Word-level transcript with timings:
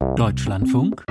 Deutschlandfunk, 0.00 1.04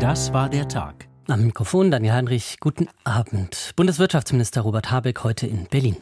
das 0.00 0.32
war 0.32 0.50
der 0.50 0.66
Tag. 0.66 1.06
Am 1.28 1.46
Mikrofon 1.46 1.92
Daniel 1.92 2.14
Heinrich, 2.14 2.56
guten 2.58 2.88
Abend. 3.04 3.70
Bundeswirtschaftsminister 3.76 4.62
Robert 4.62 4.90
Habeck 4.90 5.22
heute 5.22 5.46
in 5.46 5.66
Berlin. 5.66 5.96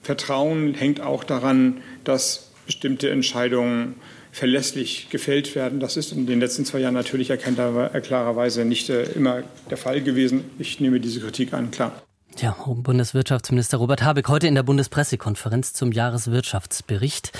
Vertrauen 0.00 0.72
hängt 0.72 1.02
auch 1.02 1.24
daran, 1.24 1.82
dass 2.04 2.52
bestimmte 2.64 3.10
Entscheidungen 3.10 3.96
verlässlich 4.32 5.10
gefällt 5.10 5.54
werden. 5.54 5.78
Das 5.78 5.98
ist 5.98 6.12
in 6.12 6.26
den 6.26 6.40
letzten 6.40 6.64
zwei 6.64 6.78
Jahren 6.78 6.94
natürlich 6.94 7.28
klarerweise 7.28 8.64
nicht 8.64 8.88
äh, 8.88 9.02
immer 9.02 9.42
der 9.68 9.76
Fall 9.76 10.02
gewesen. 10.02 10.44
Ich 10.58 10.80
nehme 10.80 11.00
diese 11.00 11.20
Kritik 11.20 11.52
an, 11.52 11.70
klar. 11.70 11.92
Ja, 12.38 12.56
Bundeswirtschaftsminister 12.66 13.78
Robert 13.78 14.02
Habeck 14.02 14.28
heute 14.28 14.46
in 14.46 14.54
der 14.54 14.62
Bundespressekonferenz 14.62 15.74
zum 15.74 15.92
Jahreswirtschaftsbericht, 15.92 17.32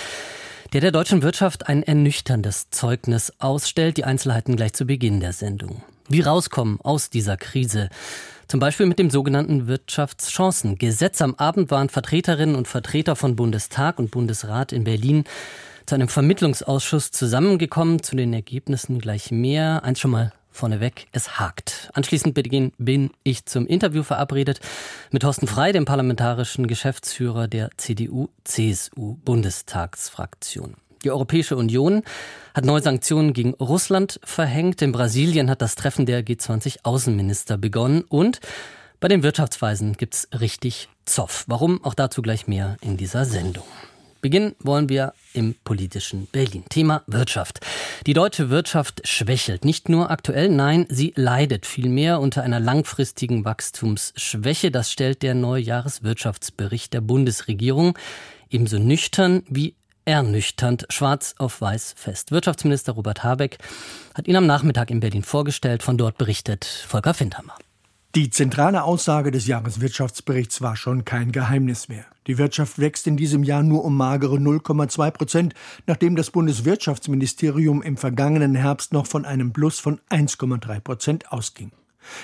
der 0.72 0.80
der 0.80 0.92
deutschen 0.92 1.22
Wirtschaft 1.22 1.68
ein 1.68 1.82
ernüchterndes 1.82 2.70
Zeugnis 2.70 3.32
ausstellt. 3.38 3.96
Die 3.96 4.04
Einzelheiten 4.04 4.56
gleich 4.56 4.72
zu 4.72 4.86
Beginn 4.86 5.20
der 5.20 5.32
Sendung. 5.32 5.82
Wie 6.08 6.20
rauskommen 6.20 6.80
aus 6.80 7.10
dieser 7.10 7.36
Krise? 7.36 7.88
Zum 8.48 8.60
Beispiel 8.60 8.86
mit 8.86 8.98
dem 8.98 9.10
sogenannten 9.10 9.66
Wirtschaftschancengesetz. 9.66 11.20
Am 11.20 11.34
Abend 11.34 11.70
waren 11.70 11.88
Vertreterinnen 11.88 12.54
und 12.54 12.68
Vertreter 12.68 13.16
von 13.16 13.36
Bundestag 13.36 13.98
und 13.98 14.10
Bundesrat 14.10 14.72
in 14.72 14.84
Berlin 14.84 15.24
zu 15.84 15.94
einem 15.94 16.08
Vermittlungsausschuss 16.08 17.10
zusammengekommen. 17.10 18.02
Zu 18.02 18.16
den 18.16 18.32
Ergebnissen 18.32 18.98
gleich 18.98 19.30
mehr. 19.30 19.82
Eins 19.84 20.00
schon 20.00 20.12
mal 20.12 20.32
vorneweg, 20.56 21.06
es 21.12 21.38
hakt. 21.38 21.90
Anschließend 21.94 22.34
bin 22.34 23.12
ich 23.22 23.46
zum 23.46 23.64
Interview 23.66 24.02
verabredet 24.02 24.58
mit 25.10 25.22
Thorsten 25.22 25.46
Frei, 25.46 25.70
dem 25.72 25.84
parlamentarischen 25.84 26.66
Geschäftsführer 26.66 27.46
der 27.46 27.70
CDU-CSU-Bundestagsfraktion. 27.76 30.74
Die 31.04 31.12
Europäische 31.12 31.56
Union 31.56 32.02
hat 32.54 32.64
neue 32.64 32.82
Sanktionen 32.82 33.32
gegen 33.32 33.54
Russland 33.54 34.18
verhängt. 34.24 34.82
In 34.82 34.90
Brasilien 34.92 35.50
hat 35.50 35.62
das 35.62 35.76
Treffen 35.76 36.06
der 36.06 36.24
G20-Außenminister 36.24 37.58
begonnen. 37.58 38.02
Und 38.02 38.40
bei 38.98 39.08
den 39.08 39.22
Wirtschaftsweisen 39.22 39.92
gibt's 39.92 40.26
richtig 40.40 40.88
Zoff. 41.04 41.44
Warum? 41.46 41.84
Auch 41.84 41.94
dazu 41.94 42.22
gleich 42.22 42.48
mehr 42.48 42.76
in 42.80 42.96
dieser 42.96 43.24
Sendung. 43.24 43.62
Beginnen 44.26 44.56
wollen 44.58 44.88
wir 44.88 45.12
im 45.34 45.54
politischen 45.62 46.26
Berlin. 46.26 46.64
Thema 46.68 47.04
Wirtschaft. 47.06 47.60
Die 48.08 48.12
deutsche 48.12 48.50
Wirtschaft 48.50 49.06
schwächelt. 49.06 49.64
Nicht 49.64 49.88
nur 49.88 50.10
aktuell, 50.10 50.48
nein, 50.48 50.84
sie 50.88 51.12
leidet 51.14 51.64
vielmehr 51.64 52.18
unter 52.18 52.42
einer 52.42 52.58
langfristigen 52.58 53.44
Wachstumsschwäche. 53.44 54.72
Das 54.72 54.90
stellt 54.90 55.22
der 55.22 55.34
neue 55.34 55.62
Jahreswirtschaftsbericht 55.62 56.92
der 56.92 57.02
Bundesregierung 57.02 57.96
ebenso 58.50 58.80
nüchtern 58.80 59.44
wie 59.48 59.76
ernüchternd 60.06 60.86
schwarz 60.88 61.36
auf 61.38 61.60
weiß 61.60 61.94
fest. 61.96 62.32
Wirtschaftsminister 62.32 62.94
Robert 62.94 63.22
Habeck 63.22 63.58
hat 64.12 64.26
ihn 64.26 64.34
am 64.34 64.46
Nachmittag 64.46 64.90
in 64.90 64.98
Berlin 64.98 65.22
vorgestellt. 65.22 65.84
Von 65.84 65.98
dort 65.98 66.18
berichtet 66.18 66.64
Volker 66.64 67.14
Findhammer. 67.14 67.54
Die 68.16 68.30
zentrale 68.30 68.84
Aussage 68.84 69.30
des 69.30 69.46
Jahreswirtschaftsberichts 69.46 70.62
war 70.62 70.74
schon 70.74 71.04
kein 71.04 71.32
Geheimnis 71.32 71.90
mehr. 71.90 72.06
Die 72.26 72.38
Wirtschaft 72.38 72.78
wächst 72.78 73.06
in 73.06 73.18
diesem 73.18 73.42
Jahr 73.42 73.62
nur 73.62 73.84
um 73.84 73.94
magere 73.94 74.36
0,2 74.36 75.10
Prozent, 75.10 75.54
nachdem 75.86 76.16
das 76.16 76.30
Bundeswirtschaftsministerium 76.30 77.82
im 77.82 77.98
vergangenen 77.98 78.54
Herbst 78.54 78.94
noch 78.94 79.06
von 79.06 79.26
einem 79.26 79.52
Plus 79.52 79.80
von 79.80 80.00
1,3 80.08 80.80
Prozent 80.80 81.30
ausging. 81.30 81.72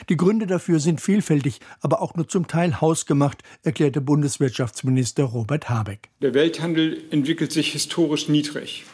Die 0.08 0.16
Gründe 0.16 0.46
dafür 0.46 0.80
sind 0.80 1.02
vielfältig, 1.02 1.60
aber 1.82 2.00
auch 2.00 2.14
nur 2.14 2.26
zum 2.26 2.46
Teil 2.46 2.80
hausgemacht, 2.80 3.42
erklärte 3.62 4.00
Bundeswirtschaftsminister 4.00 5.24
Robert 5.24 5.68
Habeck. 5.68 6.08
Der 6.22 6.32
Welthandel 6.32 7.02
entwickelt 7.10 7.52
sich 7.52 7.72
historisch 7.72 8.30
niedrig. 8.30 8.86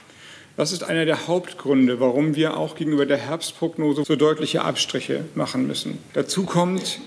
Das 0.58 0.72
ist 0.72 0.82
einer 0.82 1.04
der 1.04 1.28
Hauptgründe, 1.28 2.00
warum 2.00 2.34
wir 2.34 2.56
auch 2.56 2.74
gegenüber 2.74 3.06
der 3.06 3.16
Herbstprognose 3.16 4.02
so 4.04 4.16
deutliche 4.16 4.64
Abstriche 4.64 5.24
machen 5.36 5.68
müssen. 5.68 5.98
Dazu 6.14 6.46
kommt, 6.46 6.98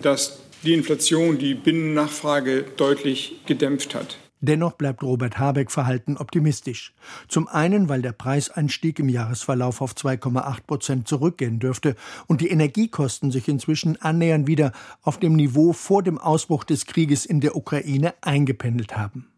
dass 0.00 0.38
die 0.62 0.74
Inflation 0.74 1.36
die 1.36 1.54
Binnennachfrage 1.54 2.66
deutlich 2.76 3.40
gedämpft 3.46 3.96
hat. 3.96 4.16
Dennoch 4.40 4.74
bleibt 4.74 5.02
Robert 5.02 5.40
Habeck 5.40 5.72
verhalten 5.72 6.18
optimistisch. 6.18 6.94
Zum 7.26 7.48
einen, 7.48 7.88
weil 7.88 8.00
der 8.00 8.12
Preiseinstieg 8.12 9.00
im 9.00 9.08
Jahresverlauf 9.08 9.80
auf 9.80 9.94
2,8 9.94 10.58
Prozent 10.68 11.08
zurückgehen 11.08 11.58
dürfte 11.58 11.96
und 12.28 12.40
die 12.40 12.50
Energiekosten 12.50 13.32
sich 13.32 13.48
inzwischen 13.48 14.00
annähernd 14.00 14.46
wieder 14.46 14.70
auf 15.02 15.18
dem 15.18 15.34
Niveau 15.34 15.72
vor 15.72 16.04
dem 16.04 16.16
Ausbruch 16.16 16.62
des 16.62 16.86
Krieges 16.86 17.26
in 17.26 17.40
der 17.40 17.56
Ukraine 17.56 18.14
eingependelt 18.20 18.96
haben. 18.96 19.29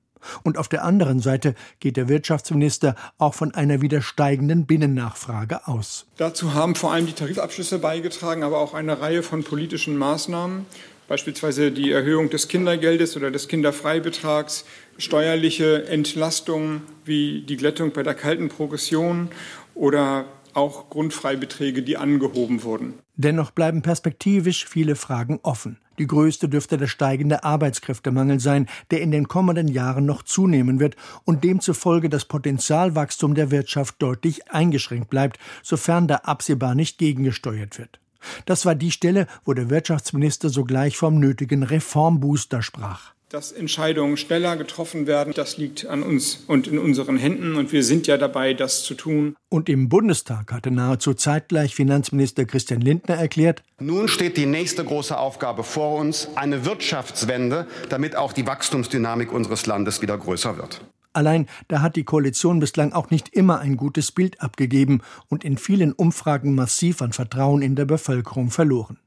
Und 0.42 0.58
auf 0.58 0.68
der 0.68 0.84
anderen 0.84 1.20
Seite 1.20 1.54
geht 1.80 1.96
der 1.96 2.08
Wirtschaftsminister 2.08 2.94
auch 3.18 3.34
von 3.34 3.54
einer 3.54 3.80
wieder 3.80 4.02
steigenden 4.02 4.66
Binnennachfrage 4.66 5.66
aus. 5.66 6.06
Dazu 6.16 6.54
haben 6.54 6.74
vor 6.74 6.92
allem 6.92 7.06
die 7.06 7.12
Tarifabschlüsse 7.12 7.78
beigetragen, 7.78 8.42
aber 8.42 8.58
auch 8.58 8.74
eine 8.74 9.00
Reihe 9.00 9.22
von 9.22 9.44
politischen 9.44 9.96
Maßnahmen, 9.96 10.66
beispielsweise 11.08 11.72
die 11.72 11.90
Erhöhung 11.90 12.30
des 12.30 12.48
Kindergeldes 12.48 13.16
oder 13.16 13.30
des 13.30 13.48
Kinderfreibetrags, 13.48 14.64
steuerliche 14.98 15.86
Entlastungen 15.86 16.82
wie 17.04 17.42
die 17.42 17.56
Glättung 17.56 17.92
bei 17.92 18.02
der 18.02 18.14
kalten 18.14 18.48
Progression 18.48 19.28
oder 19.74 20.26
auch 20.54 20.90
Grundfreibeträge, 20.90 21.82
die 21.82 21.96
angehoben 21.96 22.62
wurden. 22.62 22.94
Dennoch 23.16 23.50
bleiben 23.50 23.82
perspektivisch 23.82 24.66
viele 24.66 24.96
Fragen 24.96 25.40
offen. 25.42 25.78
Die 25.98 26.06
größte 26.06 26.48
dürfte 26.48 26.78
der 26.78 26.86
steigende 26.86 27.44
Arbeitskräftemangel 27.44 28.40
sein, 28.40 28.68
der 28.90 29.00
in 29.02 29.10
den 29.10 29.28
kommenden 29.28 29.68
Jahren 29.68 30.06
noch 30.06 30.22
zunehmen 30.22 30.80
wird 30.80 30.96
und 31.24 31.44
demzufolge 31.44 32.08
das 32.08 32.24
Potenzialwachstum 32.24 33.34
der 33.34 33.50
Wirtschaft 33.50 33.96
deutlich 33.98 34.50
eingeschränkt 34.50 35.10
bleibt, 35.10 35.38
sofern 35.62 36.08
da 36.08 36.16
absehbar 36.16 36.74
nicht 36.74 36.98
gegengesteuert 36.98 37.78
wird. 37.78 38.00
Das 38.46 38.64
war 38.64 38.74
die 38.74 38.92
Stelle, 38.92 39.26
wo 39.44 39.52
der 39.52 39.68
Wirtschaftsminister 39.68 40.48
sogleich 40.48 40.96
vom 40.96 41.18
nötigen 41.18 41.62
Reformbooster 41.62 42.62
sprach 42.62 43.12
dass 43.32 43.50
Entscheidungen 43.50 44.18
schneller 44.18 44.58
getroffen 44.58 45.06
werden. 45.06 45.32
Das 45.34 45.56
liegt 45.56 45.86
an 45.86 46.02
uns 46.02 46.44
und 46.48 46.66
in 46.66 46.78
unseren 46.78 47.16
Händen 47.16 47.56
und 47.56 47.72
wir 47.72 47.82
sind 47.82 48.06
ja 48.06 48.18
dabei, 48.18 48.52
das 48.52 48.84
zu 48.84 48.94
tun. 48.94 49.36
Und 49.48 49.70
im 49.70 49.88
Bundestag 49.88 50.52
hatte 50.52 50.70
nahezu 50.70 51.14
zeitgleich 51.14 51.74
Finanzminister 51.74 52.44
Christian 52.44 52.82
Lindner 52.82 53.14
erklärt, 53.14 53.62
nun 53.80 54.08
steht 54.08 54.36
die 54.36 54.44
nächste 54.44 54.84
große 54.84 55.16
Aufgabe 55.16 55.64
vor 55.64 55.98
uns, 55.98 56.28
eine 56.34 56.66
Wirtschaftswende, 56.66 57.66
damit 57.88 58.16
auch 58.16 58.34
die 58.34 58.46
Wachstumsdynamik 58.46 59.32
unseres 59.32 59.64
Landes 59.64 60.02
wieder 60.02 60.18
größer 60.18 60.58
wird. 60.58 60.82
Allein 61.14 61.46
da 61.68 61.80
hat 61.80 61.96
die 61.96 62.04
Koalition 62.04 62.60
bislang 62.60 62.92
auch 62.92 63.10
nicht 63.10 63.30
immer 63.30 63.60
ein 63.60 63.78
gutes 63.78 64.12
Bild 64.12 64.42
abgegeben 64.42 65.00
und 65.28 65.42
in 65.42 65.56
vielen 65.56 65.92
Umfragen 65.92 66.54
massiv 66.54 67.00
an 67.00 67.12
Vertrauen 67.12 67.62
in 67.62 67.76
der 67.76 67.86
Bevölkerung 67.86 68.50
verloren. 68.50 68.98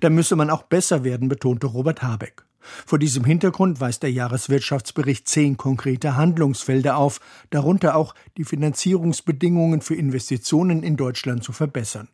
Da 0.00 0.10
müsse 0.10 0.36
man 0.36 0.50
auch 0.50 0.64
besser 0.64 1.04
werden, 1.04 1.28
betonte 1.28 1.66
Robert 1.66 2.02
Habeck. 2.02 2.44
Vor 2.86 2.98
diesem 2.98 3.24
Hintergrund 3.24 3.80
weist 3.80 4.02
der 4.02 4.12
Jahreswirtschaftsbericht 4.12 5.28
zehn 5.28 5.56
konkrete 5.56 6.16
Handlungsfelder 6.16 6.96
auf, 6.96 7.20
darunter 7.50 7.96
auch 7.96 8.14
die 8.36 8.44
Finanzierungsbedingungen 8.44 9.80
für 9.80 9.94
Investitionen 9.94 10.82
in 10.82 10.96
Deutschland 10.96 11.44
zu 11.44 11.52
verbessern. 11.52 12.08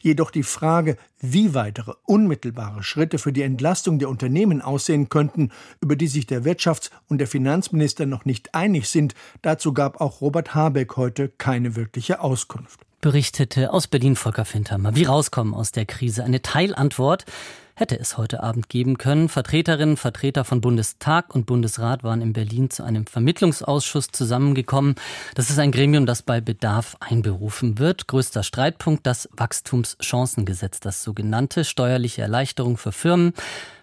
Jedoch 0.00 0.30
die 0.30 0.42
Frage, 0.42 0.96
wie 1.20 1.54
weitere 1.54 1.92
unmittelbare 2.04 2.82
Schritte 2.82 3.18
für 3.18 3.32
die 3.32 3.42
Entlastung 3.42 3.98
der 3.98 4.08
Unternehmen 4.08 4.62
aussehen 4.62 5.08
könnten, 5.08 5.50
über 5.80 5.96
die 5.96 6.08
sich 6.08 6.26
der 6.26 6.42
Wirtschafts- 6.42 6.90
und 7.08 7.18
der 7.18 7.26
Finanzminister 7.26 8.06
noch 8.06 8.24
nicht 8.24 8.54
einig 8.54 8.88
sind, 8.88 9.14
dazu 9.42 9.72
gab 9.72 10.00
auch 10.00 10.20
Robert 10.20 10.54
Habeck 10.54 10.96
heute 10.96 11.28
keine 11.28 11.76
wirkliche 11.76 12.20
Auskunft. 12.20 12.80
Berichtete 13.00 13.72
aus 13.72 13.86
Berlin 13.86 14.16
Volker 14.16 14.44
Fintermer. 14.44 14.96
Wie 14.96 15.04
rauskommen 15.04 15.54
aus 15.54 15.70
der 15.70 15.86
Krise? 15.86 16.24
Eine 16.24 16.42
Teilantwort 16.42 17.26
hätte 17.78 17.98
es 17.98 18.18
heute 18.18 18.42
Abend 18.42 18.68
geben 18.68 18.98
können. 18.98 19.28
Vertreterinnen, 19.28 19.96
Vertreter 19.96 20.44
von 20.44 20.60
Bundestag 20.60 21.32
und 21.32 21.46
Bundesrat 21.46 22.02
waren 22.02 22.20
in 22.20 22.32
Berlin 22.32 22.70
zu 22.70 22.82
einem 22.82 23.06
Vermittlungsausschuss 23.06 24.08
zusammengekommen. 24.08 24.96
Das 25.36 25.48
ist 25.48 25.60
ein 25.60 25.70
Gremium, 25.70 26.04
das 26.04 26.22
bei 26.22 26.40
Bedarf 26.40 26.96
einberufen 26.98 27.78
wird. 27.78 28.08
Größter 28.08 28.42
Streitpunkt 28.42 29.06
das 29.06 29.28
Wachstumschancengesetz, 29.32 30.80
das 30.80 31.04
sogenannte 31.04 31.64
steuerliche 31.64 32.22
Erleichterung 32.22 32.78
für 32.78 32.90
Firmen, 32.90 33.32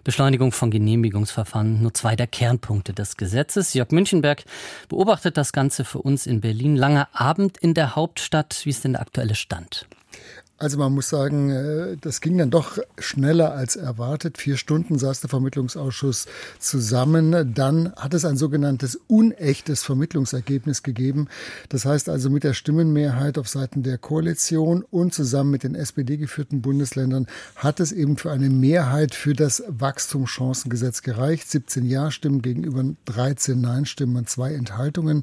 Beschleunigung 0.04 0.52
von 0.52 0.70
Genehmigungsverfahren, 0.70 1.80
nur 1.80 1.94
zwei 1.94 2.16
der 2.16 2.26
Kernpunkte 2.26 2.92
des 2.92 3.16
Gesetzes. 3.16 3.72
Jörg 3.72 3.92
Münchenberg 3.92 4.44
beobachtet 4.90 5.38
das 5.38 5.52
Ganze 5.52 5.84
für 5.84 6.00
uns 6.00 6.26
in 6.26 6.42
Berlin. 6.42 6.76
Langer 6.76 7.08
Abend 7.12 7.56
in 7.56 7.72
der 7.72 7.96
Hauptstadt. 7.96 8.60
Wie 8.64 8.70
ist 8.70 8.84
denn 8.84 8.92
der 8.92 9.00
aktuelle 9.00 9.34
Stand? 9.34 9.86
Also 10.58 10.78
man 10.78 10.94
muss 10.94 11.10
sagen, 11.10 11.50
äh, 11.50 11.96
das 12.00 12.22
ging 12.22 12.38
dann 12.38 12.48
doch 12.48 12.78
schneller 12.98 13.52
als 13.52 13.76
erwartet. 13.76 14.38
Vier 14.38 14.56
Stunden 14.56 14.98
saß 14.98 15.20
der 15.20 15.28
Vermittlungsausschuss 15.28 16.26
zusammen. 16.58 17.52
Dann 17.54 17.92
hat 17.94 18.14
es 18.14 18.24
ein 18.24 18.38
sogenanntes 18.38 18.98
unechtes 19.06 19.82
Vermittlungsergebnis 19.82 20.82
gegeben. 20.82 21.28
Das 21.68 21.84
heißt 21.84 22.08
also 22.08 22.30
mit 22.30 22.42
der 22.42 22.54
Stimmenmehrheit 22.54 23.36
auf 23.36 23.48
Seiten 23.48 23.82
der 23.82 23.98
Koalition 23.98 24.82
und 24.90 25.12
zusammen 25.12 25.50
mit 25.50 25.62
den 25.62 25.74
SPD 25.74 26.16
geführten 26.16 26.62
Bundesländern 26.62 27.26
hat 27.56 27.78
es 27.78 27.92
eben 27.92 28.16
für 28.16 28.30
eine 28.30 28.48
Mehrheit 28.48 29.14
für 29.14 29.34
das 29.34 29.62
Wachstumschancengesetz 29.68 31.02
gereicht. 31.02 31.50
17 31.50 31.84
Ja-Stimmen 31.84 32.40
gegenüber 32.40 32.82
13 33.04 33.60
Nein-Stimmen 33.60 34.16
und 34.16 34.30
zwei 34.30 34.54
Enthaltungen. 34.54 35.22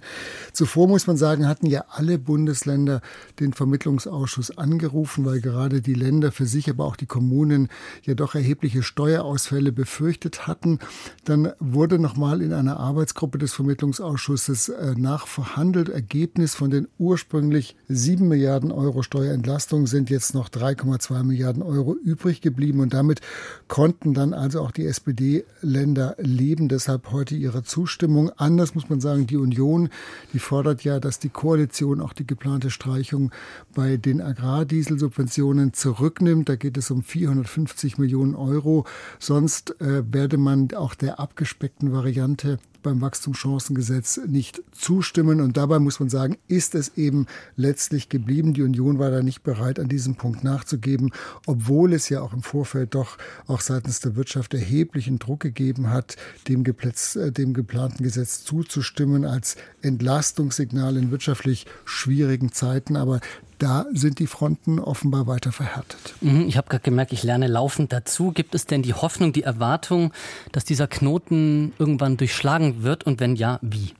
Zuvor 0.51 0.87
muss 0.87 1.07
man 1.07 1.17
sagen, 1.17 1.47
hatten 1.47 1.65
ja 1.65 1.85
alle 1.89 2.19
Bundesländer 2.19 3.01
den 3.39 3.53
Vermittlungsausschuss 3.53 4.59
angerufen 4.59 5.22
weil 5.25 5.41
gerade 5.41 5.81
die 5.81 5.93
Länder 5.93 6.31
für 6.31 6.45
sich, 6.45 6.69
aber 6.69 6.85
auch 6.85 6.95
die 6.95 7.05
Kommunen 7.05 7.69
ja 8.03 8.13
doch 8.13 8.35
erhebliche 8.35 8.83
Steuerausfälle 8.83 9.71
befürchtet 9.71 10.47
hatten. 10.47 10.79
Dann 11.25 11.51
wurde 11.59 11.99
nochmal 11.99 12.41
in 12.41 12.53
einer 12.53 12.77
Arbeitsgruppe 12.77 13.37
des 13.37 13.53
Vermittlungsausschusses 13.53 14.69
äh, 14.69 14.95
nachverhandelt. 14.97 15.89
Ergebnis 15.89 16.55
von 16.55 16.69
den 16.69 16.87
ursprünglich 16.97 17.75
7 17.87 18.27
Milliarden 18.27 18.71
Euro 18.71 19.03
Steuerentlastung 19.03 19.87
sind 19.87 20.09
jetzt 20.09 20.33
noch 20.33 20.49
3,2 20.49 21.23
Milliarden 21.23 21.63
Euro 21.63 21.95
übrig 21.95 22.41
geblieben 22.41 22.79
und 22.79 22.93
damit 22.93 23.21
konnten 23.67 24.13
dann 24.13 24.33
also 24.33 24.61
auch 24.61 24.71
die 24.71 24.85
SPD-Länder 24.85 26.15
leben. 26.19 26.69
Deshalb 26.69 27.11
heute 27.11 27.35
ihre 27.35 27.63
Zustimmung. 27.63 28.31
Anders 28.37 28.75
muss 28.75 28.89
man 28.89 29.01
sagen, 29.01 29.27
die 29.27 29.37
Union, 29.37 29.89
die 30.33 30.39
fordert 30.39 30.83
ja, 30.83 30.99
dass 30.99 31.19
die 31.19 31.29
Koalition 31.29 32.01
auch 32.01 32.13
die 32.13 32.27
geplante 32.27 32.69
Streichung 32.69 33.31
bei 33.73 33.97
den 33.97 34.21
Agrardiesel 34.21 34.99
Subventionen 35.13 35.73
zurücknimmt. 35.73 36.49
Da 36.49 36.55
geht 36.55 36.75
es 36.75 36.89
um 36.89 37.03
450 37.03 37.99
Millionen 37.99 38.33
Euro. 38.33 38.87
Sonst 39.19 39.79
äh, 39.79 40.01
werde 40.11 40.37
man 40.37 40.73
auch 40.73 40.95
der 40.95 41.19
abgespeckten 41.19 41.93
Variante 41.93 42.57
beim 42.81 42.99
Wachstumschancengesetz 42.99 44.21
nicht 44.27 44.61
zustimmen. 44.71 45.39
Und 45.39 45.55
dabei 45.55 45.77
muss 45.77 45.99
man 45.99 46.09
sagen, 46.09 46.37
ist 46.47 46.73
es 46.73 46.97
eben 46.97 47.27
letztlich 47.55 48.09
geblieben. 48.09 48.55
Die 48.55 48.63
Union 48.63 48.97
war 48.97 49.11
da 49.11 49.21
nicht 49.21 49.43
bereit, 49.43 49.79
an 49.79 49.87
diesem 49.87 50.15
Punkt 50.15 50.43
nachzugeben, 50.43 51.11
obwohl 51.45 51.93
es 51.93 52.09
ja 52.09 52.21
auch 52.21 52.33
im 52.33 52.41
Vorfeld 52.41 52.95
doch 52.95 53.17
auch 53.45 53.61
seitens 53.61 53.99
der 53.99 54.15
Wirtschaft 54.15 54.53
erheblichen 54.55 55.19
Druck 55.19 55.41
gegeben 55.41 55.91
hat, 55.91 56.17
dem, 56.47 56.63
Geplätz, 56.63 57.15
äh, 57.15 57.31
dem 57.31 57.53
geplanten 57.53 58.03
Gesetz 58.03 58.43
zuzustimmen 58.43 59.25
als 59.25 59.57
Entlastungssignal 59.83 60.97
in 60.97 61.11
wirtschaftlich 61.11 61.67
schwierigen 61.85 62.51
Zeiten. 62.51 62.97
Aber 62.97 63.21
da 63.63 63.85
sind 63.93 64.19
die 64.19 64.27
Fronten 64.27 64.79
offenbar 64.79 65.25
weiter 65.25 65.53
verhärtet. 65.53 66.15
Mhm, 66.19 66.47
ich 66.47 66.57
habe 66.57 66.67
gerade 66.67 66.83
gemerkt, 66.83 67.13
ich 67.13 67.23
lerne 67.23 67.47
laufend 67.47 67.93
dazu. 67.93 68.31
Gibt 68.31 68.55
es 68.55 68.65
denn 68.65 68.83
die 68.83 68.93
Hoffnung, 68.93 69.31
die 69.31 69.43
Erwartung, 69.43 70.11
dass 70.51 70.65
dieser 70.65 70.87
Knoten 70.87 71.71
irgendwann 71.79 72.17
durchschlagen 72.17 72.83
wird? 72.83 73.05
Und 73.05 73.21
wenn 73.21 73.35
ja, 73.35 73.59
wie? 73.61 73.93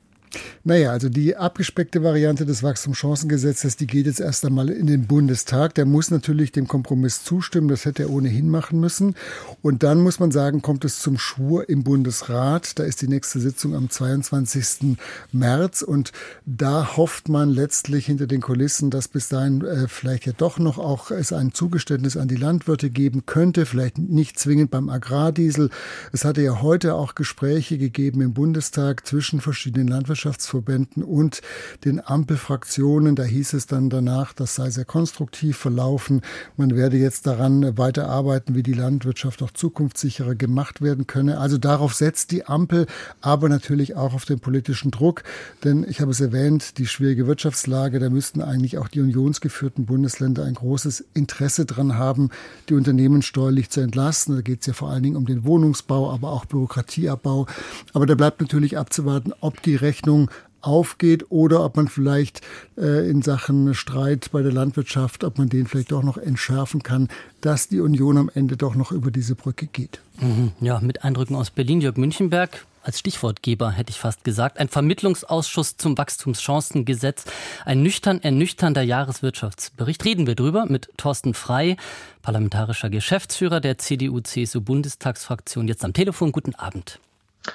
Naja, 0.63 0.91
also 0.91 1.09
die 1.09 1.35
abgespeckte 1.35 2.03
Variante 2.03 2.45
des 2.45 2.63
Wachstumschancengesetzes, 2.63 3.75
die 3.75 3.85
geht 3.85 4.05
jetzt 4.05 4.21
erst 4.21 4.45
einmal 4.45 4.69
in 4.69 4.87
den 4.87 5.07
Bundestag. 5.07 5.75
Der 5.75 5.85
muss 5.85 6.09
natürlich 6.09 6.51
dem 6.51 6.67
Kompromiss 6.67 7.23
zustimmen. 7.23 7.67
Das 7.67 7.85
hätte 7.85 8.03
er 8.03 8.09
ohnehin 8.09 8.49
machen 8.49 8.79
müssen. 8.79 9.15
Und 9.61 9.83
dann 9.83 9.99
muss 9.99 10.19
man 10.19 10.31
sagen, 10.31 10.61
kommt 10.61 10.85
es 10.85 10.99
zum 10.99 11.17
Schwur 11.17 11.69
im 11.69 11.83
Bundesrat. 11.83 12.79
Da 12.79 12.83
ist 12.83 13.01
die 13.01 13.07
nächste 13.07 13.39
Sitzung 13.39 13.75
am 13.75 13.89
22. 13.89 14.97
März. 15.31 15.81
Und 15.81 16.13
da 16.45 16.95
hofft 16.95 17.29
man 17.29 17.49
letztlich 17.49 18.05
hinter 18.05 18.25
den 18.25 18.41
Kulissen, 18.41 18.89
dass 18.89 19.09
bis 19.09 19.27
dahin 19.27 19.63
äh, 19.65 19.87
vielleicht 19.87 20.25
ja 20.25 20.33
doch 20.35 20.59
noch 20.59 20.77
auch 20.77 21.11
es 21.11 21.33
ein 21.33 21.53
Zugeständnis 21.53 22.17
an 22.17 22.27
die 22.27 22.37
Landwirte 22.37 22.89
geben 22.89 23.25
könnte. 23.25 23.65
Vielleicht 23.65 23.97
nicht 23.97 24.39
zwingend 24.39 24.71
beim 24.71 24.89
Agrardiesel. 24.89 25.69
Es 26.11 26.25
hatte 26.25 26.41
ja 26.41 26.61
heute 26.61 26.95
auch 26.95 27.15
Gespräche 27.15 27.77
gegeben 27.77 28.21
im 28.21 28.33
Bundestag 28.33 29.05
zwischen 29.05 29.41
verschiedenen 29.41 29.89
Landwirtschaften 29.89 30.22
Wirtschaftsverbänden 30.23 31.03
und 31.03 31.41
den 31.83 32.05
Ampelfraktionen. 32.05 33.15
Da 33.15 33.23
hieß 33.23 33.53
es 33.53 33.67
dann 33.67 33.89
danach, 33.89 34.31
das 34.31 34.55
sei 34.55 34.69
sehr 34.69 34.85
konstruktiv 34.85 35.57
verlaufen. 35.57 36.21
Man 36.55 36.75
werde 36.75 36.97
jetzt 36.97 37.27
daran 37.27 37.77
weiterarbeiten, 37.77 38.55
wie 38.55 38.63
die 38.63 38.73
Landwirtschaft 38.73 39.43
auch 39.43 39.51
zukunftssicherer 39.51 40.35
gemacht 40.35 40.81
werden 40.81 41.07
könne. 41.07 41.39
Also 41.39 41.57
darauf 41.57 41.93
setzt 41.93 42.31
die 42.31 42.45
Ampel, 42.45 42.87
aber 43.19 43.49
natürlich 43.49 43.95
auch 43.95 44.13
auf 44.13 44.23
den 44.23 44.39
politischen 44.39 44.91
Druck. 44.91 45.23
Denn 45.63 45.85
ich 45.87 45.99
habe 45.99 46.11
es 46.11 46.21
erwähnt, 46.21 46.77
die 46.77 46.87
schwierige 46.87 47.27
Wirtschaftslage, 47.27 47.99
da 47.99 48.09
müssten 48.09 48.41
eigentlich 48.41 48.77
auch 48.77 48.87
die 48.87 49.01
unionsgeführten 49.01 49.85
Bundesländer 49.85 50.45
ein 50.45 50.53
großes 50.53 51.03
Interesse 51.13 51.65
dran 51.65 51.97
haben, 51.97 52.29
die 52.69 52.75
Unternehmen 52.75 53.21
steuerlich 53.21 53.69
zu 53.69 53.81
entlasten. 53.81 54.35
Da 54.35 54.41
geht 54.41 54.61
es 54.61 54.67
ja 54.67 54.73
vor 54.73 54.89
allen 54.89 55.03
Dingen 55.03 55.17
um 55.17 55.25
den 55.25 55.43
Wohnungsbau, 55.43 56.11
aber 56.11 56.31
auch 56.31 56.45
Bürokratieabbau. 56.45 57.45
Aber 57.93 58.05
da 58.05 58.15
bleibt 58.15 58.39
natürlich 58.39 58.77
abzuwarten, 58.77 59.33
ob 59.41 59.61
die 59.63 59.75
Rechnung 59.75 60.12
Rechnung 60.13 60.31
aufgeht 60.61 61.25
oder 61.29 61.65
ob 61.65 61.75
man 61.75 61.89
vielleicht 61.89 62.39
äh, 62.77 63.09
in 63.09 63.21
Sachen 63.21 63.73
Streit 63.73 64.29
bei 64.31 64.41
der 64.41 64.53
Landwirtschaft, 64.53 65.25
ob 65.25 65.37
man 65.37 65.49
den 65.49 65.67
vielleicht 65.67 65.91
doch 65.91 66.03
noch 66.03 66.17
entschärfen 66.17 66.83
kann, 66.83 67.09
dass 67.41 67.67
die 67.67 67.81
Union 67.81 68.17
am 68.17 68.31
Ende 68.33 68.55
doch 68.55 68.73
noch 68.75 68.93
über 68.93 69.11
diese 69.11 69.35
Brücke 69.35 69.67
geht. 69.67 69.99
Mhm, 70.21 70.53
ja, 70.61 70.79
mit 70.79 71.03
Eindrücken 71.03 71.35
aus 71.35 71.49
Berlin, 71.49 71.81
Jörg 71.81 71.97
Münchenberg. 71.97 72.65
Als 72.81 72.99
Stichwortgeber 72.99 73.71
hätte 73.71 73.91
ich 73.91 73.99
fast 73.99 74.23
gesagt, 74.23 74.57
ein 74.57 74.69
Vermittlungsausschuss 74.69 75.75
zum 75.75 75.97
Wachstumschancengesetz, 75.97 77.25
ein 77.65 77.83
nüchtern 77.83 78.21
ernüchternder 78.21 78.83
Jahreswirtschaftsbericht. 78.83 80.05
Reden 80.05 80.27
wir 80.27 80.35
drüber 80.35 80.65
mit 80.67 80.89
Thorsten 80.95 81.33
Frei, 81.33 81.75
parlamentarischer 82.21 82.89
Geschäftsführer 82.89 83.59
der 83.59 83.77
CDU-CSU-Bundestagsfraktion, 83.77 85.67
jetzt 85.67 85.83
am 85.83 85.91
Telefon. 85.91 86.31
Guten 86.31 86.55
Abend. 86.55 86.99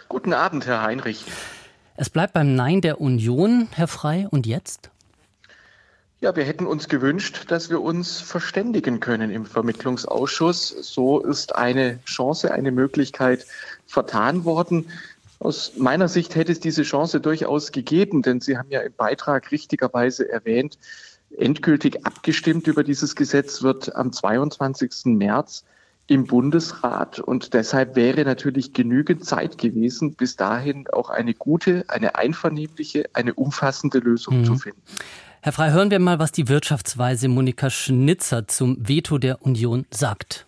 Guten 0.08 0.34
Abend, 0.34 0.66
Herr 0.66 0.82
Heinrich. 0.82 1.24
Es 2.00 2.10
bleibt 2.10 2.32
beim 2.32 2.54
Nein 2.54 2.80
der 2.80 3.00
Union, 3.00 3.66
Herr 3.72 3.88
Frei. 3.88 4.28
Und 4.30 4.46
jetzt? 4.46 4.90
Ja, 6.20 6.36
wir 6.36 6.44
hätten 6.44 6.64
uns 6.64 6.88
gewünscht, 6.88 7.46
dass 7.48 7.70
wir 7.70 7.82
uns 7.82 8.20
verständigen 8.20 9.00
können 9.00 9.32
im 9.32 9.44
Vermittlungsausschuss. 9.44 10.68
So 10.68 11.18
ist 11.18 11.56
eine 11.56 11.98
Chance, 12.04 12.52
eine 12.52 12.70
Möglichkeit 12.70 13.46
vertan 13.84 14.44
worden. 14.44 14.86
Aus 15.40 15.72
meiner 15.76 16.06
Sicht 16.06 16.36
hätte 16.36 16.52
es 16.52 16.60
diese 16.60 16.84
Chance 16.84 17.20
durchaus 17.20 17.72
gegeben, 17.72 18.22
denn 18.22 18.40
Sie 18.40 18.56
haben 18.56 18.70
ja 18.70 18.82
im 18.82 18.92
Beitrag 18.92 19.50
richtigerweise 19.50 20.30
erwähnt, 20.30 20.78
endgültig 21.36 22.06
abgestimmt 22.06 22.68
über 22.68 22.84
dieses 22.84 23.16
Gesetz 23.16 23.64
wird 23.64 23.96
am 23.96 24.12
22. 24.12 25.06
März 25.06 25.64
im 26.08 26.24
Bundesrat. 26.26 27.20
Und 27.20 27.54
deshalb 27.54 27.94
wäre 27.94 28.24
natürlich 28.24 28.72
genügend 28.72 29.24
Zeit 29.24 29.58
gewesen, 29.58 30.14
bis 30.14 30.36
dahin 30.36 30.88
auch 30.88 31.10
eine 31.10 31.34
gute, 31.34 31.84
eine 31.88 32.16
einvernehmliche, 32.16 33.04
eine 33.12 33.34
umfassende 33.34 33.98
Lösung 33.98 34.40
mhm. 34.40 34.44
zu 34.44 34.54
finden. 34.56 34.82
Herr 35.42 35.52
Frei, 35.52 35.70
hören 35.70 35.90
wir 35.90 36.00
mal, 36.00 36.18
was 36.18 36.32
die 36.32 36.48
Wirtschaftsweise 36.48 37.28
Monika 37.28 37.70
Schnitzer 37.70 38.48
zum 38.48 38.76
Veto 38.80 39.18
der 39.18 39.42
Union 39.42 39.86
sagt. 39.90 40.46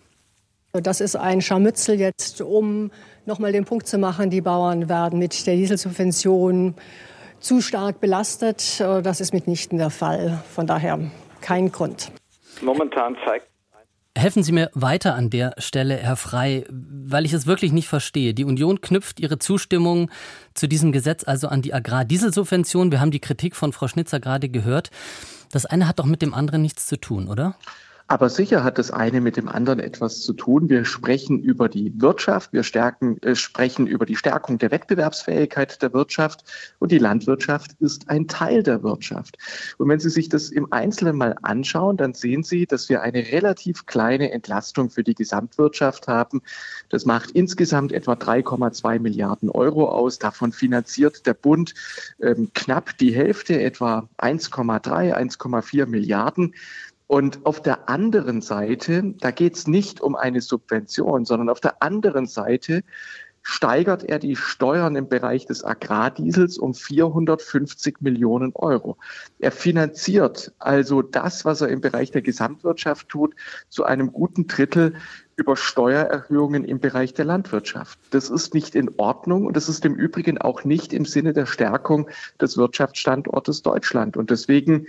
Das 0.73 1.01
ist 1.01 1.15
ein 1.15 1.41
Scharmützel 1.41 1.99
jetzt, 1.99 2.41
um 2.41 2.91
nochmal 3.27 3.53
den 3.53 3.65
Punkt 3.65 3.87
zu 3.87 3.99
machen, 3.99 4.31
die 4.31 4.41
Bauern 4.41 4.89
werden 4.89 5.19
mit 5.19 5.47
der 5.47 5.57
Dieselsubvention 5.57 6.75
zu 7.39 7.61
stark 7.61 8.01
belastet. 8.01 8.81
Das 8.81 9.21
ist 9.21 9.33
mitnichten 9.33 9.79
der 9.79 9.91
Fall. 9.91 10.43
Von 10.55 10.67
daher 10.67 10.99
kein 11.41 11.71
Grund. 11.71 12.12
Momentan 12.62 13.17
zeigt 13.25 13.50
Helfen 14.19 14.43
Sie 14.43 14.50
mir 14.50 14.71
weiter 14.75 15.14
an 15.14 15.31
der 15.31 15.55
Stelle, 15.59 15.97
Herr 15.97 16.17
Frei, 16.17 16.64
weil 16.69 17.25
ich 17.25 17.33
es 17.33 17.47
wirklich 17.47 17.71
nicht 17.71 17.87
verstehe. 17.87 18.35
Die 18.35 18.45
Union 18.45 18.81
knüpft 18.81 19.21
ihre 19.21 19.38
Zustimmung 19.38 20.11
zu 20.52 20.67
diesem 20.67 20.90
Gesetz 20.90 21.23
also 21.25 21.47
an 21.47 21.62
die 21.62 21.73
Agrardieselsubvention. 21.73 22.90
Wir 22.90 23.00
haben 23.00 23.12
die 23.12 23.21
Kritik 23.21 23.55
von 23.55 23.73
Frau 23.73 23.87
Schnitzer 23.87 24.19
gerade 24.19 24.49
gehört. 24.49 24.90
Das 25.52 25.64
eine 25.64 25.87
hat 25.87 26.00
doch 26.00 26.07
mit 26.07 26.23
dem 26.23 26.35
anderen 26.35 26.62
nichts 26.62 26.87
zu 26.87 27.00
tun, 27.00 27.29
oder? 27.29 27.55
Aber 28.11 28.29
sicher 28.29 28.64
hat 28.64 28.76
das 28.79 28.90
eine 28.90 29.21
mit 29.21 29.37
dem 29.37 29.49
anderen 29.49 29.79
etwas 29.79 30.23
zu 30.23 30.33
tun. 30.33 30.69
Wir 30.69 30.85
sprechen 30.85 31.38
über 31.38 31.69
die 31.69 31.93
Wirtschaft, 31.95 32.52
wir 32.52 32.64
stärken, 32.64 33.23
äh, 33.23 33.37
sprechen 33.37 33.87
über 33.87 34.05
die 34.05 34.17
Stärkung 34.17 34.59
der 34.59 34.73
Wettbewerbsfähigkeit 34.73 35.81
der 35.81 35.93
Wirtschaft 35.93 36.43
und 36.81 36.90
die 36.90 36.99
Landwirtschaft 36.99 37.76
ist 37.79 38.11
ein 38.11 38.26
Teil 38.26 38.64
der 38.64 38.83
Wirtschaft. 38.83 39.38
Und 39.79 39.88
wenn 39.88 40.00
Sie 40.00 40.11
sich 40.11 40.29
das 40.29 40.50
im 40.50 40.73
Einzelnen 40.73 41.19
mal 41.19 41.37
anschauen, 41.43 41.97
dann 41.99 42.12
sehen 42.12 42.43
Sie, 42.43 42.67
dass 42.67 42.88
wir 42.88 43.00
eine 43.02 43.31
relativ 43.31 43.87
kleine 43.87 44.33
Entlastung 44.33 44.90
für 44.90 45.05
die 45.05 45.14
Gesamtwirtschaft 45.14 46.09
haben. 46.09 46.43
Das 46.88 47.07
macht 47.07 47.31
insgesamt 47.31 47.93
etwa 47.93 48.14
3,2 48.14 48.99
Milliarden 48.99 49.50
Euro 49.50 49.88
aus. 49.88 50.19
Davon 50.19 50.50
finanziert 50.50 51.26
der 51.26 51.35
Bund 51.35 51.75
ähm, 52.21 52.50
knapp 52.55 52.99
die 52.99 53.14
Hälfte, 53.14 53.62
etwa 53.62 54.09
1,3, 54.19 55.14
1,4 55.14 55.87
Milliarden. 55.87 56.55
Und 57.11 57.45
auf 57.45 57.61
der 57.61 57.88
anderen 57.88 58.40
Seite, 58.40 59.14
da 59.19 59.33
geht 59.33 59.57
es 59.57 59.67
nicht 59.67 60.00
um 60.00 60.14
eine 60.14 60.40
Subvention, 60.40 61.25
sondern 61.25 61.49
auf 61.49 61.59
der 61.59 61.83
anderen 61.83 62.26
Seite 62.26 62.85
steigert 63.43 64.05
er 64.05 64.21
die 64.21 64.37
Steuern 64.37 64.95
im 64.95 65.09
Bereich 65.09 65.45
des 65.45 65.64
Agrardiesels 65.64 66.57
um 66.57 66.73
450 66.73 68.00
Millionen 68.00 68.52
Euro. 68.55 68.97
Er 69.40 69.50
finanziert 69.50 70.52
also 70.61 71.02
das, 71.02 71.45
was 71.45 71.62
er 71.62 71.69
im 71.71 71.81
Bereich 71.81 72.12
der 72.12 72.23
Gesamtwirtschaft 72.23 73.09
tut, 73.09 73.35
zu 73.69 73.83
einem 73.83 74.12
guten 74.12 74.47
Drittel 74.47 74.95
über 75.35 75.57
Steuererhöhungen 75.57 76.64
im 76.64 76.79
Bereich 76.79 77.12
der 77.12 77.25
Landwirtschaft. 77.25 77.99
Das 78.11 78.31
ist 78.31 78.55
nicht 78.55 78.76
in 78.76 78.88
Ordnung 78.99 79.47
und 79.47 79.57
das 79.57 79.69
ist 79.69 79.85
im 79.85 79.97
Übrigen 79.97 80.38
auch 80.38 80.62
nicht 80.62 80.93
im 80.93 81.07
Sinne 81.07 81.33
der 81.33 81.47
Stärkung 81.47 82.09
des 82.40 82.57
Wirtschaftsstandortes 82.57 83.62
Deutschland. 83.62 84.17
Und 84.17 84.31
deswegen 84.31 84.87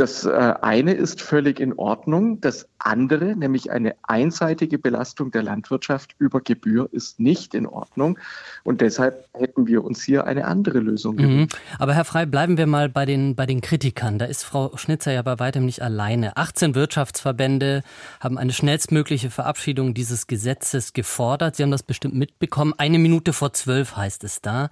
das 0.00 0.24
äh, 0.24 0.54
eine 0.62 0.94
ist 0.94 1.20
völlig 1.20 1.60
in 1.60 1.74
Ordnung. 1.74 2.40
Das 2.40 2.66
andere, 2.78 3.36
nämlich 3.36 3.70
eine 3.70 3.94
einseitige 4.02 4.78
Belastung 4.78 5.30
der 5.30 5.42
Landwirtschaft 5.42 6.14
über 6.18 6.40
Gebühr, 6.40 6.88
ist 6.90 7.20
nicht 7.20 7.54
in 7.54 7.66
Ordnung. 7.66 8.18
Und 8.64 8.80
deshalb 8.80 9.28
hätten 9.34 9.66
wir 9.66 9.84
uns 9.84 10.02
hier 10.02 10.24
eine 10.24 10.46
andere 10.46 10.78
Lösung 10.78 11.16
mhm. 11.16 11.18
gewünscht. 11.18 11.54
Mhm. 11.54 11.76
Aber 11.78 11.92
Herr 11.92 12.06
Frei, 12.06 12.24
bleiben 12.24 12.56
wir 12.56 12.66
mal 12.66 12.88
bei 12.88 13.04
den, 13.04 13.36
bei 13.36 13.44
den 13.44 13.60
Kritikern. 13.60 14.18
Da 14.18 14.24
ist 14.24 14.42
Frau 14.42 14.74
Schnitzer 14.76 15.12
ja 15.12 15.20
bei 15.20 15.38
weitem 15.38 15.66
nicht 15.66 15.82
alleine. 15.82 16.34
18 16.34 16.74
Wirtschaftsverbände 16.74 17.82
haben 18.20 18.38
eine 18.38 18.54
schnellstmögliche 18.54 19.28
Verabschiedung 19.28 19.92
dieses 19.92 20.26
Gesetzes 20.26 20.94
gefordert. 20.94 21.56
Sie 21.56 21.62
haben 21.62 21.70
das 21.70 21.82
bestimmt 21.82 22.14
mitbekommen. 22.14 22.72
Eine 22.78 22.98
Minute 22.98 23.34
vor 23.34 23.52
zwölf 23.52 23.98
heißt 23.98 24.24
es 24.24 24.40
da. 24.40 24.70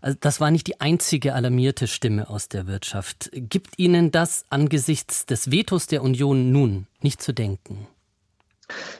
Also 0.00 0.16
das 0.20 0.40
war 0.40 0.50
nicht 0.50 0.66
die 0.66 0.80
einzige 0.80 1.34
alarmierte 1.34 1.86
Stimme 1.86 2.28
aus 2.30 2.48
der 2.48 2.66
Wirtschaft. 2.66 3.30
Gibt 3.32 3.78
Ihnen 3.78 4.10
das 4.10 4.44
angesichts 4.50 5.26
des 5.26 5.50
Vetos 5.50 5.86
der 5.86 6.02
Union 6.02 6.52
nun 6.52 6.86
nicht 7.00 7.22
zu 7.22 7.32
denken? 7.32 7.86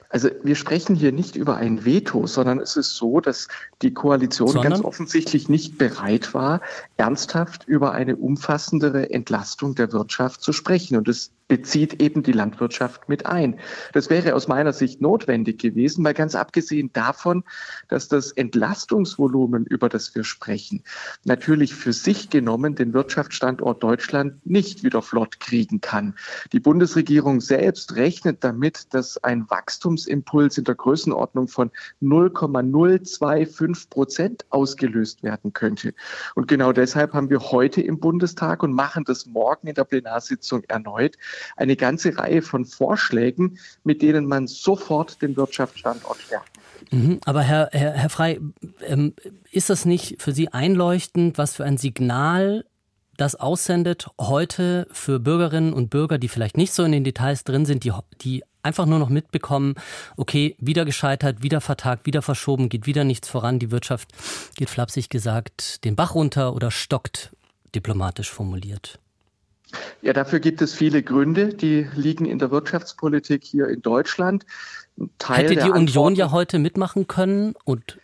Also 0.08 0.28
wir 0.42 0.56
sprechen 0.56 0.96
hier 0.96 1.12
nicht 1.12 1.36
über 1.36 1.56
ein 1.56 1.84
Veto, 1.84 2.26
sondern 2.26 2.58
es 2.58 2.76
ist 2.76 2.96
so, 2.96 3.20
dass 3.20 3.48
die 3.82 3.94
Koalition 3.94 4.48
sondern? 4.48 4.72
ganz 4.72 4.84
offensichtlich 4.84 5.48
nicht 5.48 5.78
bereit 5.78 6.34
war, 6.34 6.60
ernsthaft 6.96 7.66
über 7.66 7.92
eine 7.92 8.16
umfassendere 8.16 9.10
Entlastung 9.10 9.76
der 9.76 9.92
Wirtschaft 9.92 10.42
zu 10.42 10.52
sprechen. 10.52 10.96
Und 10.96 11.08
es 11.08 11.30
bezieht 11.50 12.00
eben 12.00 12.22
die 12.22 12.30
Landwirtschaft 12.30 13.08
mit 13.08 13.26
ein. 13.26 13.58
Das 13.92 14.08
wäre 14.08 14.36
aus 14.36 14.46
meiner 14.46 14.72
Sicht 14.72 15.00
notwendig 15.00 15.60
gewesen, 15.60 16.04
weil 16.04 16.14
ganz 16.14 16.36
abgesehen 16.36 16.92
davon, 16.92 17.42
dass 17.88 18.06
das 18.06 18.30
Entlastungsvolumen, 18.30 19.66
über 19.66 19.88
das 19.88 20.14
wir 20.14 20.22
sprechen, 20.22 20.84
natürlich 21.24 21.74
für 21.74 21.92
sich 21.92 22.30
genommen 22.30 22.76
den 22.76 22.94
Wirtschaftsstandort 22.94 23.82
Deutschland 23.82 24.46
nicht 24.46 24.84
wieder 24.84 25.02
flott 25.02 25.40
kriegen 25.40 25.80
kann. 25.80 26.14
Die 26.52 26.60
Bundesregierung 26.60 27.40
selbst 27.40 27.96
rechnet 27.96 28.44
damit, 28.44 28.94
dass 28.94 29.18
ein 29.24 29.50
Wachstumsimpuls 29.50 30.56
in 30.56 30.62
der 30.62 30.76
Größenordnung 30.76 31.48
von 31.48 31.72
0,025 32.00 33.90
Prozent 33.90 34.46
ausgelöst 34.50 35.24
werden 35.24 35.52
könnte. 35.52 35.94
Und 36.36 36.46
genau 36.46 36.70
deshalb 36.70 37.12
haben 37.12 37.28
wir 37.28 37.40
heute 37.40 37.82
im 37.82 37.98
Bundestag 37.98 38.62
und 38.62 38.72
machen 38.72 39.02
das 39.02 39.26
morgen 39.26 39.66
in 39.66 39.74
der 39.74 39.82
Plenarsitzung 39.82 40.62
erneut 40.68 41.16
eine 41.56 41.76
ganze 41.76 42.16
Reihe 42.16 42.42
von 42.42 42.64
Vorschlägen, 42.64 43.58
mit 43.84 44.02
denen 44.02 44.26
man 44.26 44.46
sofort 44.46 45.20
den 45.22 45.36
Wirtschaftsstandort 45.36 46.18
stärkt. 46.18 46.50
Mhm, 46.90 47.20
aber 47.24 47.42
Herr, 47.42 47.68
Herr, 47.72 47.92
Herr 47.92 48.10
Frei, 48.10 48.40
ähm, 48.86 49.14
ist 49.50 49.70
das 49.70 49.84
nicht 49.84 50.20
für 50.20 50.32
Sie 50.32 50.48
einleuchtend, 50.48 51.38
was 51.38 51.54
für 51.54 51.64
ein 51.64 51.76
Signal 51.76 52.64
das 53.16 53.34
aussendet 53.36 54.06
heute 54.18 54.88
für 54.92 55.20
Bürgerinnen 55.20 55.74
und 55.74 55.90
Bürger, 55.90 56.16
die 56.16 56.28
vielleicht 56.28 56.56
nicht 56.56 56.72
so 56.72 56.84
in 56.84 56.92
den 56.92 57.04
Details 57.04 57.44
drin 57.44 57.66
sind, 57.66 57.84
die, 57.84 57.92
die 58.22 58.42
einfach 58.62 58.86
nur 58.86 58.98
noch 58.98 59.10
mitbekommen, 59.10 59.74
okay, 60.16 60.56
wieder 60.58 60.86
gescheitert, 60.86 61.42
wieder 61.42 61.60
vertagt, 61.60 62.06
wieder 62.06 62.22
verschoben, 62.22 62.70
geht 62.70 62.86
wieder 62.86 63.04
nichts 63.04 63.28
voran, 63.28 63.58
die 63.58 63.70
Wirtschaft 63.70 64.08
geht 64.56 64.70
flapsig 64.70 65.10
gesagt 65.10 65.84
den 65.84 65.96
Bach 65.96 66.14
runter 66.14 66.54
oder 66.54 66.70
stockt, 66.70 67.30
diplomatisch 67.74 68.30
formuliert. 68.30 68.98
Ja, 70.02 70.12
dafür 70.12 70.40
gibt 70.40 70.62
es 70.62 70.74
viele 70.74 71.02
Gründe, 71.02 71.54
die 71.54 71.86
liegen 71.94 72.24
in 72.24 72.38
der 72.38 72.50
Wirtschaftspolitik 72.50 73.44
hier 73.44 73.68
in 73.68 73.82
Deutschland. 73.82 74.44
Teil 75.18 75.44
Hätte 75.48 75.64
die 75.64 75.70
Union 75.70 76.14
ja 76.14 76.30
heute 76.30 76.58
mitmachen 76.58 77.06
können 77.06 77.54
und 77.64 77.98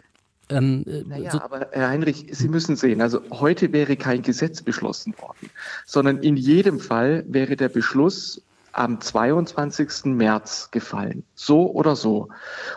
ähm, 0.49 0.85
äh, 0.87 1.03
naja, 1.03 1.31
so 1.31 1.41
aber 1.41 1.69
Herr 1.73 1.89
Heinrich, 1.89 2.27
Sie 2.31 2.49
müssen 2.49 2.77
sehen, 2.77 3.01
also 3.01 3.21
heute 3.31 3.73
wäre 3.73 3.97
kein 3.97 4.23
Gesetz 4.23 4.63
beschlossen 4.63 5.15
worden, 5.19 5.51
sondern 5.85 6.19
in 6.19 6.37
jedem 6.37 6.79
Fall 6.79 7.25
wäre 7.27 7.57
der 7.57 7.69
Beschluss 7.69 8.41
am 8.77 9.01
22. 9.01 10.05
März 10.05 10.71
gefallen. 10.71 11.25
So 11.35 11.71
oder 11.73 11.97
so. 11.97 12.29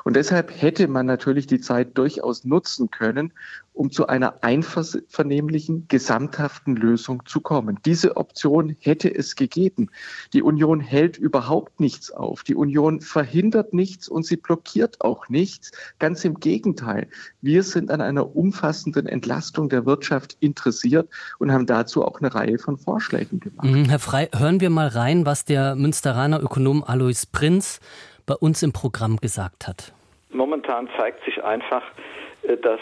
Und 0.05 0.15
deshalb 0.15 0.49
hätte 0.61 0.87
man 0.87 1.05
natürlich 1.05 1.45
die 1.45 1.59
Zeit 1.59 1.97
durchaus 1.97 2.45
nutzen 2.45 2.89
können, 2.89 3.33
um 3.79 3.91
zu 3.91 4.07
einer 4.07 4.43
einvernehmlichen, 4.43 5.87
gesamthaften 5.87 6.75
Lösung 6.75 7.25
zu 7.25 7.39
kommen. 7.39 7.79
Diese 7.85 8.17
Option 8.17 8.75
hätte 8.79 9.13
es 9.13 9.37
gegeben. 9.37 9.89
Die 10.33 10.41
Union 10.41 10.81
hält 10.81 11.17
überhaupt 11.17 11.79
nichts 11.79 12.11
auf. 12.11 12.43
Die 12.43 12.55
Union 12.55 12.99
verhindert 12.99 13.73
nichts 13.73 14.09
und 14.09 14.25
sie 14.25 14.35
blockiert 14.35 14.99
auch 14.99 15.29
nichts. 15.29 15.71
Ganz 15.97 16.25
im 16.25 16.41
Gegenteil. 16.41 17.07
Wir 17.41 17.63
sind 17.63 17.89
an 17.89 18.01
einer 18.01 18.35
umfassenden 18.35 19.05
Entlastung 19.05 19.69
der 19.69 19.85
Wirtschaft 19.85 20.35
interessiert 20.41 21.07
und 21.37 21.53
haben 21.53 21.65
dazu 21.65 22.03
auch 22.03 22.19
eine 22.19 22.35
Reihe 22.35 22.57
von 22.57 22.77
Vorschlägen 22.77 23.39
gemacht. 23.39 23.65
Mhm, 23.65 23.85
Herr 23.85 23.99
Frei, 23.99 24.27
hören 24.35 24.59
wir 24.59 24.69
mal 24.69 24.87
rein, 24.87 25.25
was 25.25 25.45
der 25.45 25.75
Münsteraner 25.89 26.39
Ökonom 26.39 26.83
Alois 26.85 27.25
Prinz 27.25 27.79
bei 28.27 28.35
uns 28.35 28.61
im 28.61 28.71
Programm 28.73 29.17
gesagt 29.17 29.67
hat. 29.67 29.91
Momentan 30.29 30.87
zeigt 30.95 31.25
sich 31.25 31.43
einfach, 31.43 31.81
äh, 32.43 32.57
dass 32.57 32.79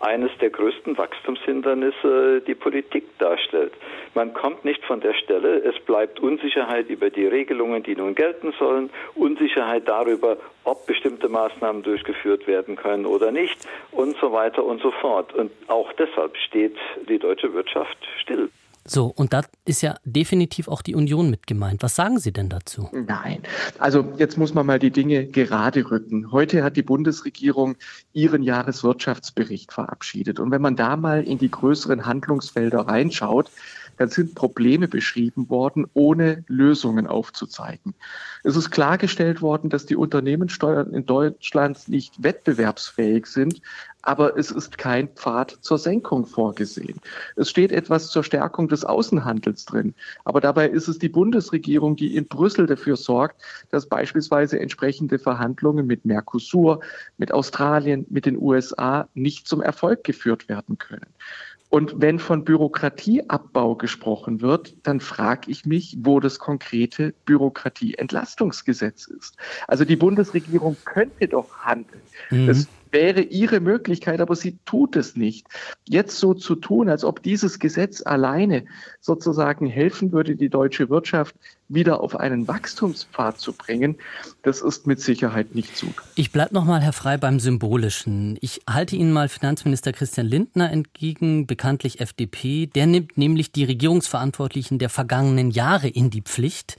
eines 0.00 0.32
der 0.40 0.50
größten 0.50 0.98
Wachstumshindernisse 0.98 2.42
die 2.44 2.56
Politik 2.56 3.16
darstellt. 3.18 3.72
Man 4.14 4.34
kommt 4.34 4.64
nicht 4.64 4.84
von 4.84 5.00
der 5.00 5.14
Stelle, 5.14 5.58
es 5.58 5.78
bleibt 5.84 6.18
Unsicherheit 6.18 6.88
über 6.88 7.10
die 7.10 7.26
Regelungen, 7.26 7.84
die 7.84 7.94
nun 7.94 8.16
gelten 8.16 8.52
sollen, 8.58 8.90
Unsicherheit 9.14 9.86
darüber, 9.86 10.36
ob 10.64 10.84
bestimmte 10.86 11.28
Maßnahmen 11.28 11.84
durchgeführt 11.84 12.48
werden 12.48 12.74
können 12.74 13.06
oder 13.06 13.30
nicht 13.30 13.56
und 13.92 14.16
so 14.20 14.32
weiter 14.32 14.64
und 14.64 14.82
so 14.82 14.90
fort. 14.90 15.32
Und 15.32 15.52
auch 15.68 15.92
deshalb 15.92 16.36
steht 16.38 16.76
die 17.08 17.20
deutsche 17.20 17.54
Wirtschaft 17.54 17.98
still. 18.20 18.50
So, 18.88 19.06
und 19.06 19.34
da 19.34 19.42
ist 19.66 19.82
ja 19.82 19.96
definitiv 20.04 20.66
auch 20.66 20.80
die 20.80 20.94
Union 20.94 21.28
mit 21.28 21.46
gemeint. 21.46 21.82
Was 21.82 21.94
sagen 21.94 22.18
Sie 22.18 22.32
denn 22.32 22.48
dazu? 22.48 22.88
Nein. 22.92 23.42
Also 23.78 24.14
jetzt 24.16 24.38
muss 24.38 24.54
man 24.54 24.64
mal 24.64 24.78
die 24.78 24.90
Dinge 24.90 25.26
gerade 25.26 25.90
rücken. 25.90 26.32
Heute 26.32 26.64
hat 26.64 26.76
die 26.76 26.82
Bundesregierung 26.82 27.76
ihren 28.14 28.42
Jahreswirtschaftsbericht 28.42 29.72
verabschiedet. 29.72 30.40
Und 30.40 30.50
wenn 30.50 30.62
man 30.62 30.74
da 30.74 30.96
mal 30.96 31.22
in 31.22 31.36
die 31.36 31.50
größeren 31.50 32.06
Handlungsfelder 32.06 32.80
reinschaut, 32.80 33.50
dann 33.98 34.08
sind 34.08 34.34
Probleme 34.34 34.88
beschrieben 34.88 35.50
worden, 35.50 35.86
ohne 35.92 36.44
Lösungen 36.46 37.06
aufzuzeigen. 37.06 37.94
Es 38.44 38.56
ist 38.56 38.70
klargestellt 38.70 39.42
worden, 39.42 39.68
dass 39.70 39.86
die 39.86 39.96
Unternehmenssteuern 39.96 40.94
in 40.94 41.04
Deutschland 41.04 41.88
nicht 41.88 42.22
wettbewerbsfähig 42.22 43.26
sind, 43.26 43.60
aber 44.08 44.38
es 44.38 44.50
ist 44.50 44.78
kein 44.78 45.08
Pfad 45.08 45.58
zur 45.60 45.76
Senkung 45.76 46.24
vorgesehen. 46.24 46.98
Es 47.36 47.50
steht 47.50 47.72
etwas 47.72 48.08
zur 48.08 48.24
Stärkung 48.24 48.66
des 48.66 48.82
Außenhandels 48.82 49.66
drin, 49.66 49.94
aber 50.24 50.40
dabei 50.40 50.66
ist 50.66 50.88
es 50.88 50.98
die 50.98 51.10
Bundesregierung, 51.10 51.94
die 51.94 52.16
in 52.16 52.26
Brüssel 52.26 52.64
dafür 52.64 52.96
sorgt, 52.96 53.42
dass 53.70 53.86
beispielsweise 53.86 54.58
entsprechende 54.60 55.18
Verhandlungen 55.18 55.86
mit 55.86 56.06
Mercosur, 56.06 56.80
mit 57.18 57.32
Australien, 57.32 58.06
mit 58.08 58.24
den 58.24 58.38
USA 58.38 59.06
nicht 59.12 59.46
zum 59.46 59.60
Erfolg 59.60 60.04
geführt 60.04 60.48
werden 60.48 60.78
können. 60.78 61.12
Und 61.70 62.00
wenn 62.00 62.18
von 62.18 62.44
Bürokratieabbau 62.44 63.74
gesprochen 63.74 64.40
wird, 64.40 64.74
dann 64.84 65.00
frage 65.00 65.50
ich 65.50 65.66
mich, 65.66 65.98
wo 66.00 66.18
das 66.18 66.38
konkrete 66.38 67.12
Bürokratieentlastungsgesetz 67.26 69.06
ist. 69.06 69.36
Also 69.66 69.84
die 69.84 69.96
Bundesregierung 69.96 70.78
könnte 70.86 71.28
doch 71.28 71.58
handeln. 71.58 72.00
Mhm. 72.30 72.46
Das 72.46 72.68
wäre 72.90 73.20
ihre 73.20 73.60
Möglichkeit, 73.60 74.20
aber 74.20 74.36
sie 74.36 74.58
tut 74.64 74.96
es 74.96 75.16
nicht. 75.16 75.46
Jetzt 75.88 76.18
so 76.18 76.34
zu 76.34 76.54
tun, 76.54 76.88
als 76.88 77.04
ob 77.04 77.22
dieses 77.22 77.58
Gesetz 77.58 78.02
alleine 78.04 78.64
sozusagen 79.00 79.66
helfen 79.66 80.12
würde, 80.12 80.36
die 80.36 80.48
deutsche 80.48 80.88
Wirtschaft 80.90 81.34
wieder 81.68 82.00
auf 82.00 82.16
einen 82.16 82.48
Wachstumspfad 82.48 83.38
zu 83.38 83.52
bringen, 83.52 83.96
das 84.42 84.62
ist 84.62 84.86
mit 84.86 85.00
Sicherheit 85.00 85.54
nicht 85.54 85.76
so. 85.76 85.86
Ich 86.14 86.32
bleibe 86.32 86.54
noch 86.54 86.64
mal, 86.64 86.80
Herr 86.80 86.92
Frei, 86.92 87.18
beim 87.18 87.40
Symbolischen. 87.40 88.38
Ich 88.40 88.62
halte 88.68 88.96
Ihnen 88.96 89.12
mal 89.12 89.28
Finanzminister 89.28 89.92
Christian 89.92 90.26
Lindner 90.26 90.70
entgegen, 90.72 91.46
bekanntlich 91.46 92.00
FDP. 92.00 92.66
Der 92.66 92.86
nimmt 92.86 93.18
nämlich 93.18 93.52
die 93.52 93.64
Regierungsverantwortlichen 93.64 94.78
der 94.78 94.88
vergangenen 94.88 95.50
Jahre 95.50 95.88
in 95.88 96.10
die 96.10 96.22
Pflicht. 96.22 96.76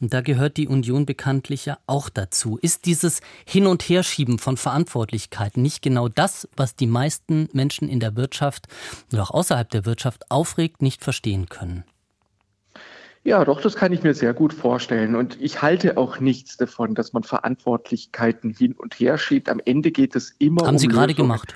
Und 0.00 0.12
da 0.12 0.20
gehört 0.20 0.56
die 0.56 0.68
Union 0.68 1.06
bekanntlich 1.06 1.66
ja 1.66 1.78
auch 1.86 2.08
dazu. 2.08 2.58
Ist 2.60 2.86
dieses 2.86 3.20
Hin- 3.46 3.66
und 3.66 3.82
Herschieben 3.82 4.38
von 4.38 4.56
Verantwortlichkeiten 4.56 5.62
nicht 5.62 5.82
genau 5.82 6.08
das, 6.08 6.48
was 6.56 6.74
die 6.74 6.86
meisten 6.86 7.48
Menschen 7.52 7.88
in 7.88 8.00
der 8.00 8.16
Wirtschaft 8.16 8.66
oder 9.12 9.22
auch 9.22 9.30
außerhalb 9.30 9.70
der 9.70 9.86
Wirtschaft 9.86 10.30
aufregt, 10.30 10.82
nicht 10.82 11.04
verstehen 11.04 11.48
können? 11.48 11.84
Ja, 13.24 13.44
doch, 13.44 13.60
das 13.60 13.76
kann 13.76 13.92
ich 13.92 14.02
mir 14.02 14.14
sehr 14.14 14.34
gut 14.34 14.52
vorstellen. 14.52 15.14
Und 15.14 15.40
ich 15.40 15.62
halte 15.62 15.96
auch 15.96 16.18
nichts 16.18 16.56
davon, 16.56 16.94
dass 16.94 17.12
man 17.12 17.22
Verantwortlichkeiten 17.22 18.50
hin 18.50 18.72
und 18.72 18.94
her 18.94 19.16
schiebt. 19.16 19.48
Am 19.48 19.60
Ende 19.64 19.92
geht 19.92 20.16
es 20.16 20.30
immer 20.38 20.62
Haben 20.62 20.74
um 20.74 20.78
Sie 20.78 20.88
gerade 20.88 21.14
gemacht? 21.14 21.54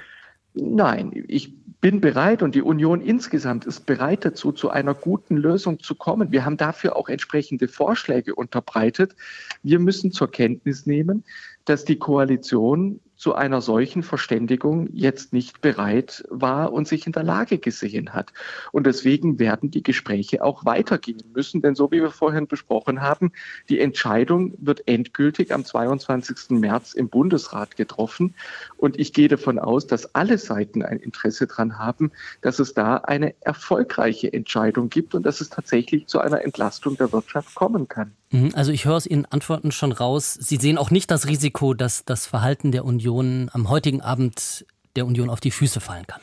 Nein, 0.54 1.24
ich 1.26 1.54
bin 1.80 2.00
bereit 2.00 2.42
und 2.42 2.54
die 2.54 2.62
Union 2.62 3.00
insgesamt 3.00 3.66
ist 3.66 3.84
bereit 3.84 4.24
dazu, 4.24 4.52
zu 4.52 4.70
einer 4.70 4.94
guten 4.94 5.36
Lösung 5.36 5.80
zu 5.80 5.94
kommen. 5.94 6.32
Wir 6.32 6.44
haben 6.44 6.56
dafür 6.56 6.96
auch 6.96 7.08
entsprechende 7.08 7.68
Vorschläge 7.68 8.34
unterbreitet. 8.34 9.14
Wir 9.62 9.78
müssen 9.78 10.12
zur 10.12 10.30
Kenntnis 10.30 10.86
nehmen, 10.86 11.24
dass 11.64 11.84
die 11.84 11.98
Koalition 11.98 13.00
zu 13.16 13.34
einer 13.34 13.60
solchen 13.60 14.02
Verständigung 14.02 14.88
jetzt 14.92 15.32
nicht 15.32 15.60
bereit 15.60 16.24
war 16.28 16.72
und 16.72 16.86
sich 16.86 17.06
in 17.06 17.12
der 17.12 17.22
Lage 17.22 17.58
gesehen 17.58 18.12
hat. 18.12 18.32
Und 18.72 18.86
deswegen 18.86 19.38
werden 19.38 19.70
die 19.70 19.82
Gespräche 19.82 20.44
auch 20.44 20.64
weitergehen 20.64 21.22
müssen, 21.34 21.62
denn 21.62 21.74
so 21.74 21.90
wie 21.90 22.02
wir 22.02 22.10
vorhin 22.10 22.46
besprochen 22.46 23.00
haben, 23.00 23.32
die 23.68 23.80
Entscheidung 23.80 24.54
wird 24.58 24.86
endgültig 24.86 25.52
am 25.52 25.64
22. 25.64 26.50
März 26.50 26.92
im 26.92 27.08
Bundesrat 27.08 27.76
getroffen. 27.76 28.34
Und 28.76 28.98
ich 28.98 29.12
gehe 29.12 29.28
davon 29.28 29.58
aus, 29.58 29.86
dass 29.86 30.14
alle 30.14 30.38
Seiten 30.38 30.82
ein 30.82 30.98
Interesse 30.98 31.46
daran 31.46 31.78
haben, 31.78 32.12
dass 32.42 32.58
es 32.58 32.74
da 32.74 32.98
eine 32.98 33.34
erfolgreiche 33.40 34.32
Entscheidung 34.32 34.90
gibt 34.90 35.14
und 35.14 35.24
dass 35.24 35.40
es 35.40 35.48
tatsächlich 35.48 36.06
zu 36.06 36.20
einer 36.20 36.42
Entlastung 36.44 36.96
der 36.96 37.12
Wirtschaft 37.12 37.54
kommen 37.54 37.88
kann. 37.88 38.12
Mhm, 38.30 38.50
also 38.54 38.72
ich 38.72 38.84
höre 38.84 38.96
aus 38.96 39.06
Ihren 39.06 39.26
Antworten 39.26 39.72
schon 39.72 39.92
raus, 39.92 40.34
Sie 40.34 40.56
sehen 40.56 40.78
auch 40.78 40.90
nicht 40.90 41.10
das 41.10 41.26
Risiko, 41.26 41.74
dass 41.74 42.04
das 42.04 42.26
Verhalten 42.26 42.72
der 42.72 42.84
Union 42.84 43.50
am 43.52 43.68
heutigen 43.68 44.00
Abend 44.00 44.66
der 44.96 45.06
Union 45.06 45.30
auf 45.30 45.40
die 45.40 45.50
Füße 45.50 45.80
fallen 45.80 46.06
kann. 46.06 46.20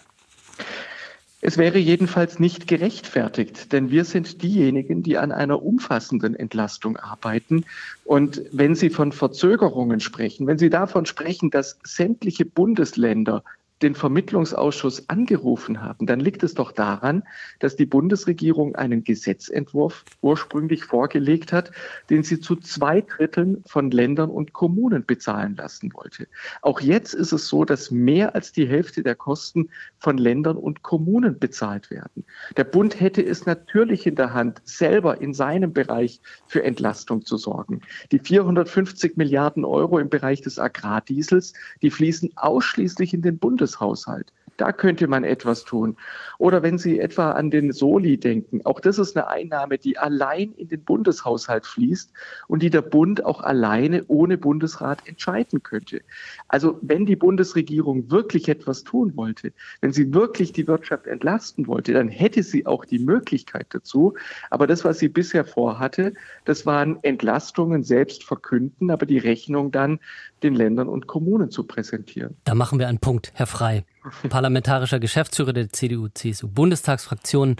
Es 1.45 1.57
wäre 1.57 1.77
jedenfalls 1.77 2.39
nicht 2.39 2.69
gerechtfertigt, 2.69 3.74
denn 3.74 3.91
wir 3.91 4.05
sind 4.05 4.43
diejenigen, 4.43 5.03
die 5.03 5.17
an 5.17 5.33
einer 5.33 5.62
umfassenden 5.62 6.38
Entlastung 6.38 6.95
arbeiten. 6.95 7.65
Und 8.05 8.41
wenn 8.53 8.75
Sie 8.75 8.89
von 8.89 9.12
Verzögerungen 9.12 10.00
sprechen, 10.00 10.48
wenn 10.48 10.57
Sie 10.57 10.69
davon 10.69 11.05
sprechen, 11.05 11.51
dass 11.51 11.79
sämtliche 11.83 12.45
Bundesländer 12.45 13.43
den 13.84 13.96
Vermittlungsausschuss 13.96 15.10
angerufen 15.10 15.82
haben, 15.82 16.06
dann 16.06 16.20
liegt 16.20 16.42
es 16.44 16.54
doch 16.54 16.72
daran, 16.72 17.24
dass 17.60 17.75
die 17.75 17.86
Bundesregierung 17.86 18.75
einen 18.75 19.04
Gesetzentwurf 19.04 20.06
ursprünglich 20.22 20.86
vorgelegt 20.86 21.52
hat, 21.52 21.72
den 22.10 22.24
sie 22.24 22.40
zu 22.40 22.56
zwei 22.56 23.02
Dritteln 23.02 23.62
von 23.66 23.92
Ländern 23.92 24.30
und 24.30 24.54
Kommunen 24.54 25.06
bezahlen 25.06 25.56
lassen 25.56 25.94
wollte. 25.94 26.28
Auch 26.62 26.80
jetzt 26.80 27.13
ist 27.13 27.34
es 27.34 27.48
so, 27.48 27.66
dass 27.66 27.92
mehr 27.92 28.36
als 28.36 28.54
die 28.54 28.68
Hälfte 28.68 29.04
der 29.04 29.16
Kosten 29.16 29.70
von 30.00 30.18
Ländern 30.18 30.58
und 30.58 30.82
Kommunen 30.82 31.38
bezahlt 31.38 31.92
werden. 31.92 32.24
Der 32.56 32.63
Bund 32.63 33.00
hätte 33.00 33.24
es 33.24 33.46
natürlich 33.46 34.08
in 34.08 34.16
der 34.16 34.34
Hand, 34.34 34.62
selber 34.63 35.20
in 35.20 35.34
seinem 35.34 35.74
Bereich 35.74 36.22
für 36.48 36.63
Entlastung 36.63 37.25
zu 37.25 37.38
sorgen. 37.38 37.82
Die 38.12 38.20
450 38.20 39.18
Milliarden 39.18 39.66
Euro 39.66 40.00
im 40.00 40.10
Bereich 40.10 40.42
des 40.42 40.58
Agrardiesels, 40.58 41.54
die 41.82 41.92
fließen 41.92 42.32
ausschließlich 42.36 43.13
in 43.13 43.22
den 43.22 43.38
Bundes 43.38 43.73
Bundeshaushalt. 43.74 44.32
Da 44.58 44.72
könnte 44.72 45.08
man 45.08 45.24
etwas 45.24 45.63
tun. 45.63 45.98
Oder 46.38 46.62
wenn 46.62 46.77
Sie 46.77 47.00
etwa 47.00 47.32
an 47.32 47.50
den 47.50 47.72
Soli 47.72 48.20
denken, 48.20 48.62
auch 48.65 48.80
das 48.80 49.00
ist 49.00 49.18
eine 49.18 49.27
Einnahme, 49.27 49.80
die 49.80 49.98
allein 49.98 50.51
in 50.51 50.68
den 50.68 50.84
Bundeshaushalt 50.84 51.65
fließt 51.65 52.13
und 52.48 52.62
die 52.62 52.70
der 52.70 52.84
Bund 52.84 53.25
auch 53.25 53.42
alleine 53.42 54.03
ohne 54.10 54.38
Bundesrat 54.38 55.08
entscheiden 55.08 55.63
könnte. 55.63 56.01
Also 56.50 56.77
wenn 56.84 57.08
die 57.08 57.15
Bundesregierung 57.15 58.12
wirklich 58.12 58.48
etwas 58.48 58.84
tun 58.84 59.13
wollte, 59.15 59.53
wenn 59.82 59.92
sie 59.92 60.13
wirklich 60.13 60.53
die 60.53 60.68
Wirtschaft 60.68 61.08
entlasten 61.08 61.65
wollte, 61.65 61.94
dann 61.94 62.08
hätte 62.08 62.44
sie 62.44 62.68
auch 62.68 62.86
die 62.86 63.00
Möglichkeit 63.00 63.65
dazu. 63.72 64.13
Aber 64.51 64.68
das, 64.68 64.86
was 64.86 65.00
sie 65.00 65.10
bisher 65.10 65.46
vorhatte, 65.46 66.13
das 66.46 66.68
waren 66.68 67.00
Entlastungen 67.01 67.84
selbst 67.84 68.24
verkünden, 68.24 68.92
aber 68.92 69.08
die 69.08 69.18
Rechnung 69.18 69.72
dann 69.72 70.00
den 70.43 70.55
Ländern 70.55 70.88
und 70.88 71.07
Kommunen 71.07 71.50
zu 71.50 71.63
präsentieren. 71.63 72.38
Da 72.43 72.55
machen 72.55 72.79
wir 72.79 72.88
einen 72.88 73.00
Punkt, 73.00 73.31
Herr 73.33 73.47
Frei, 73.47 73.85
parlamentarischer 74.29 75.00
Geschäftsführer 75.00 75.53
der 75.53 75.69
CDU-CSU-Bundestagsfraktion. 75.69 77.55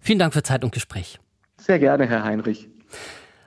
Vielen 0.00 0.18
Dank 0.18 0.32
für 0.32 0.42
Zeit 0.42 0.64
und 0.64 0.72
Gespräch. 0.72 1.18
Sehr 1.58 1.78
gerne, 1.78 2.06
Herr 2.06 2.24
Heinrich. 2.24 2.68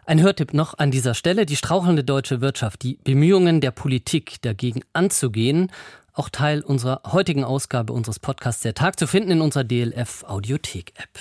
Ein 0.05 0.21
Hörtipp 0.21 0.53
noch 0.53 0.77
an 0.77 0.91
dieser 0.91 1.13
Stelle. 1.13 1.45
Die 1.45 1.55
strauchelnde 1.55 2.03
deutsche 2.03 2.41
Wirtschaft, 2.41 2.83
die 2.83 2.99
Bemühungen 3.03 3.61
der 3.61 3.71
Politik 3.71 4.41
dagegen 4.41 4.81
anzugehen, 4.93 5.71
auch 6.13 6.29
Teil 6.29 6.61
unserer 6.61 7.01
heutigen 7.11 7.43
Ausgabe 7.43 7.93
unseres 7.93 8.19
Podcasts 8.19 8.61
Der 8.61 8.73
Tag 8.73 8.99
zu 8.99 9.07
finden 9.07 9.31
in 9.31 9.41
unserer 9.41 9.63
DLF 9.63 10.25
Audiothek 10.27 10.93
App. 10.97 11.19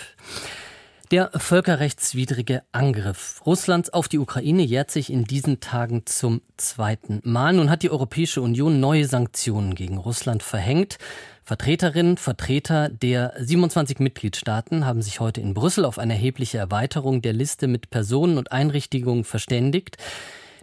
Der 1.10 1.32
völkerrechtswidrige 1.34 2.62
Angriff 2.70 3.42
Russlands 3.44 3.92
auf 3.92 4.06
die 4.06 4.20
Ukraine 4.20 4.62
jährt 4.62 4.92
sich 4.92 5.12
in 5.12 5.24
diesen 5.24 5.58
Tagen 5.58 6.06
zum 6.06 6.40
zweiten 6.56 7.20
Mal. 7.24 7.52
Nun 7.52 7.68
hat 7.68 7.82
die 7.82 7.90
Europäische 7.90 8.40
Union 8.40 8.78
neue 8.78 9.06
Sanktionen 9.06 9.74
gegen 9.74 9.98
Russland 9.98 10.44
verhängt. 10.44 10.98
Vertreterinnen, 11.42 12.16
Vertreter 12.16 12.88
der 12.88 13.34
27 13.36 13.98
Mitgliedstaaten 13.98 14.86
haben 14.86 15.02
sich 15.02 15.18
heute 15.18 15.40
in 15.40 15.52
Brüssel 15.52 15.84
auf 15.84 15.98
eine 15.98 16.12
erhebliche 16.12 16.58
Erweiterung 16.58 17.22
der 17.22 17.32
Liste 17.32 17.66
mit 17.66 17.90
Personen 17.90 18.38
und 18.38 18.52
Einrichtungen 18.52 19.24
verständigt, 19.24 19.96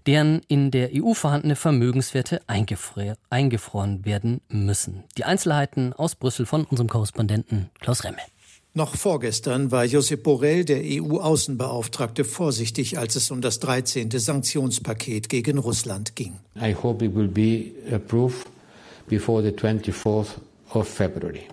deren 0.06 0.40
in 0.48 0.72
der 0.72 0.92
EU 0.94 1.14
vorhandene 1.14 1.58
Vermögenswerte 1.58 2.40
eingefroren 2.48 4.06
werden 4.06 4.40
müssen. 4.48 5.04
Die 5.18 5.26
Einzelheiten 5.26 5.92
aus 5.92 6.16
Brüssel 6.16 6.46
von 6.46 6.64
unserem 6.64 6.88
Korrespondenten 6.88 7.70
Klaus 7.82 8.06
Remme. 8.06 8.22
Noch 8.78 8.96
vorgestern 8.96 9.72
war 9.72 9.86
Josep 9.86 10.22
Borrell, 10.22 10.64
der 10.64 10.82
EU-Außenbeauftragte, 10.84 12.24
vorsichtig, 12.24 13.00
als 13.00 13.16
es 13.16 13.32
um 13.32 13.42
das 13.42 13.58
13. 13.58 14.12
Sanktionspaket 14.12 15.30
gegen 15.30 15.58
Russland 15.58 16.16
ging. 16.16 16.34
I 16.56 16.76
hope 16.76 17.04
it 17.04 17.16
will 17.16 17.28
be 17.28 17.72
approved 17.92 18.46
before 19.08 19.42
the 19.42 19.50
24th 19.50 20.28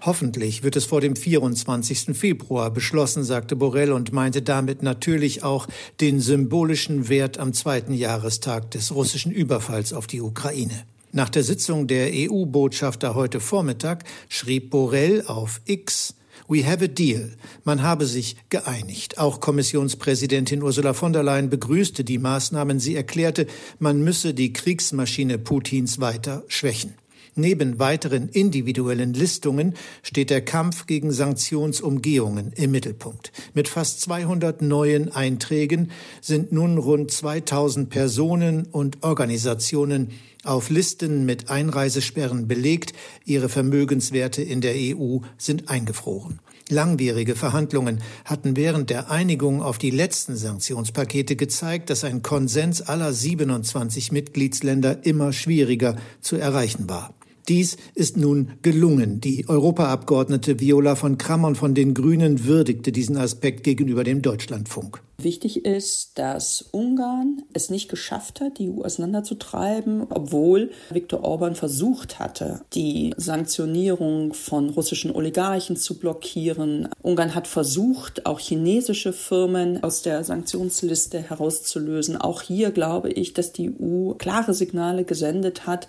Hoffentlich 0.05 0.65
wird 0.65 0.77
es 0.77 0.85
vor 0.85 1.01
dem 1.01 1.17
24. 1.17 2.15
Februar 2.15 2.71
beschlossen, 2.71 3.25
sagte 3.25 3.57
Borrell 3.57 3.93
und 3.93 4.13
meinte 4.13 4.43
damit 4.43 4.83
natürlich 4.83 5.43
auch 5.43 5.67
den 6.03 6.21
symbolischen 6.21 7.09
Wert 7.09 7.39
am 7.39 7.55
zweiten 7.55 7.95
Jahrestag 7.95 8.71
des 8.73 8.95
russischen 8.95 9.33
Überfalls 9.33 9.95
auf 9.95 10.07
die 10.07 10.21
Ukraine. 10.21 10.85
Nach 11.13 11.31
der 11.31 11.45
Sitzung 11.45 11.87
der 11.87 12.11
EU-Botschafter 12.13 13.15
heute 13.15 13.41
Vormittag 13.41 14.05
schrieb 14.29 14.69
Borrell 14.69 15.23
auf 15.27 15.63
X, 15.65 16.17
We 16.47 16.67
have 16.67 16.85
a 16.85 16.89
deal. 16.89 17.31
Man 17.65 17.83
habe 17.83 18.07
sich 18.07 18.37
geeinigt. 18.51 19.19
Auch 19.19 19.41
Kommissionspräsidentin 19.41 20.63
Ursula 20.63 20.93
von 20.93 21.13
der 21.13 21.23
Leyen 21.23 21.49
begrüßte 21.49 22.05
die 22.05 22.19
Maßnahmen. 22.19 22.81
Sie 22.81 22.95
erklärte, 22.95 23.47
man 23.79 24.05
müsse 24.05 24.35
die 24.35 24.53
Kriegsmaschine 24.53 25.39
Putins 25.39 26.01
weiter 26.01 26.45
schwächen. 26.49 26.95
Neben 27.37 27.81
weiteren 27.81 28.29
individuellen 28.29 29.13
Listungen 29.13 29.75
steht 30.03 30.31
der 30.31 30.45
Kampf 30.45 30.87
gegen 30.87 31.11
Sanktionsumgehungen 31.11 32.53
im 32.53 32.71
Mittelpunkt. 32.71 33.33
Mit 33.55 33.67
fast 33.67 34.03
200 34.03 34.63
neuen 34.63 35.11
Einträgen 35.11 35.91
sind 36.21 36.53
nun 36.53 36.79
rund 36.79 37.11
2000 37.11 37.91
Personen 37.91 38.67
und 38.67 39.03
Organisationen 39.03 40.13
auf 40.45 40.71
Listen 40.71 41.27
mit 41.27 41.51
Einreisesperren 41.51 42.49
belegt, 42.49 42.93
ihre 43.25 43.49
Vermögenswerte 43.49 44.43
in 44.43 44.61
der 44.61 44.75
EU 44.77 45.19
sind 45.39 45.69
eingefroren. 45.69 46.41
Langwierige 46.71 47.35
Verhandlungen 47.35 48.01
hatten 48.25 48.57
während 48.57 48.89
der 48.89 49.11
Einigung 49.11 49.63
auf 49.63 49.77
die 49.77 49.91
letzten 49.91 50.35
Sanktionspakete 50.35 51.37
gezeigt, 51.37 51.91
dass 51.91 52.05
ein 52.05 52.23
Konsens 52.23 52.81
aller 52.81 53.13
27 53.13 54.13
Mitgliedsländer 54.13 55.05
immer 55.05 55.35
schwieriger 55.35 55.97
zu 56.23 56.37
erreichen 56.37 56.89
war. 56.89 57.13
Dies 57.49 57.77
ist 57.95 58.17
nun 58.17 58.53
gelungen. 58.63 59.21
Die 59.21 59.47
Europaabgeordnete 59.47 60.61
Viola 60.61 60.97
von 60.97 61.19
Krammern 61.19 61.55
von 61.55 61.75
den 61.75 61.93
Grünen 61.93 62.47
würdigte 62.47 62.91
diesen 62.91 63.19
Aspekt 63.19 63.65
gegenüber 63.65 64.03
dem 64.03 64.23
Deutschlandfunk. 64.23 65.04
Wichtig 65.17 65.65
ist, 65.65 66.19
dass 66.19 66.63
Ungarn 66.73 67.43
es 67.53 67.71
nicht 67.71 67.89
geschafft 67.89 68.41
hat, 68.41 68.59
die 68.59 68.69
EU 68.69 68.83
auseinanderzutreiben, 68.83 70.07
obwohl 70.11 70.71
Viktor 70.91 71.23
Orban 71.23 71.55
versucht 71.55 72.19
hatte, 72.19 72.63
die 72.75 73.15
Sanktionierung 73.17 74.35
von 74.35 74.71
russischen 74.71 75.15
Oligarchen 75.15 75.77
zu 75.77 75.99
blockieren. 75.99 76.89
Ungarn 77.01 77.35
hat 77.35 77.47
versucht, 77.47 78.27
auch 78.27 78.41
chinesische 78.41 79.13
Firmen 79.13 79.83
aus 79.85 80.03
der 80.03 80.25
Sanktionsliste 80.25 81.21
herauszulösen. 81.21 82.17
Auch 82.17 82.43
hier 82.43 82.73
glaube 82.73 83.11
ich, 83.11 83.35
dass 83.35 83.53
die 83.53 83.73
EU 83.81 84.15
klare 84.15 84.53
Signale 84.53 85.05
gesendet 85.05 85.67
hat, 85.67 85.89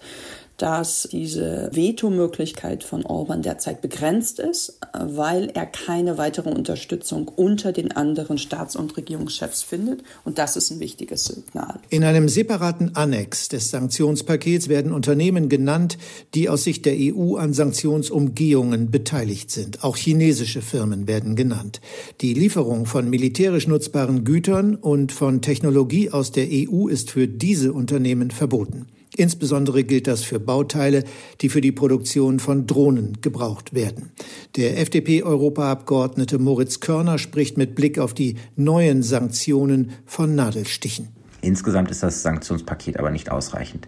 dass 0.58 1.08
diese 1.12 1.70
Vetomöglichkeit 1.74 2.84
von 2.84 3.06
Orban 3.06 3.41
derzeit 3.41 3.82
begrenzt 3.82 4.39
ist, 4.39 4.80
weil 4.94 5.50
er 5.54 5.65
keine 5.65 6.18
weitere 6.18 6.50
Unterstützung 6.50 7.28
unter 7.28 7.72
den 7.72 7.91
anderen 7.91 8.38
Staats- 8.38 8.76
und 8.76 8.96
Regierungschefs 8.96 9.63
findet. 9.63 10.02
Und 10.24 10.38
das 10.38 10.56
ist 10.56 10.72
ein 10.72 10.80
wichtiges 10.80 11.26
Signal. 11.26 11.80
In 11.89 12.04
einem 12.04 12.30
separaten 12.30 12.96
Annex 12.96 13.50
des 13.50 13.70
Sanktionspakets 13.70 14.70
werden 14.70 14.91
Unternehmen 14.91 15.50
genannt, 15.50 15.98
die 16.34 16.48
aus 16.48 16.63
Sicht 16.63 16.86
der 16.86 16.96
EU 16.98 17.36
an 17.36 17.54
Sanktionsumgehungen 17.54 18.91
beteiligt 18.91 19.52
sind. 19.52 19.84
Auch 19.84 19.98
chinesische 19.98 20.62
Firmen 20.62 21.08
werden 21.08 21.36
genannt. 21.36 21.82
Die 22.22 22.34
Lieferung 22.34 22.86
von 22.86 23.10
militärisch 23.10 23.68
nutzbaren 23.68 24.24
Gütern 24.24 24.76
und 24.76 25.12
von 25.12 25.41
Technologie 25.41 26.12
aus 26.12 26.32
der 26.32 26.48
EU 26.50 26.88
ist 26.88 27.12
für 27.12 27.28
diese 27.28 27.74
Unternehmen 27.74 28.32
verboten. 28.32 28.88
Insbesondere 29.17 29.84
gilt 29.84 30.08
das 30.08 30.23
für 30.23 30.39
Bauteile, 30.39 31.04
die 31.41 31.49
für 31.49 31.62
die 31.62 31.71
Produktion 31.71 32.39
von 32.39 32.67
Drohnen 32.67 33.21
gebraucht 33.21 33.73
werden. 33.73 34.12
Der 34.58 34.80
FDP-Europaabgeordnete 34.80 36.38
Moritz 36.38 36.82
Körner 36.82 37.17
spricht 37.17 37.58
mit 37.58 37.75
Blick 37.75 37.97
auf 37.97 38.13
die 38.13 38.36
neuen 38.56 39.04
Sanktionen 39.04 39.91
von 40.06 40.36
Nadelstichen. 40.36 41.10
Insgesamt 41.41 41.91
ist 41.91 42.04
das 42.04 42.23
Sanktionspaket 42.23 42.97
aber 42.97 43.12
nicht 43.12 43.32
ausreichend. 43.32 43.88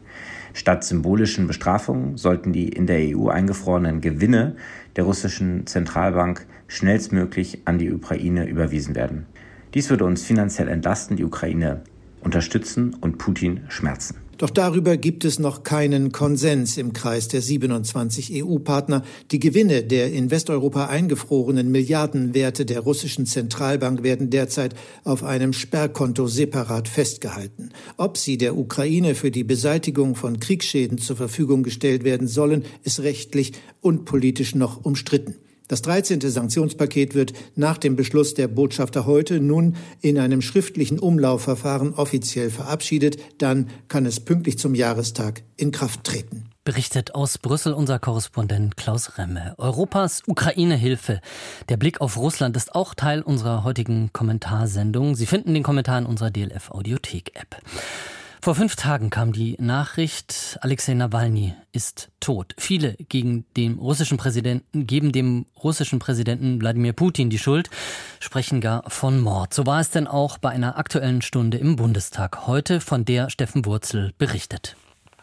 Statt 0.54 0.84
symbolischen 0.84 1.48
Bestrafungen 1.48 2.16
sollten 2.16 2.54
die 2.54 2.70
in 2.70 2.88
der 2.88 3.18
EU 3.18 3.30
eingefrorenen 3.30 4.00
Gewinne 4.00 4.56
der 4.96 5.04
russischen 5.04 5.66
Zentralbank 5.68 6.46
schnellstmöglich 6.68 7.60
an 7.66 7.80
die 7.80 7.92
Ukraine 7.92 8.48
überwiesen 8.48 8.96
werden. 8.96 9.26
Dies 9.74 9.90
würde 9.90 10.06
uns 10.06 10.24
finanziell 10.24 10.68
entlasten, 10.68 11.18
die 11.18 11.26
Ukraine 11.26 11.82
unterstützen 12.22 12.96
und 13.02 13.18
Putin 13.18 13.62
schmerzen. 13.68 14.27
Doch 14.38 14.52
darüber 14.52 14.98
gibt 14.98 15.26
es 15.26 15.40
noch 15.40 15.64
keinen 15.64 16.12
Konsens 16.12 16.78
im 16.78 16.94
Kreis 16.94 17.28
der 17.28 17.42
27 17.42 18.44
EU-Partner. 18.44 19.04
Die 19.32 19.40
Gewinne 19.40 19.82
der 19.82 20.14
in 20.14 20.30
Westeuropa 20.30 20.86
eingefrorenen 20.86 21.72
Milliardenwerte 21.72 22.64
der 22.64 22.82
russischen 22.82 23.26
Zentralbank 23.26 24.04
werden 24.04 24.30
derzeit 24.30 24.76
auf 25.04 25.24
einem 25.24 25.54
Sperrkonto 25.54 26.28
separat 26.28 26.88
festgehalten. 26.88 27.70
Ob 27.98 28.18
sie 28.18 28.38
der 28.38 28.56
Ukraine 28.56 29.16
für 29.16 29.32
die 29.32 29.44
Beseitigung 29.44 30.14
von 30.14 30.40
Kriegsschäden 30.40 31.00
zur 31.00 31.16
Verfügung 31.16 31.64
gestellt 31.64 32.04
werden 32.04 32.28
sollen, 32.28 32.64
ist 32.84 33.00
rechtlich 33.00 33.54
und 33.82 34.06
politisch 34.06 34.54
noch 34.54 34.86
umstritten. 34.86 35.36
Das 35.68 35.82
13. 35.82 36.22
Sanktionspaket 36.22 37.14
wird 37.14 37.34
nach 37.56 37.78
dem 37.78 37.96
Beschluss 37.96 38.34
der 38.34 38.48
Botschafter 38.48 39.06
heute 39.06 39.42
nun 39.42 39.76
in 40.02 40.18
einem 40.18 40.42
schriftlichen 40.42 40.98
Umlaufverfahren 40.98 41.94
offiziell 41.94 42.50
verabschiedet. 42.50 43.18
Dann 43.38 43.70
kann 43.90 44.06
es 44.06 44.22
pünktlich 44.22 44.58
zum 44.58 44.76
Jahrestag 44.76 45.44
in 45.58 45.72
Kraft 45.72 46.06
treten. 46.06 46.50
Berichtet 46.64 47.16
aus 47.16 47.38
Brüssel 47.38 47.74
unser 47.74 47.98
Korrespondent 47.98 48.76
Klaus 48.76 49.18
Remme. 49.18 49.56
Europas 49.58 50.22
Ukraine-Hilfe. 50.28 51.22
Der 51.70 51.78
Blick 51.78 52.02
auf 52.02 52.18
Russland 52.18 52.58
ist 52.58 52.76
auch 52.76 52.94
Teil 52.94 53.22
unserer 53.22 53.64
heutigen 53.64 54.12
Kommentarsendung. 54.12 55.16
Sie 55.16 55.26
finden 55.26 55.54
den 55.54 55.64
Kommentar 55.64 56.00
in 56.00 56.06
unserer 56.06 56.30
DLF 56.30 56.72
Audiothek-App. 56.72 57.58
Vor 58.48 58.56
fünf 58.56 58.78
Tagen 58.78 59.10
kam 59.10 59.34
die 59.34 59.58
Nachricht, 59.60 60.58
Alexei 60.62 60.94
Nawalny 60.94 61.54
ist 61.74 62.12
tot. 62.22 62.56
Viele 62.58 62.94
gegen 62.94 63.44
den 63.58 63.74
russischen 63.74 64.18
Präsidenten, 64.18 64.88
geben 64.88 65.12
dem 65.12 65.48
russischen 65.62 66.00
Präsidenten 66.00 66.62
Wladimir 66.62 66.94
Putin 66.94 67.30
die 67.30 67.40
Schuld, 67.40 67.70
sprechen 68.22 68.62
gar 68.62 68.90
von 68.90 69.20
Mord. 69.20 69.54
So 69.54 69.66
war 69.66 69.82
es 69.82 69.90
denn 69.90 70.08
auch 70.08 70.38
bei 70.38 70.48
einer 70.48 70.78
aktuellen 70.78 71.22
Stunde 71.22 71.58
im 71.58 71.76
Bundestag. 71.76 72.48
Heute 72.48 72.80
von 72.80 73.04
der 73.04 73.30
Steffen 73.30 73.66
Wurzel 73.66 74.14
berichtet. 74.18 74.78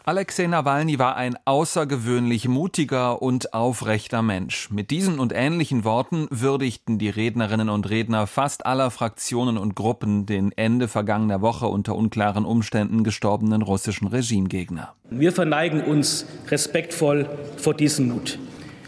Alexei 0.07 0.45
Nawalny 0.45 0.99
war 0.99 1.15
ein 1.15 1.35
außergewöhnlich 1.45 2.47
mutiger 2.47 3.23
und 3.23 3.55
aufrechter 3.55 4.21
Mensch. 4.21 4.69
Mit 4.69 4.91
diesen 4.91 5.17
und 5.17 5.33
ähnlichen 5.33 5.83
Worten 5.83 6.27
würdigten 6.29 6.99
die 6.99 7.09
Rednerinnen 7.09 7.69
und 7.69 7.89
Redner 7.89 8.27
fast 8.27 8.67
aller 8.67 8.91
Fraktionen 8.91 9.57
und 9.57 9.73
Gruppen 9.73 10.27
den 10.27 10.51
Ende 10.55 10.87
vergangener 10.87 11.41
Woche 11.41 11.65
unter 11.65 11.95
unklaren 11.95 12.45
Umständen 12.45 13.03
gestorbenen 13.03 13.63
russischen 13.63 14.05
Regimegegner. 14.05 14.93
Wir 15.09 15.31
verneigen 15.31 15.81
uns 15.81 16.27
respektvoll 16.49 17.27
vor 17.57 17.73
diesem 17.73 18.09
Mut. 18.09 18.37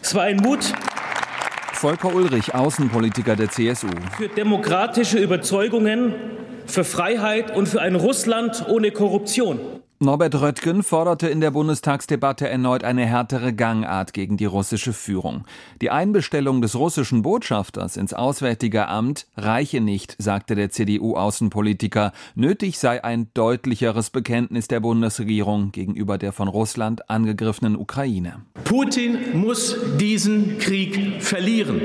Es 0.03 0.13
war 0.13 0.25
ein 0.25 0.37
Mut, 0.37 0.71
Volker 1.73 2.13
Ulrich, 2.13 2.53
Außenpolitiker 2.53 3.35
der 3.35 3.49
CSU. 3.49 3.87
Für 4.17 4.27
demokratische 4.27 5.17
Überzeugungen, 5.17 6.13
für 6.67 6.83
Freiheit 6.83 7.55
und 7.55 7.67
für 7.67 7.81
ein 7.81 7.95
Russland 7.95 8.67
ohne 8.69 8.91
Korruption. 8.91 9.59
Norbert 9.99 10.39
Röttgen 10.39 10.83
forderte 10.83 11.27
in 11.27 11.41
der 11.41 11.49
Bundestagsdebatte 11.49 12.47
erneut 12.47 12.83
eine 12.83 13.03
härtere 13.07 13.51
Gangart 13.51 14.13
gegen 14.13 14.37
die 14.37 14.45
russische 14.45 14.93
Führung. 14.93 15.45
Die 15.81 15.89
Einbestellung 15.89 16.61
des 16.61 16.75
russischen 16.75 17.23
Botschafters 17.23 17.97
ins 17.97 18.13
Auswärtige 18.13 18.89
Amt 18.89 19.25
reiche 19.37 19.81
nicht, 19.81 20.15
sagte 20.19 20.53
der 20.53 20.69
CDU-Außenpolitiker. 20.69 22.11
Nötig 22.35 22.77
sei 22.77 23.03
ein 23.03 23.31
deutlicheres 23.33 24.11
Bekenntnis 24.11 24.67
der 24.67 24.81
Bundesregierung 24.81 25.71
gegenüber 25.71 26.19
der 26.19 26.31
von 26.31 26.47
Russland 26.47 27.09
angegriffenen 27.09 27.75
Ukraine. 27.75 28.41
Putin 28.65 29.17
muss 29.33 29.75
diesen 29.97 30.59
Krieg 30.59 31.23
verlieren. 31.23 31.81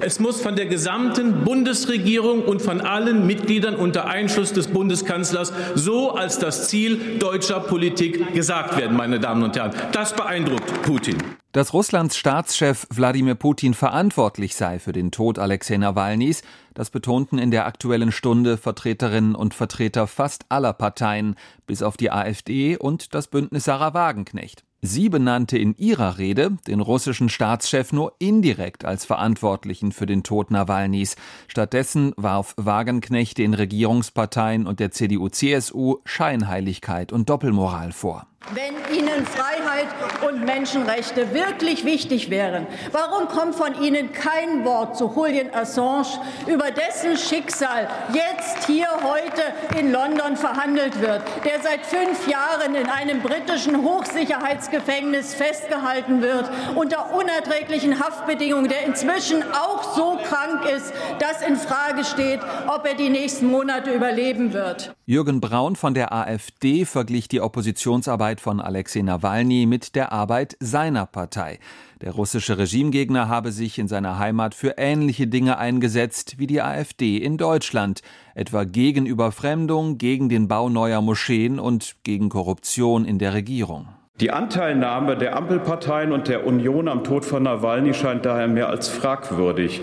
Es 0.00 0.20
muss 0.20 0.42
von 0.42 0.56
der 0.56 0.66
gesamten 0.66 1.44
Bundesregierung 1.44 2.42
und 2.42 2.60
von 2.60 2.82
allen 2.82 3.26
Mitgliedern 3.26 3.74
unter 3.74 4.06
Einschluss 4.06 4.52
des 4.52 4.68
Bundeskanzlers 4.68 5.54
so 5.74 6.10
als 6.10 6.38
das 6.38 6.68
Ziel 6.68 7.18
deutscher 7.46 7.60
Politik 7.60 8.34
gesagt 8.34 8.76
werden, 8.76 8.96
meine 8.96 9.20
Damen 9.20 9.44
und 9.44 9.56
Herren. 9.56 9.72
Das 9.92 10.14
beeindruckt 10.14 10.82
Putin. 10.82 11.16
Dass 11.52 11.72
Russlands 11.72 12.16
Staatschef 12.16 12.88
Wladimir 12.90 13.36
Putin 13.36 13.72
verantwortlich 13.72 14.56
sei 14.56 14.80
für 14.80 14.92
den 14.92 15.12
Tod 15.12 15.38
Alexei 15.38 15.76
Nawalnys, 15.76 16.42
das 16.74 16.90
betonten 16.90 17.38
in 17.38 17.52
der 17.52 17.66
aktuellen 17.66 18.10
Stunde 18.10 18.56
Vertreterinnen 18.56 19.36
und 19.36 19.54
Vertreter 19.54 20.08
fast 20.08 20.44
aller 20.48 20.72
Parteien, 20.72 21.36
bis 21.68 21.82
auf 21.82 21.96
die 21.96 22.10
AfD 22.10 22.76
und 22.76 23.14
das 23.14 23.28
Bündnis 23.28 23.64
Sarah 23.64 23.94
Wagenknecht. 23.94 24.64
Sie 24.82 25.08
benannte 25.08 25.58
in 25.58 25.74
ihrer 25.76 26.18
Rede 26.18 26.58
den 26.66 26.80
russischen 26.80 27.28
Staatschef 27.28 27.92
nur 27.92 28.14
indirekt 28.18 28.84
als 28.84 29.04
Verantwortlichen 29.04 29.90
für 29.90 30.06
den 30.06 30.22
Tod 30.22 30.50
Nawalnys. 30.50 31.16
Stattdessen 31.48 32.12
warf 32.16 32.54
Wagenknecht 32.56 33.38
den 33.38 33.54
Regierungsparteien 33.54 34.66
und 34.66 34.78
der 34.78 34.90
CDU-CSU 34.90 35.98
Scheinheiligkeit 36.04 37.12
und 37.12 37.30
Doppelmoral 37.30 37.92
vor. 37.92 38.26
Wenn 38.54 38.74
Ihnen 38.96 39.26
Freiheit 39.26 39.88
und 40.24 40.44
Menschenrechte 40.44 41.34
wirklich 41.34 41.84
wichtig 41.84 42.30
wären, 42.30 42.68
warum 42.92 43.26
kommt 43.26 43.56
von 43.56 43.82
Ihnen 43.82 44.12
kein 44.12 44.64
Wort 44.64 44.96
zu 44.96 45.12
Julian 45.16 45.52
Assange, 45.52 46.20
über 46.46 46.70
dessen 46.70 47.16
Schicksal 47.16 47.88
jetzt 48.12 48.66
hier 48.66 48.86
heute 49.02 49.42
in 49.76 49.90
London 49.90 50.36
verhandelt 50.36 51.00
wird, 51.00 51.22
der 51.44 51.60
seit 51.60 51.84
fünf 51.84 52.28
Jahren 52.28 52.76
in 52.76 52.86
einem 52.86 53.20
britischen 53.20 53.82
Hochsicherheitsgefängnis 53.82 55.34
festgehalten 55.34 56.22
wird, 56.22 56.48
unter 56.76 57.14
unerträglichen 57.14 57.98
Haftbedingungen, 57.98 58.68
der 58.68 58.86
inzwischen 58.86 59.42
auch 59.42 59.96
so 59.96 60.20
krank 60.22 60.64
ist, 60.66 60.92
dass 61.18 61.42
in 61.42 61.56
Frage 61.56 62.04
steht, 62.04 62.40
ob 62.68 62.86
er 62.86 62.94
die 62.94 63.10
nächsten 63.10 63.46
Monate 63.46 63.90
überleben 63.90 64.52
wird. 64.52 64.94
Jürgen 65.04 65.40
Braun 65.40 65.74
von 65.74 65.94
der 65.94 66.12
AfD 66.12 66.84
verglich 66.84 67.28
die 67.28 67.40
Oppositionsarbeit 67.40 68.35
von 68.40 68.60
Alexei 68.60 69.02
Nawalny 69.02 69.66
mit 69.66 69.94
der 69.94 70.12
Arbeit 70.12 70.56
seiner 70.60 71.06
Partei. 71.06 71.58
Der 72.00 72.12
russische 72.12 72.58
Regimegegner 72.58 73.28
habe 73.28 73.52
sich 73.52 73.78
in 73.78 73.88
seiner 73.88 74.18
Heimat 74.18 74.54
für 74.54 74.74
ähnliche 74.76 75.26
Dinge 75.26 75.58
eingesetzt 75.58 76.38
wie 76.38 76.46
die 76.46 76.62
AfD 76.62 77.16
in 77.16 77.38
Deutschland, 77.38 78.02
etwa 78.34 78.64
gegen 78.64 79.06
Überfremdung, 79.06 79.98
gegen 79.98 80.28
den 80.28 80.46
Bau 80.46 80.68
neuer 80.68 81.00
Moscheen 81.00 81.58
und 81.58 81.96
gegen 82.02 82.28
Korruption 82.28 83.04
in 83.04 83.18
der 83.18 83.32
Regierung. 83.32 83.95
Die 84.18 84.30
Anteilnahme 84.30 85.18
der 85.18 85.36
Ampelparteien 85.36 86.10
und 86.10 86.28
der 86.28 86.46
Union 86.46 86.88
am 86.88 87.04
Tod 87.04 87.26
von 87.26 87.42
Nawalny 87.42 87.92
scheint 87.92 88.24
daher 88.24 88.48
mehr 88.48 88.70
als 88.70 88.88
fragwürdig, 88.88 89.82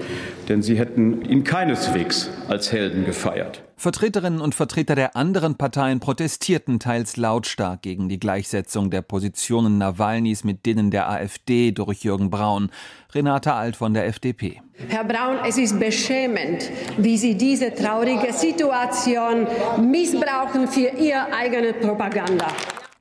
denn 0.49 0.63
sie 0.63 0.75
hätten 0.75 1.21
ihn 1.21 1.43
keineswegs 1.43 2.31
als 2.47 2.71
Helden 2.71 3.05
gefeiert. 3.05 3.61
Vertreterinnen 3.77 4.41
und 4.41 4.55
Vertreter 4.55 4.95
der 4.95 5.15
anderen 5.15 5.55
Parteien 5.55 5.99
protestierten 5.99 6.79
teils 6.79 7.15
lautstark 7.15 7.83
gegen 7.83 8.09
die 8.09 8.19
Gleichsetzung 8.19 8.89
der 8.89 9.03
Positionen 9.03 9.77
Nawalnys 9.77 10.43
mit 10.43 10.65
denen 10.65 10.89
der 10.89 11.11
AfD 11.11 11.71
durch 11.71 12.03
Jürgen 12.03 12.31
Braun. 12.31 12.71
Renate 13.13 13.53
Alt 13.53 13.75
von 13.75 13.93
der 13.93 14.07
FDP. 14.07 14.61
Herr 14.87 15.03
Braun, 15.03 15.37
es 15.47 15.59
ist 15.59 15.79
beschämend, 15.79 16.71
wie 16.97 17.17
Sie 17.17 17.35
diese 17.35 17.71
traurige 17.71 18.33
Situation 18.33 19.45
missbrauchen 19.79 20.67
für 20.67 20.89
Ihre 20.97 21.31
eigene 21.31 21.73
Propaganda. 21.73 22.47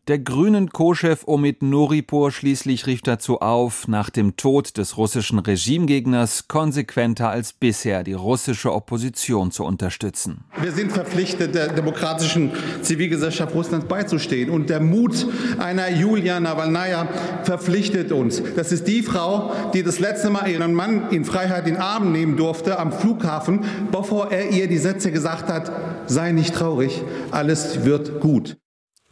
Der 0.09 0.19
grünen 0.19 0.71
Co-Chef 0.71 1.23
Omid 1.29 1.62
Noripur 1.62 2.33
schließlich 2.33 2.88
rief 2.88 3.03
dazu 3.03 3.41
auf, 3.41 3.87
nach 3.87 4.11
dem 4.11 4.35
Tod 4.35 4.77
des 4.77 4.97
russischen 4.97 5.38
Regimegegners 5.38 6.49
konsequenter 6.49 7.31
als 7.31 7.53
bisher 7.53 8.03
die 8.03 8.15
russische 8.15 8.73
Opposition 8.73 9.53
zu 9.53 9.65
unterstützen. 9.65 10.43
Wir 10.61 10.73
sind 10.73 10.91
verpflichtet, 10.91 11.55
der 11.55 11.69
demokratischen 11.69 12.51
Zivilgesellschaft 12.81 13.55
Russlands 13.55 13.87
beizustehen. 13.87 14.51
Und 14.51 14.71
der 14.71 14.81
Mut 14.81 15.25
einer 15.61 15.88
Julia 15.88 16.41
Nawalnaja 16.41 17.07
verpflichtet 17.45 18.11
uns. 18.11 18.43
Das 18.57 18.73
ist 18.73 18.88
die 18.88 19.05
Frau, 19.05 19.53
die 19.73 19.85
das 19.85 20.01
letzte 20.01 20.31
Mal 20.31 20.49
ihren 20.49 20.75
Mann 20.75 21.11
in 21.11 21.25
Freiheit 21.25 21.69
in 21.69 21.77
Arm 21.77 22.11
nehmen 22.11 22.37
durfte 22.37 22.81
am 22.81 22.91
Flughafen, 22.91 23.65
bevor 23.93 24.33
er 24.33 24.51
ihr 24.51 24.67
die 24.67 24.79
Sätze 24.79 25.12
gesagt 25.12 25.49
hat, 25.49 25.71
sei 26.09 26.33
nicht 26.33 26.57
traurig, 26.57 27.03
alles 27.31 27.85
wird 27.85 28.19
gut. 28.19 28.57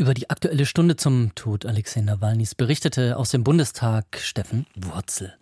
Über 0.00 0.14
die 0.14 0.30
aktuelle 0.30 0.64
Stunde 0.64 0.96
zum 0.96 1.34
Tod 1.34 1.66
Alexei 1.66 2.00
Nawalnys 2.00 2.54
berichtete 2.54 3.18
aus 3.18 3.32
dem 3.32 3.44
Bundestag 3.44 4.06
Steffen 4.18 4.64
Wurzel. 4.74 5.34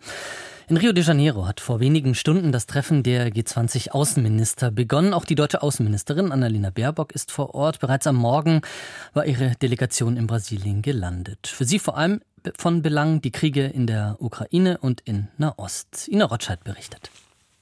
In 0.67 0.75
Rio 0.75 0.91
de 0.91 1.01
Janeiro 1.01 1.47
hat 1.47 1.61
vor 1.61 1.79
wenigen 1.79 2.13
Stunden 2.13 2.51
das 2.51 2.65
Treffen 2.65 3.01
der 3.01 3.29
G20-Außenminister 3.29 4.69
begonnen. 4.69 5.13
Auch 5.13 5.23
die 5.23 5.35
deutsche 5.35 5.63
Außenministerin 5.63 6.33
Annalena 6.33 6.71
Baerbock 6.71 7.13
ist 7.13 7.31
vor 7.31 7.55
Ort. 7.55 7.79
Bereits 7.79 8.05
am 8.05 8.17
Morgen 8.17 8.59
war 9.13 9.25
ihre 9.25 9.51
Delegation 9.61 10.17
in 10.17 10.27
Brasilien 10.27 10.81
gelandet. 10.81 11.47
Für 11.47 11.63
sie 11.63 11.79
vor 11.79 11.97
allem 11.97 12.19
von 12.57 12.81
Belang 12.81 13.21
die 13.21 13.31
Kriege 13.31 13.63
in 13.63 13.87
der 13.87 14.17
Ukraine 14.19 14.77
und 14.79 14.99
in 15.05 15.29
Nahost. 15.37 16.09
Ina 16.09 16.25
Rotscheid 16.25 16.65
berichtet. 16.65 17.11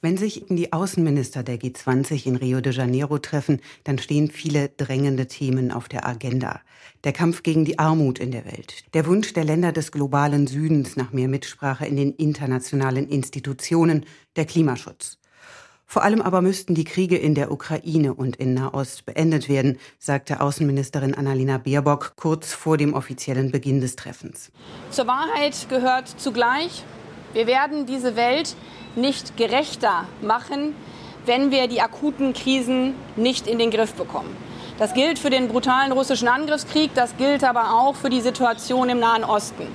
Wenn 0.01 0.17
sich 0.17 0.45
die 0.47 0.73
Außenminister 0.73 1.43
der 1.43 1.59
G20 1.59 2.27
in 2.27 2.35
Rio 2.35 2.61
de 2.61 2.71
Janeiro 2.71 3.17
treffen, 3.17 3.61
dann 3.83 3.97
stehen 3.97 4.29
viele 4.29 4.69
drängende 4.69 5.27
Themen 5.27 5.71
auf 5.71 5.89
der 5.89 6.07
Agenda. 6.07 6.61
Der 7.03 7.13
Kampf 7.13 7.43
gegen 7.43 7.63
die 7.63 7.77
Armut 7.77 8.19
in 8.19 8.31
der 8.31 8.45
Welt, 8.45 8.83
der 8.93 9.05
Wunsch 9.05 9.33
der 9.33 9.43
Länder 9.43 9.71
des 9.71 9.91
globalen 9.91 10.47
Südens 10.47 10.95
nach 10.95 11.13
mehr 11.13 11.27
Mitsprache 11.27 11.85
in 11.85 11.95
den 11.95 12.11
internationalen 12.13 13.07
Institutionen, 13.07 14.05
der 14.35 14.45
Klimaschutz. 14.45 15.17
Vor 15.89 16.03
allem 16.03 16.21
aber 16.21 16.41
müssten 16.41 16.75
die 16.75 16.83
Kriege 16.83 17.15
in 17.15 17.33
der 17.33 17.49
Ukraine 17.49 18.13
und 18.13 18.35
in 18.35 18.53
Nahost 18.53 19.05
beendet 19.05 19.47
werden, 19.47 19.77
sagte 19.99 20.41
Außenministerin 20.41 21.15
Annalena 21.15 21.59
Baerbock 21.59 22.13
kurz 22.17 22.51
vor 22.51 22.75
dem 22.75 22.93
offiziellen 22.93 23.51
Beginn 23.51 23.79
des 23.79 23.95
Treffens. 23.95 24.51
Zur 24.91 25.07
Wahrheit 25.07 25.67
gehört 25.69 26.09
zugleich, 26.19 26.83
wir 27.33 27.47
werden 27.47 27.85
diese 27.85 28.17
Welt 28.17 28.55
nicht 28.97 29.37
gerechter 29.37 30.09
machen, 30.21 30.75
wenn 31.25 31.51
wir 31.51 31.67
die 31.67 31.79
akuten 31.79 32.33
Krisen 32.33 32.93
nicht 33.15 33.47
in 33.47 33.57
den 33.57 33.71
Griff 33.71 33.93
bekommen. 33.93 34.35
Das 34.77 34.93
gilt 34.93 35.17
für 35.17 35.31
den 35.31 35.47
brutalen 35.47 35.91
russischen 35.91 36.27
Angriffskrieg, 36.27 36.93
das 36.93 37.17
gilt 37.17 37.43
aber 37.43 37.73
auch 37.73 37.95
für 37.95 38.09
die 38.09 38.21
Situation 38.21 38.89
im 38.89 38.99
Nahen 38.99 39.23
Osten. 39.23 39.67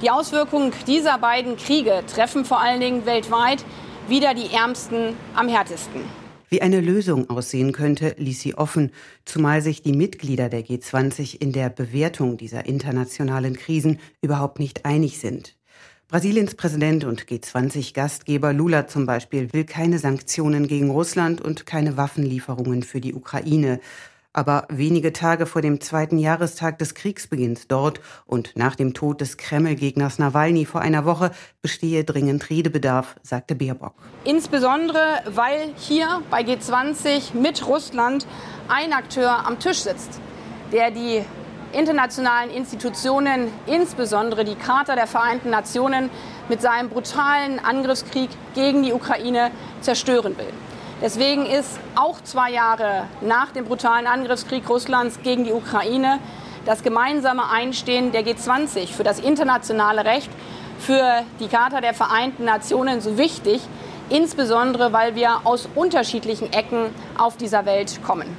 Die 0.00 0.10
Auswirkungen 0.10 0.72
dieser 0.86 1.18
beiden 1.18 1.56
Kriege 1.56 2.04
treffen 2.06 2.44
vor 2.44 2.60
allen 2.60 2.80
Dingen 2.80 3.04
weltweit 3.04 3.64
wieder 4.06 4.34
die 4.34 4.54
Ärmsten 4.54 5.16
am 5.34 5.48
härtesten. 5.48 6.02
Wie 6.48 6.62
eine 6.62 6.80
Lösung 6.80 7.30
aussehen 7.30 7.72
könnte, 7.72 8.14
ließ 8.18 8.40
sie 8.40 8.54
offen, 8.54 8.92
zumal 9.24 9.60
sich 9.60 9.82
die 9.82 9.94
Mitglieder 9.94 10.48
der 10.48 10.64
G20 10.64 11.40
in 11.40 11.52
der 11.52 11.70
Bewertung 11.70 12.36
dieser 12.36 12.66
internationalen 12.66 13.56
Krisen 13.56 13.98
überhaupt 14.20 14.58
nicht 14.58 14.84
einig 14.84 15.18
sind. 15.18 15.56
Brasiliens 16.08 16.54
Präsident 16.54 17.04
und 17.04 17.24
G20-Gastgeber 17.24 18.52
Lula 18.52 18.86
zum 18.86 19.06
Beispiel 19.06 19.50
will 19.54 19.64
keine 19.64 19.98
Sanktionen 19.98 20.68
gegen 20.68 20.90
Russland 20.90 21.40
und 21.40 21.64
keine 21.64 21.96
Waffenlieferungen 21.96 22.82
für 22.82 23.00
die 23.00 23.14
Ukraine. 23.14 23.80
Aber 24.34 24.64
wenige 24.70 25.12
Tage 25.12 25.44
vor 25.44 25.60
dem 25.60 25.80
zweiten 25.80 26.18
Jahrestag 26.18 26.78
des 26.78 26.94
Kriegsbeginns 26.94 27.68
dort 27.68 28.00
und 28.24 28.56
nach 28.56 28.74
dem 28.76 28.94
Tod 28.94 29.20
des 29.20 29.36
Kreml-Gegners 29.36 30.18
Nawalny 30.18 30.64
vor 30.64 30.80
einer 30.80 31.04
Woche 31.04 31.32
bestehe 31.60 32.04
dringend 32.04 32.48
Redebedarf, 32.48 33.16
sagte 33.22 33.54
Baerbock. 33.54 33.94
Insbesondere, 34.24 35.22
weil 35.26 35.74
hier 35.76 36.22
bei 36.30 36.40
G20 36.40 37.36
mit 37.36 37.66
Russland 37.66 38.26
ein 38.68 38.94
Akteur 38.94 39.46
am 39.46 39.58
Tisch 39.58 39.80
sitzt, 39.80 40.18
der 40.72 40.90
die 40.90 41.22
internationalen 41.72 42.50
Institutionen, 42.50 43.48
insbesondere 43.66 44.44
die 44.44 44.54
Charta 44.54 44.94
der 44.94 45.06
Vereinten 45.06 45.50
Nationen, 45.50 46.08
mit 46.48 46.62
seinem 46.62 46.88
brutalen 46.88 47.58
Angriffskrieg 47.58 48.30
gegen 48.54 48.82
die 48.82 48.92
Ukraine 48.92 49.50
zerstören 49.80 50.36
will. 50.38 50.52
Deswegen 51.02 51.46
ist 51.46 51.80
auch 51.96 52.20
zwei 52.20 52.52
Jahre 52.52 53.08
nach 53.22 53.50
dem 53.50 53.64
brutalen 53.64 54.06
Angriffskrieg 54.06 54.68
Russlands 54.68 55.18
gegen 55.24 55.42
die 55.42 55.52
Ukraine 55.52 56.20
das 56.64 56.84
gemeinsame 56.84 57.50
Einstehen 57.50 58.12
der 58.12 58.24
G20 58.24 58.86
für 58.86 59.02
das 59.02 59.18
internationale 59.18 60.04
Recht, 60.04 60.30
für 60.78 61.24
die 61.40 61.48
Charta 61.48 61.80
der 61.80 61.92
Vereinten 61.92 62.44
Nationen 62.44 63.00
so 63.00 63.18
wichtig, 63.18 63.60
insbesondere 64.10 64.92
weil 64.92 65.16
wir 65.16 65.40
aus 65.42 65.68
unterschiedlichen 65.74 66.52
Ecken 66.52 66.94
auf 67.18 67.36
dieser 67.36 67.66
Welt 67.66 67.98
kommen. 68.04 68.36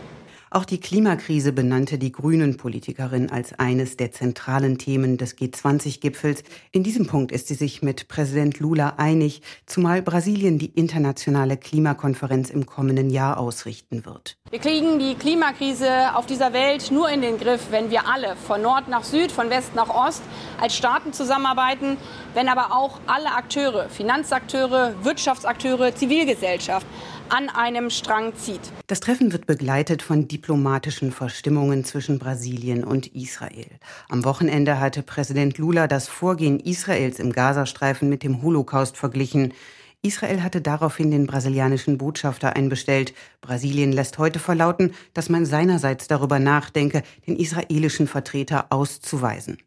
Auch 0.53 0.65
die 0.65 0.79
Klimakrise 0.79 1.51
benannte 1.51 1.97
die 1.97 2.11
Grünen-Politikerin 2.11 3.31
als 3.31 3.57
eines 3.57 3.97
der 3.97 4.11
zentralen 4.11 4.77
Themen 4.77 5.17
des 5.17 5.35
G20-Gipfels. 5.35 6.43
In 6.71 6.83
diesem 6.83 7.07
Punkt 7.07 7.31
ist 7.31 7.47
sie 7.47 7.55
sich 7.55 7.81
mit 7.81 8.07
Präsident 8.07 8.59
Lula 8.59 8.93
einig, 8.97 9.41
zumal 9.65 10.03
Brasilien 10.03 10.59
die 10.59 10.67
internationale 10.67 11.57
Klimakonferenz 11.57 12.51
im 12.51 12.67
kommenden 12.67 13.09
Jahr 13.09 13.39
ausrichten 13.39 14.05
wird. 14.05 14.37
Wir 14.51 14.59
kriegen 14.59 14.99
die 14.99 15.15
Klimakrise 15.15 16.15
auf 16.15 16.27
dieser 16.27 16.53
Welt 16.53 16.91
nur 16.91 17.09
in 17.09 17.23
den 17.23 17.39
Griff, 17.39 17.69
wenn 17.71 17.89
wir 17.89 18.07
alle 18.07 18.35
von 18.35 18.61
Nord 18.61 18.87
nach 18.89 19.05
Süd, 19.05 19.31
von 19.31 19.49
West 19.49 19.73
nach 19.73 19.89
Ost 19.89 20.21
als 20.61 20.77
Staaten 20.77 21.13
zusammenarbeiten, 21.13 21.97
wenn 22.35 22.47
aber 22.47 22.75
auch 22.75 22.99
alle 23.07 23.31
Akteure, 23.33 23.89
Finanzakteure, 23.89 24.93
Wirtschaftsakteure, 25.03 25.95
Zivilgesellschaft 25.95 26.85
an 27.29 27.49
einem 27.49 27.89
Strang 27.89 28.35
zieht. 28.35 28.61
Das 28.87 28.99
Treffen 28.99 29.31
wird 29.31 29.45
begleitet 29.45 30.01
von 30.01 30.27
diplomatischen 30.27 31.11
Verstimmungen 31.11 31.83
zwischen 31.83 32.19
Brasilien 32.19 32.83
und 32.83 33.07
Israel. 33.15 33.67
Am 34.09 34.23
Wochenende 34.25 34.79
hatte 34.79 35.03
Präsident 35.03 35.57
Lula 35.57 35.87
das 35.87 36.07
Vorgehen 36.07 36.59
Israels 36.59 37.19
im 37.19 37.31
Gazastreifen 37.31 38.09
mit 38.09 38.23
dem 38.23 38.41
Holocaust 38.41 38.97
verglichen. 38.97 39.53
Israel 40.01 40.43
hatte 40.43 40.61
daraufhin 40.61 41.11
den 41.11 41.27
brasilianischen 41.27 41.97
Botschafter 41.97 42.55
einbestellt. 42.55 43.13
Brasilien 43.41 43.93
lässt 43.93 44.17
heute 44.17 44.39
verlauten, 44.39 44.93
dass 45.13 45.29
man 45.29 45.45
seinerseits 45.45 46.07
darüber 46.07 46.39
nachdenke, 46.39 47.03
den 47.25 47.37
israelischen 47.37 48.07
Vertreter 48.07 48.67
auszuweisen. 48.69 49.57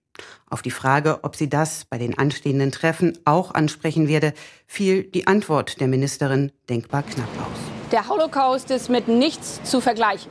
Auf 0.48 0.62
die 0.62 0.70
Frage, 0.70 1.20
ob 1.22 1.36
sie 1.36 1.48
das 1.48 1.84
bei 1.84 1.98
den 1.98 2.16
anstehenden 2.18 2.72
Treffen 2.72 3.18
auch 3.24 3.52
ansprechen 3.54 4.08
werde, 4.08 4.32
fiel 4.66 5.04
die 5.04 5.26
Antwort 5.26 5.80
der 5.80 5.88
Ministerin 5.88 6.52
denkbar 6.68 7.02
knapp 7.02 7.28
aus. 7.40 7.90
Der 7.92 8.08
Holocaust 8.08 8.70
ist 8.70 8.88
mit 8.88 9.08
nichts 9.08 9.60
zu 9.62 9.80
vergleichen. 9.80 10.30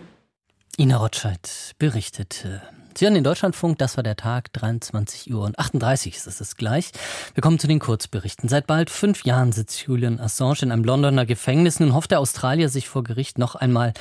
Ina 0.78 0.98
Rotscheid 0.98 1.74
berichtete. 1.80 2.62
Sie 2.98 3.04
hören 3.04 3.16
den 3.16 3.26
Deutschlandfunk, 3.26 3.78
das 3.78 3.98
war 3.98 4.04
der 4.06 4.16
Tag, 4.16 4.54
23 4.54 5.34
Uhr 5.34 5.44
und 5.44 5.60
38 5.60 6.16
ist 6.16 6.40
es 6.40 6.56
gleich. 6.56 6.92
Wir 7.34 7.42
kommen 7.42 7.60
zu 7.60 7.68
den 7.68 7.80
Kurzberichten. 7.80 8.48
Seit 8.48 8.68
bald 8.68 8.90
fünf 8.90 9.26
Jahren 9.26 9.52
sitzt 9.52 9.82
Julian 9.82 10.18
Assange 10.18 10.62
in 10.62 10.72
einem 10.72 10.86
Londoner 10.86 11.26
Gefängnis. 11.26 11.82
Nun 11.82 11.94
hofft 11.94 12.12
der 12.12 12.22
Australier, 12.22 12.70
sich 12.70 12.88
vor 12.88 13.04
Gericht 13.04 13.38
noch 13.38 13.56
einmal 13.56 13.94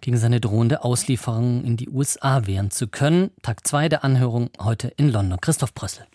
gegen 0.00 0.16
seine 0.16 0.40
drohende 0.40 0.84
Auslieferung 0.84 1.64
in 1.64 1.76
die 1.76 1.88
USA 1.88 2.46
wehren 2.46 2.70
zu 2.70 2.86
können. 2.86 3.32
Tag 3.42 3.66
zwei 3.66 3.88
der 3.88 4.04
Anhörung 4.04 4.50
heute 4.60 4.92
in 4.96 5.10
London. 5.10 5.40
Christoph 5.40 5.74
Brössel. 5.74 6.06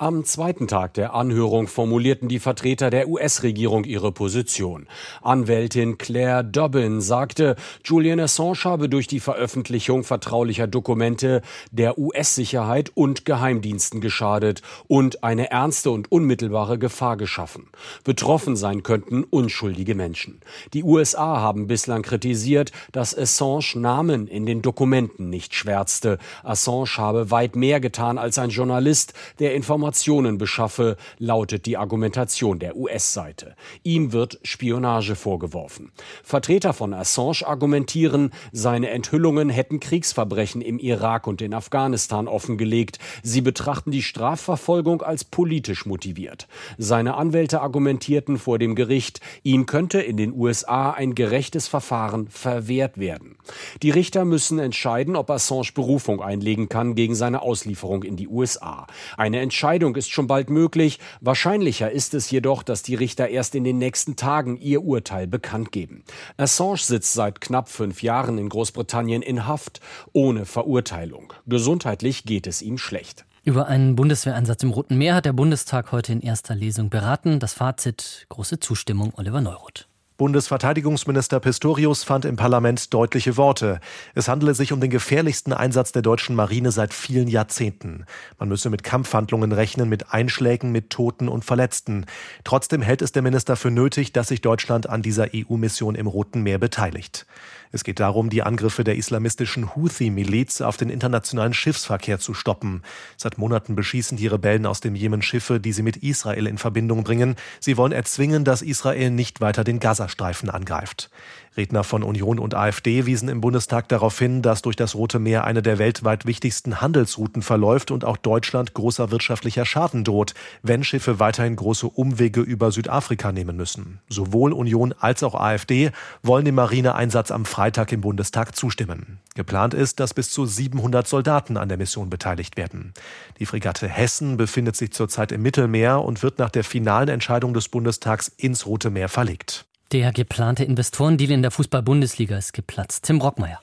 Am 0.00 0.24
zweiten 0.24 0.66
Tag 0.66 0.94
der 0.94 1.12
Anhörung 1.12 1.66
formulierten 1.66 2.26
die 2.26 2.38
Vertreter 2.38 2.88
der 2.88 3.10
US-Regierung 3.10 3.84
ihre 3.84 4.12
Position. 4.12 4.86
Anwältin 5.20 5.98
Claire 5.98 6.42
Dobbin 6.42 7.02
sagte, 7.02 7.54
Julian 7.84 8.18
Assange 8.18 8.64
habe 8.64 8.88
durch 8.88 9.08
die 9.08 9.20
Veröffentlichung 9.20 10.02
vertraulicher 10.02 10.66
Dokumente 10.66 11.42
der 11.70 11.98
US-Sicherheit 11.98 12.90
und 12.94 13.26
Geheimdiensten 13.26 14.00
geschadet 14.00 14.62
und 14.88 15.22
eine 15.22 15.50
ernste 15.50 15.90
und 15.90 16.10
unmittelbare 16.10 16.78
Gefahr 16.78 17.18
geschaffen. 17.18 17.68
Betroffen 18.02 18.56
sein 18.56 18.82
könnten 18.82 19.22
unschuldige 19.24 19.94
Menschen. 19.94 20.40
Die 20.72 20.82
USA 20.82 21.42
haben 21.42 21.66
bislang 21.66 22.00
kritisiert, 22.00 22.72
dass 22.92 23.14
Assange 23.14 23.74
Namen 23.74 24.28
in 24.28 24.46
den 24.46 24.62
Dokumenten 24.62 25.28
nicht 25.28 25.54
schwärzte. 25.54 26.16
Assange 26.42 26.96
habe 26.96 27.30
weit 27.30 27.54
mehr 27.54 27.80
getan 27.80 28.16
als 28.16 28.38
ein 28.38 28.48
Journalist, 28.48 29.12
der 29.40 29.54
Informationen 29.54 29.89
Informationen 29.90 30.38
beschaffe, 30.38 30.96
lautet 31.18 31.66
die 31.66 31.76
Argumentation 31.76 32.60
der 32.60 32.76
US-Seite. 32.76 33.56
Ihm 33.82 34.12
wird 34.12 34.38
Spionage 34.44 35.16
vorgeworfen. 35.16 35.90
Vertreter 36.22 36.72
von 36.72 36.94
Assange 36.94 37.44
argumentieren, 37.44 38.30
seine 38.52 38.90
Enthüllungen 38.90 39.48
hätten 39.48 39.80
Kriegsverbrechen 39.80 40.62
im 40.62 40.78
Irak 40.78 41.26
und 41.26 41.42
in 41.42 41.54
Afghanistan 41.54 42.28
offengelegt. 42.28 43.00
Sie 43.24 43.40
betrachten 43.40 43.90
die 43.90 44.04
Strafverfolgung 44.04 45.02
als 45.02 45.24
politisch 45.24 45.86
motiviert. 45.86 46.46
Seine 46.78 47.14
Anwälte 47.14 47.60
argumentierten 47.60 48.38
vor 48.38 48.60
dem 48.60 48.76
Gericht, 48.76 49.20
ihm 49.42 49.66
könnte 49.66 50.00
in 50.00 50.16
den 50.16 50.32
USA 50.32 50.92
ein 50.92 51.16
gerechtes 51.16 51.66
Verfahren 51.66 52.28
verwehrt 52.28 52.96
werden. 52.96 53.38
Die 53.82 53.90
Richter 53.90 54.24
müssen 54.24 54.60
entscheiden, 54.60 55.16
ob 55.16 55.30
Assange 55.30 55.72
Berufung 55.74 56.22
einlegen 56.22 56.68
kann 56.68 56.94
gegen 56.94 57.16
seine 57.16 57.42
Auslieferung 57.42 58.04
in 58.04 58.14
die 58.14 58.28
USA. 58.28 58.86
Eine 59.16 59.40
Entscheidung 59.40 59.79
Entscheidung 59.80 59.96
ist 59.96 60.10
schon 60.10 60.26
bald 60.26 60.50
möglich. 60.50 60.98
Wahrscheinlicher 61.22 61.90
ist 61.90 62.12
es 62.12 62.30
jedoch, 62.30 62.62
dass 62.62 62.82
die 62.82 62.94
Richter 62.94 63.28
erst 63.28 63.54
in 63.54 63.64
den 63.64 63.78
nächsten 63.78 64.14
Tagen 64.14 64.58
ihr 64.58 64.84
Urteil 64.84 65.26
bekannt 65.26 65.72
geben. 65.72 66.04
Assange 66.36 66.76
sitzt 66.76 67.14
seit 67.14 67.40
knapp 67.40 67.70
fünf 67.70 68.02
Jahren 68.02 68.36
in 68.36 68.50
Großbritannien 68.50 69.22
in 69.22 69.46
Haft, 69.46 69.80
ohne 70.12 70.44
Verurteilung. 70.44 71.32
Gesundheitlich 71.46 72.24
geht 72.24 72.46
es 72.46 72.60
ihm 72.60 72.76
schlecht. 72.76 73.24
Über 73.42 73.68
einen 73.68 73.96
Bundeswehreinsatz 73.96 74.62
im 74.64 74.70
Roten 74.70 74.98
Meer 74.98 75.14
hat 75.14 75.24
der 75.24 75.32
Bundestag 75.32 75.92
heute 75.92 76.12
in 76.12 76.20
erster 76.20 76.54
Lesung 76.54 76.90
beraten. 76.90 77.38
Das 77.38 77.54
Fazit 77.54 78.26
große 78.28 78.60
Zustimmung 78.60 79.14
Oliver 79.16 79.40
Neuroth. 79.40 79.89
Bundesverteidigungsminister 80.20 81.40
Pistorius 81.40 82.04
fand 82.04 82.26
im 82.26 82.36
Parlament 82.36 82.92
deutliche 82.92 83.38
Worte. 83.38 83.80
Es 84.14 84.28
handele 84.28 84.52
sich 84.52 84.70
um 84.70 84.78
den 84.78 84.90
gefährlichsten 84.90 85.54
Einsatz 85.54 85.92
der 85.92 86.02
deutschen 86.02 86.36
Marine 86.36 86.72
seit 86.72 86.92
vielen 86.92 87.26
Jahrzehnten. 87.26 88.04
Man 88.38 88.50
müsse 88.50 88.68
mit 88.68 88.82
Kampfhandlungen 88.82 89.50
rechnen, 89.52 89.88
mit 89.88 90.12
Einschlägen, 90.12 90.72
mit 90.72 90.90
Toten 90.90 91.26
und 91.26 91.46
Verletzten. 91.46 92.04
Trotzdem 92.44 92.82
hält 92.82 93.00
es 93.00 93.12
der 93.12 93.22
Minister 93.22 93.56
für 93.56 93.70
nötig, 93.70 94.12
dass 94.12 94.28
sich 94.28 94.42
Deutschland 94.42 94.90
an 94.90 95.00
dieser 95.00 95.28
EU-Mission 95.34 95.94
im 95.94 96.06
Roten 96.06 96.42
Meer 96.42 96.58
beteiligt. 96.58 97.24
Es 97.72 97.84
geht 97.84 98.00
darum, 98.00 98.30
die 98.30 98.42
Angriffe 98.42 98.82
der 98.82 98.96
islamistischen 98.96 99.76
Houthi-Miliz 99.76 100.60
auf 100.60 100.76
den 100.76 100.90
internationalen 100.90 101.54
Schiffsverkehr 101.54 102.18
zu 102.18 102.34
stoppen. 102.34 102.82
Seit 103.16 103.38
Monaten 103.38 103.76
beschießen 103.76 104.16
die 104.16 104.26
Rebellen 104.26 104.66
aus 104.66 104.80
dem 104.80 104.96
Jemen 104.96 105.22
Schiffe, 105.22 105.60
die 105.60 105.72
sie 105.72 105.82
mit 105.82 105.98
Israel 105.98 106.46
in 106.46 106.58
Verbindung 106.58 107.04
bringen. 107.04 107.36
Sie 107.60 107.76
wollen 107.76 107.92
erzwingen, 107.92 108.44
dass 108.44 108.62
Israel 108.62 109.10
nicht 109.10 109.40
weiter 109.40 109.62
den 109.62 109.78
Gazastreifen 109.78 110.50
angreift. 110.50 111.10
Redner 111.56 111.82
von 111.82 112.04
Union 112.04 112.38
und 112.38 112.54
AfD 112.54 113.06
wiesen 113.06 113.28
im 113.28 113.40
Bundestag 113.40 113.88
darauf 113.88 114.16
hin, 114.18 114.40
dass 114.40 114.62
durch 114.62 114.76
das 114.76 114.94
Rote 114.94 115.18
Meer 115.18 115.44
eine 115.44 115.62
der 115.62 115.78
weltweit 115.78 116.24
wichtigsten 116.24 116.80
Handelsrouten 116.80 117.42
verläuft 117.42 117.90
und 117.90 118.04
auch 118.04 118.16
Deutschland 118.16 118.72
großer 118.72 119.10
wirtschaftlicher 119.10 119.64
Schaden 119.64 120.04
droht, 120.04 120.34
wenn 120.62 120.84
Schiffe 120.84 121.18
weiterhin 121.18 121.56
große 121.56 121.88
Umwege 121.88 122.40
über 122.40 122.70
Südafrika 122.70 123.32
nehmen 123.32 123.56
müssen. 123.56 123.98
Sowohl 124.08 124.52
Union 124.52 124.94
als 124.98 125.24
auch 125.24 125.34
AfD 125.34 125.90
wollen 126.22 126.44
dem 126.44 126.54
Marineeinsatz 126.54 127.32
am 127.32 127.44
Freitag 127.44 127.90
im 127.90 128.00
Bundestag 128.00 128.54
zustimmen. 128.54 129.18
Geplant 129.34 129.74
ist, 129.74 129.98
dass 129.98 130.14
bis 130.14 130.30
zu 130.30 130.46
700 130.46 131.08
Soldaten 131.08 131.56
an 131.56 131.68
der 131.68 131.78
Mission 131.78 132.10
beteiligt 132.10 132.56
werden. 132.56 132.94
Die 133.40 133.46
Fregatte 133.46 133.88
Hessen 133.88 134.36
befindet 134.36 134.76
sich 134.76 134.92
zurzeit 134.92 135.32
im 135.32 135.42
Mittelmeer 135.42 136.02
und 136.02 136.22
wird 136.22 136.38
nach 136.38 136.50
der 136.50 136.62
finalen 136.62 137.08
Entscheidung 137.08 137.54
des 137.54 137.68
Bundestags 137.68 138.28
ins 138.28 138.66
Rote 138.66 138.90
Meer 138.90 139.08
verlegt. 139.08 139.66
Der 139.92 140.12
geplante 140.12 140.62
Investorendeal 140.62 141.32
in 141.32 141.42
der 141.42 141.50
Fußball-Bundesliga 141.50 142.38
ist 142.38 142.52
geplatzt. 142.52 143.06
Tim 143.06 143.20
Rockmeier. 143.20 143.60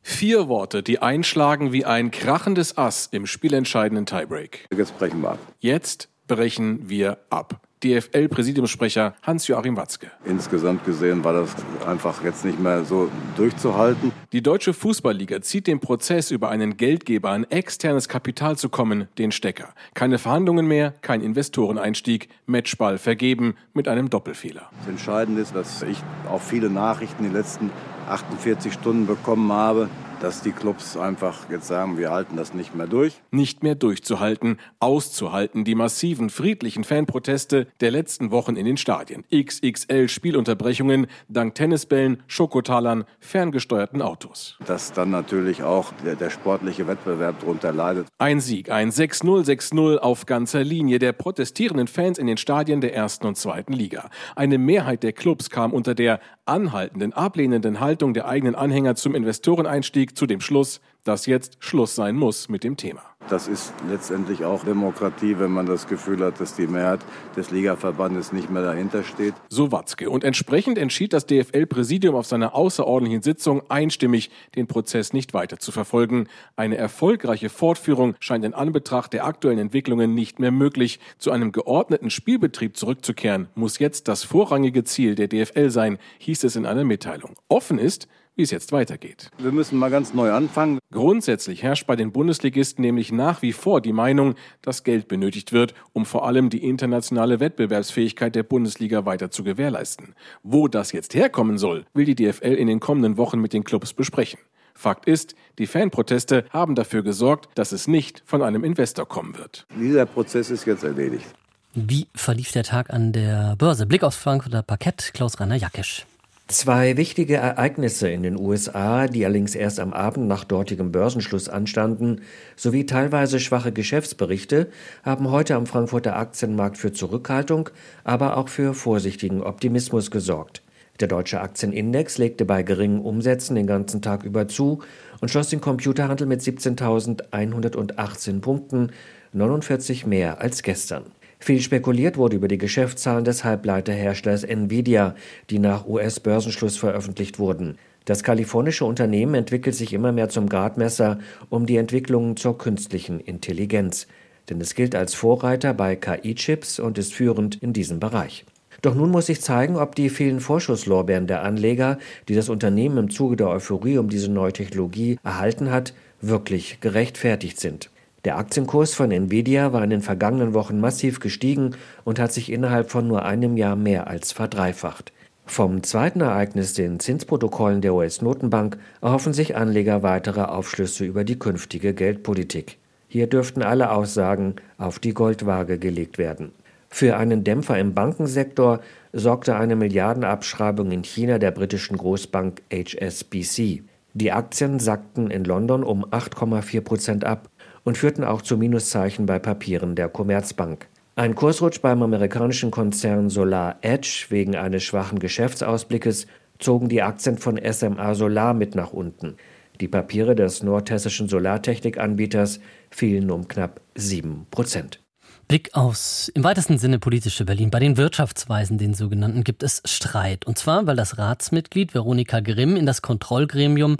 Vier 0.00 0.48
Worte, 0.48 0.82
die 0.82 1.02
einschlagen 1.02 1.72
wie 1.72 1.84
ein 1.84 2.10
krachendes 2.10 2.78
Ass 2.78 3.08
im 3.10 3.26
spielentscheidenden 3.26 4.06
Tiebreak. 4.06 4.66
Jetzt 4.74 4.96
brechen 4.96 5.20
wir 5.20 5.32
ab. 5.32 5.38
Jetzt 5.60 6.08
brechen 6.26 6.88
wir 6.88 7.18
ab. 7.28 7.60
DFL-Präsidiumssprecher 7.84 9.14
Hans-Joachim 9.22 9.76
Watzke. 9.76 10.10
Insgesamt 10.24 10.84
gesehen 10.84 11.22
war 11.24 11.34
das 11.34 11.54
einfach 11.86 12.24
jetzt 12.24 12.44
nicht 12.44 12.58
mehr 12.58 12.84
so 12.84 13.10
durchzuhalten. 13.36 14.12
Die 14.32 14.42
Deutsche 14.42 14.72
Fußballliga 14.72 15.42
zieht 15.42 15.66
den 15.66 15.80
Prozess, 15.80 16.30
über 16.30 16.48
einen 16.48 16.76
Geldgeber 16.76 17.30
an 17.30 17.44
externes 17.44 18.08
Kapital 18.08 18.56
zu 18.56 18.68
kommen, 18.68 19.08
den 19.18 19.30
Stecker. 19.30 19.74
Keine 19.94 20.18
Verhandlungen 20.18 20.66
mehr, 20.66 20.94
kein 21.02 21.20
Investoreneinstieg, 21.20 22.28
Matchball 22.46 22.98
vergeben 22.98 23.56
mit 23.74 23.88
einem 23.88 24.08
Doppelfehler. 24.08 24.70
Das 24.80 24.88
Entscheidende 24.88 25.42
ist, 25.42 25.54
dass 25.54 25.82
ich 25.82 25.98
auch 26.30 26.40
viele 26.40 26.70
Nachrichten 26.70 27.24
in 27.24 27.30
den 27.30 27.36
letzten 27.36 27.70
48 28.08 28.72
Stunden 28.72 29.06
bekommen 29.06 29.52
habe, 29.52 29.88
dass 30.20 30.42
die 30.42 30.52
Clubs 30.52 30.96
einfach 30.96 31.50
jetzt 31.50 31.66
sagen, 31.66 31.98
wir 31.98 32.10
halten 32.10 32.36
das 32.36 32.54
nicht 32.54 32.74
mehr 32.74 32.86
durch. 32.86 33.20
Nicht 33.30 33.62
mehr 33.62 33.74
durchzuhalten, 33.74 34.58
auszuhalten 34.80 35.64
die 35.64 35.74
massiven 35.74 36.30
friedlichen 36.30 36.84
Fanproteste 36.84 37.66
der 37.80 37.90
letzten 37.90 38.30
Wochen 38.30 38.56
in 38.56 38.64
den 38.64 38.76
Stadien. 38.76 39.24
XXL 39.34 40.08
Spielunterbrechungen 40.08 41.06
dank 41.28 41.54
Tennisbällen, 41.54 42.22
Schokotalern, 42.26 43.04
ferngesteuerten 43.20 44.02
Autos. 44.02 44.56
Dass 44.66 44.92
dann 44.92 45.10
natürlich 45.10 45.62
auch 45.62 45.92
der, 46.04 46.16
der 46.16 46.30
sportliche 46.30 46.86
Wettbewerb 46.86 47.40
darunter 47.40 47.72
leidet. 47.72 48.06
Ein 48.18 48.40
Sieg, 48.40 48.70
ein 48.70 48.90
6-0, 48.90 49.44
6-0 49.44 49.98
auf 49.98 50.26
ganzer 50.26 50.64
Linie 50.64 50.98
der 50.98 51.12
protestierenden 51.12 51.88
Fans 51.88 52.18
in 52.18 52.26
den 52.26 52.36
Stadien 52.36 52.80
der 52.80 52.94
ersten 52.94 53.26
und 53.26 53.36
zweiten 53.36 53.72
Liga. 53.72 54.10
Eine 54.34 54.58
Mehrheit 54.58 55.02
der 55.02 55.12
Clubs 55.12 55.50
kam 55.50 55.72
unter 55.72 55.94
der 55.94 56.20
anhaltenden, 56.46 57.12
ablehnenden 57.12 57.80
Haltung 57.80 58.14
der 58.14 58.28
eigenen 58.28 58.54
Anhänger 58.54 58.94
zum 58.94 59.14
Investoreneinstieg 59.14 60.05
zu 60.14 60.26
dem 60.26 60.40
Schluss, 60.40 60.80
dass 61.06 61.26
jetzt 61.26 61.56
Schluss 61.60 61.94
sein 61.94 62.16
muss 62.16 62.48
mit 62.48 62.64
dem 62.64 62.76
Thema. 62.76 63.02
Das 63.28 63.48
ist 63.48 63.72
letztendlich 63.88 64.44
auch 64.44 64.62
Demokratie, 64.64 65.36
wenn 65.38 65.50
man 65.50 65.66
das 65.66 65.88
Gefühl 65.88 66.24
hat, 66.24 66.40
dass 66.40 66.54
die 66.54 66.68
Mehrheit 66.68 67.00
des 67.36 67.50
Ligaverbandes 67.50 68.32
nicht 68.32 68.50
mehr 68.50 68.62
dahinter 68.62 69.02
steht. 69.02 69.34
So 69.48 69.72
Watzke. 69.72 70.10
Und 70.10 70.22
entsprechend 70.22 70.78
entschied 70.78 71.12
das 71.12 71.26
DFL-Präsidium 71.26 72.14
auf 72.14 72.26
seiner 72.26 72.54
außerordentlichen 72.54 73.22
Sitzung 73.22 73.68
einstimmig, 73.68 74.30
den 74.54 74.68
Prozess 74.68 75.12
nicht 75.12 75.34
weiter 75.34 75.58
zu 75.58 75.72
verfolgen. 75.72 76.28
Eine 76.54 76.76
erfolgreiche 76.76 77.48
Fortführung 77.48 78.14
scheint 78.20 78.44
in 78.44 78.54
Anbetracht 78.54 79.12
der 79.12 79.24
aktuellen 79.24 79.58
Entwicklungen 79.58 80.14
nicht 80.14 80.38
mehr 80.38 80.52
möglich. 80.52 81.00
Zu 81.18 81.32
einem 81.32 81.50
geordneten 81.50 82.10
Spielbetrieb 82.10 82.76
zurückzukehren, 82.76 83.48
muss 83.56 83.80
jetzt 83.80 84.06
das 84.06 84.22
vorrangige 84.22 84.84
Ziel 84.84 85.16
der 85.16 85.26
DFL 85.26 85.70
sein, 85.70 85.98
hieß 86.18 86.44
es 86.44 86.54
in 86.54 86.64
einer 86.64 86.84
Mitteilung. 86.84 87.34
Offen 87.48 87.78
ist, 87.78 88.06
wie 88.36 88.42
es 88.42 88.50
jetzt 88.50 88.70
weitergeht. 88.70 89.30
Wir 89.38 89.50
müssen 89.50 89.78
mal 89.78 89.90
ganz 89.90 90.14
neu 90.14 90.30
anfangen. 90.30 90.78
Grundsätzlich 90.92 91.62
herrscht 91.62 91.86
bei 91.86 91.96
den 91.96 92.12
Bundesligisten 92.12 92.82
nämlich 92.82 93.10
nach 93.10 93.42
wie 93.42 93.52
vor 93.52 93.80
die 93.80 93.92
Meinung, 93.92 94.34
dass 94.62 94.84
Geld 94.84 95.08
benötigt 95.08 95.52
wird, 95.52 95.74
um 95.92 96.06
vor 96.06 96.26
allem 96.26 96.50
die 96.50 96.62
internationale 96.62 97.40
Wettbewerbsfähigkeit 97.40 98.34
der 98.34 98.42
Bundesliga 98.42 99.04
weiter 99.06 99.30
zu 99.30 99.42
gewährleisten. 99.42 100.14
Wo 100.42 100.68
das 100.68 100.92
jetzt 100.92 101.14
herkommen 101.14 101.58
soll, 101.58 101.86
will 101.94 102.04
die 102.04 102.14
DFL 102.14 102.54
in 102.54 102.68
den 102.68 102.80
kommenden 102.80 103.16
Wochen 103.16 103.40
mit 103.40 103.52
den 103.52 103.64
Clubs 103.64 103.92
besprechen. 103.92 104.38
Fakt 104.74 105.06
ist, 105.06 105.34
die 105.58 105.66
Fanproteste 105.66 106.44
haben 106.50 106.74
dafür 106.74 107.02
gesorgt, 107.02 107.48
dass 107.54 107.72
es 107.72 107.88
nicht 107.88 108.22
von 108.26 108.42
einem 108.42 108.62
Investor 108.62 109.08
kommen 109.08 109.38
wird. 109.38 109.66
Dieser 109.74 110.04
Prozess 110.04 110.50
ist 110.50 110.66
jetzt 110.66 110.84
erledigt. 110.84 111.26
Wie 111.74 112.06
verlief 112.14 112.52
der 112.52 112.62
Tag 112.62 112.90
an 112.90 113.12
der 113.12 113.56
Börse? 113.56 113.86
Blick 113.86 114.02
aufs 114.02 114.16
Frankfurter 114.16 114.62
Parkett, 114.62 115.12
Klaus-Rainer 115.14 115.56
Jackisch. 115.56 116.06
Zwei 116.48 116.96
wichtige 116.96 117.38
Ereignisse 117.38 118.08
in 118.08 118.22
den 118.22 118.38
USA, 118.38 119.08
die 119.08 119.24
allerdings 119.24 119.56
erst 119.56 119.80
am 119.80 119.92
Abend 119.92 120.28
nach 120.28 120.44
dortigem 120.44 120.92
Börsenschluss 120.92 121.48
anstanden, 121.48 122.20
sowie 122.54 122.86
teilweise 122.86 123.40
schwache 123.40 123.72
Geschäftsberichte, 123.72 124.68
haben 125.02 125.32
heute 125.32 125.56
am 125.56 125.66
Frankfurter 125.66 126.14
Aktienmarkt 126.14 126.78
für 126.78 126.92
Zurückhaltung, 126.92 127.70
aber 128.04 128.36
auch 128.36 128.48
für 128.48 128.74
vorsichtigen 128.74 129.42
Optimismus 129.42 130.12
gesorgt. 130.12 130.62
Der 131.00 131.08
deutsche 131.08 131.40
Aktienindex 131.40 132.16
legte 132.16 132.44
bei 132.44 132.62
geringen 132.62 133.00
Umsätzen 133.00 133.56
den 133.56 133.66
ganzen 133.66 134.00
Tag 134.00 134.22
über 134.22 134.46
zu 134.46 134.84
und 135.20 135.32
schloss 135.32 135.48
den 135.48 135.60
Computerhandel 135.60 136.28
mit 136.28 136.42
17.118 136.42 138.40
Punkten, 138.40 138.92
49 139.32 140.06
mehr 140.06 140.40
als 140.40 140.62
gestern. 140.62 141.06
Viel 141.38 141.60
spekuliert 141.60 142.16
wurde 142.16 142.36
über 142.36 142.48
die 142.48 142.58
Geschäftszahlen 142.58 143.24
des 143.24 143.44
Halbleiterherstellers 143.44 144.44
Nvidia, 144.44 145.14
die 145.50 145.58
nach 145.58 145.86
US-Börsenschluss 145.86 146.76
veröffentlicht 146.76 147.38
wurden. 147.38 147.78
Das 148.06 148.22
kalifornische 148.22 148.84
Unternehmen 148.84 149.34
entwickelt 149.34 149.74
sich 149.74 149.92
immer 149.92 150.12
mehr 150.12 150.28
zum 150.28 150.48
Gradmesser 150.48 151.18
um 151.50 151.66
die 151.66 151.76
Entwicklungen 151.76 152.36
zur 152.36 152.56
künstlichen 152.56 153.20
Intelligenz. 153.20 154.06
Denn 154.48 154.60
es 154.60 154.74
gilt 154.76 154.94
als 154.94 155.14
Vorreiter 155.14 155.74
bei 155.74 155.96
KI-Chips 155.96 156.78
und 156.78 156.98
ist 156.98 157.12
führend 157.12 157.56
in 157.56 157.72
diesem 157.72 157.98
Bereich. 157.98 158.44
Doch 158.82 158.94
nun 158.94 159.10
muss 159.10 159.26
sich 159.26 159.40
zeigen, 159.40 159.76
ob 159.76 159.96
die 159.96 160.08
vielen 160.08 160.38
Vorschusslorbeeren 160.38 161.26
der 161.26 161.42
Anleger, 161.42 161.98
die 162.28 162.36
das 162.36 162.48
Unternehmen 162.48 162.98
im 162.98 163.10
Zuge 163.10 163.36
der 163.36 163.48
Euphorie 163.48 163.98
um 163.98 164.08
diese 164.08 164.30
neue 164.30 164.52
Technologie 164.52 165.18
erhalten 165.24 165.72
hat, 165.72 165.92
wirklich 166.20 166.78
gerechtfertigt 166.80 167.58
sind. 167.58 167.90
Der 168.26 168.38
Aktienkurs 168.38 168.92
von 168.92 169.12
Nvidia 169.12 169.72
war 169.72 169.84
in 169.84 169.90
den 169.90 170.02
vergangenen 170.02 170.52
Wochen 170.52 170.80
massiv 170.80 171.20
gestiegen 171.20 171.76
und 172.02 172.18
hat 172.18 172.32
sich 172.32 172.50
innerhalb 172.50 172.90
von 172.90 173.06
nur 173.06 173.24
einem 173.24 173.56
Jahr 173.56 173.76
mehr 173.76 174.08
als 174.08 174.32
verdreifacht. 174.32 175.12
Vom 175.44 175.84
zweiten 175.84 176.22
Ereignis, 176.22 176.72
den 176.72 176.98
Zinsprotokollen 176.98 177.82
der 177.82 177.94
US-Notenbank, 177.94 178.78
erhoffen 179.00 179.32
sich 179.32 179.54
Anleger 179.54 180.02
weitere 180.02 180.40
Aufschlüsse 180.40 181.04
über 181.04 181.22
die 181.22 181.38
künftige 181.38 181.94
Geldpolitik. 181.94 182.78
Hier 183.06 183.28
dürften 183.28 183.62
alle 183.62 183.92
Aussagen 183.92 184.56
auf 184.76 184.98
die 184.98 185.14
Goldwaage 185.14 185.78
gelegt 185.78 186.18
werden. 186.18 186.50
Für 186.88 187.18
einen 187.18 187.44
Dämpfer 187.44 187.78
im 187.78 187.94
Bankensektor 187.94 188.80
sorgte 189.12 189.54
eine 189.54 189.76
Milliardenabschreibung 189.76 190.90
in 190.90 191.04
China 191.04 191.38
der 191.38 191.52
britischen 191.52 191.96
Großbank 191.96 192.60
HSBC. 192.72 193.84
Die 194.14 194.32
Aktien 194.32 194.80
sackten 194.80 195.30
in 195.30 195.44
London 195.44 195.84
um 195.84 196.04
8,4 196.04 196.80
Prozent 196.80 197.24
ab 197.24 197.50
und 197.86 197.96
führten 197.96 198.24
auch 198.24 198.42
zu 198.42 198.56
Minuszeichen 198.56 199.26
bei 199.26 199.38
Papieren 199.38 199.94
der 199.94 200.08
Commerzbank. 200.08 200.88
Ein 201.14 201.36
Kursrutsch 201.36 201.80
beim 201.80 202.02
amerikanischen 202.02 202.72
Konzern 202.72 203.30
Solar 203.30 203.76
Edge 203.80 204.26
wegen 204.28 204.56
eines 204.56 204.82
schwachen 204.82 205.20
Geschäftsausblickes 205.20 206.26
zogen 206.58 206.88
die 206.88 207.02
Aktien 207.02 207.38
von 207.38 207.60
SMA 207.72 208.14
Solar 208.16 208.54
mit 208.54 208.74
nach 208.74 208.92
unten. 208.92 209.36
Die 209.80 209.86
Papiere 209.86 210.34
des 210.34 210.64
nordhessischen 210.64 211.28
Solartechnikanbieters 211.28 212.58
fielen 212.90 213.30
um 213.30 213.46
knapp 213.46 213.80
7 213.94 214.46
Prozent. 214.50 215.00
Blick 215.46 215.70
aufs 215.74 216.26
im 216.28 216.42
weitesten 216.42 216.78
Sinne 216.78 216.98
politische 216.98 217.44
Berlin. 217.44 217.70
Bei 217.70 217.78
den 217.78 217.96
Wirtschaftsweisen, 217.96 218.78
den 218.78 218.94
sogenannten, 218.94 219.44
gibt 219.44 219.62
es 219.62 219.80
Streit. 219.84 220.44
Und 220.44 220.58
zwar, 220.58 220.88
weil 220.88 220.96
das 220.96 221.18
Ratsmitglied 221.18 221.94
Veronika 221.94 222.40
Grimm 222.40 222.74
in 222.74 222.84
das 222.84 223.00
Kontrollgremium 223.00 223.96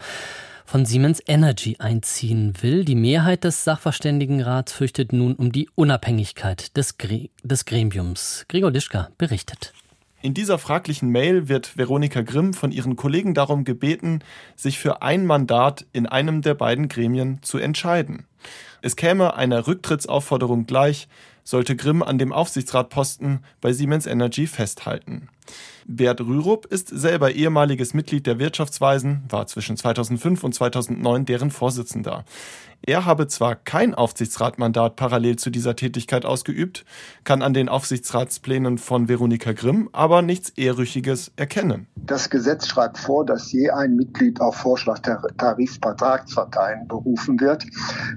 von 0.67 0.85
Siemens 0.85 1.23
Energy 1.27 1.77
einziehen 1.79 2.55
will. 2.61 2.85
Die 2.85 2.97
Mehrheit 2.97 3.45
des 3.45 3.65
Sachverständigenrats 3.65 4.73
fürchtet 4.73 5.13
nun 5.13 5.35
um 5.35 5.53
die 5.53 5.71
Unabhängigkeit 5.75 6.77
des, 6.77 6.99
Gre 6.99 7.31
des 7.43 7.65
Gremiums. 7.65 8.45
Gregor 8.49 8.73
Lischka 8.73 9.09
berichtet. 9.17 9.73
In 10.23 10.35
dieser 10.35 10.59
fraglichen 10.59 11.11
Mail 11.11 11.49
wird 11.49 11.77
Veronika 11.77 12.23
Grimm 12.23 12.53
von 12.53 12.73
ihren 12.73 12.97
Kollegen 12.97 13.33
darum 13.33 13.65
gebeten, 13.65 14.25
sich 14.57 14.79
für 14.79 15.03
ein 15.03 15.25
Mandat 15.25 15.87
in 15.93 16.07
einem 16.07 16.43
der 16.43 16.55
beiden 16.55 16.89
Gremien 16.89 17.39
zu 17.43 17.59
entscheiden. 17.59 18.27
Es 18.83 18.97
käme 18.97 19.37
einer 19.37 19.69
Rücktrittsaufforderung 19.69 20.67
gleich, 20.67 21.07
sollte 21.45 21.77
Grimm 21.77 22.03
an 22.03 22.19
dem 22.19 22.33
Aufsichtsratposten 22.33 23.45
bei 23.61 23.73
Siemens 23.73 24.07
Energy 24.07 24.49
festhalten. 24.49 25.29
Bert 25.87 26.21
Rürup 26.21 26.67
ist 26.67 26.89
selber 26.89 27.33
ehemaliges 27.33 27.95
Mitglied 27.95 28.27
der 28.27 28.39
Wirtschaftsweisen, 28.39 29.23
war 29.29 29.47
zwischen 29.47 29.77
2005 29.77 30.43
und 30.43 30.55
2009 30.55 31.25
deren 31.27 31.51
Vorsitzender. 31.51 32.25
Er 32.83 33.05
habe 33.05 33.27
zwar 33.27 33.57
kein 33.57 33.95
Aufsichtsratmandat 33.95 34.97
parallel 34.97 35.37
zu 35.37 35.51
dieser 35.51 35.75
Tätigkeit 35.75 36.25
ausgeübt, 36.25 36.85
kann 37.25 37.43
an 37.43 37.55
den 37.55 37.69
Aufsichtsratsplänen 37.69 38.79
von 38.79 39.09
Veronika 39.09 39.53
Grimm 39.53 39.89
aber 39.93 40.23
nichts 40.23 40.51
Ehrrüchiges 40.51 41.33
erkennen. 41.37 41.89
Das 41.97 42.31
Gesetz 42.31 42.69
schreibt 42.69 42.99
vor, 42.99 43.27
dass 43.27 43.51
je 43.51 43.71
ein 43.71 43.97
Mitglied 43.97 44.41
auf 44.41 44.57
Vorschlag 44.57 45.01
der 45.01 45.21
Tarifvertragsparteien 45.37 46.87
berufen 46.87 47.41
wird, 47.41 47.67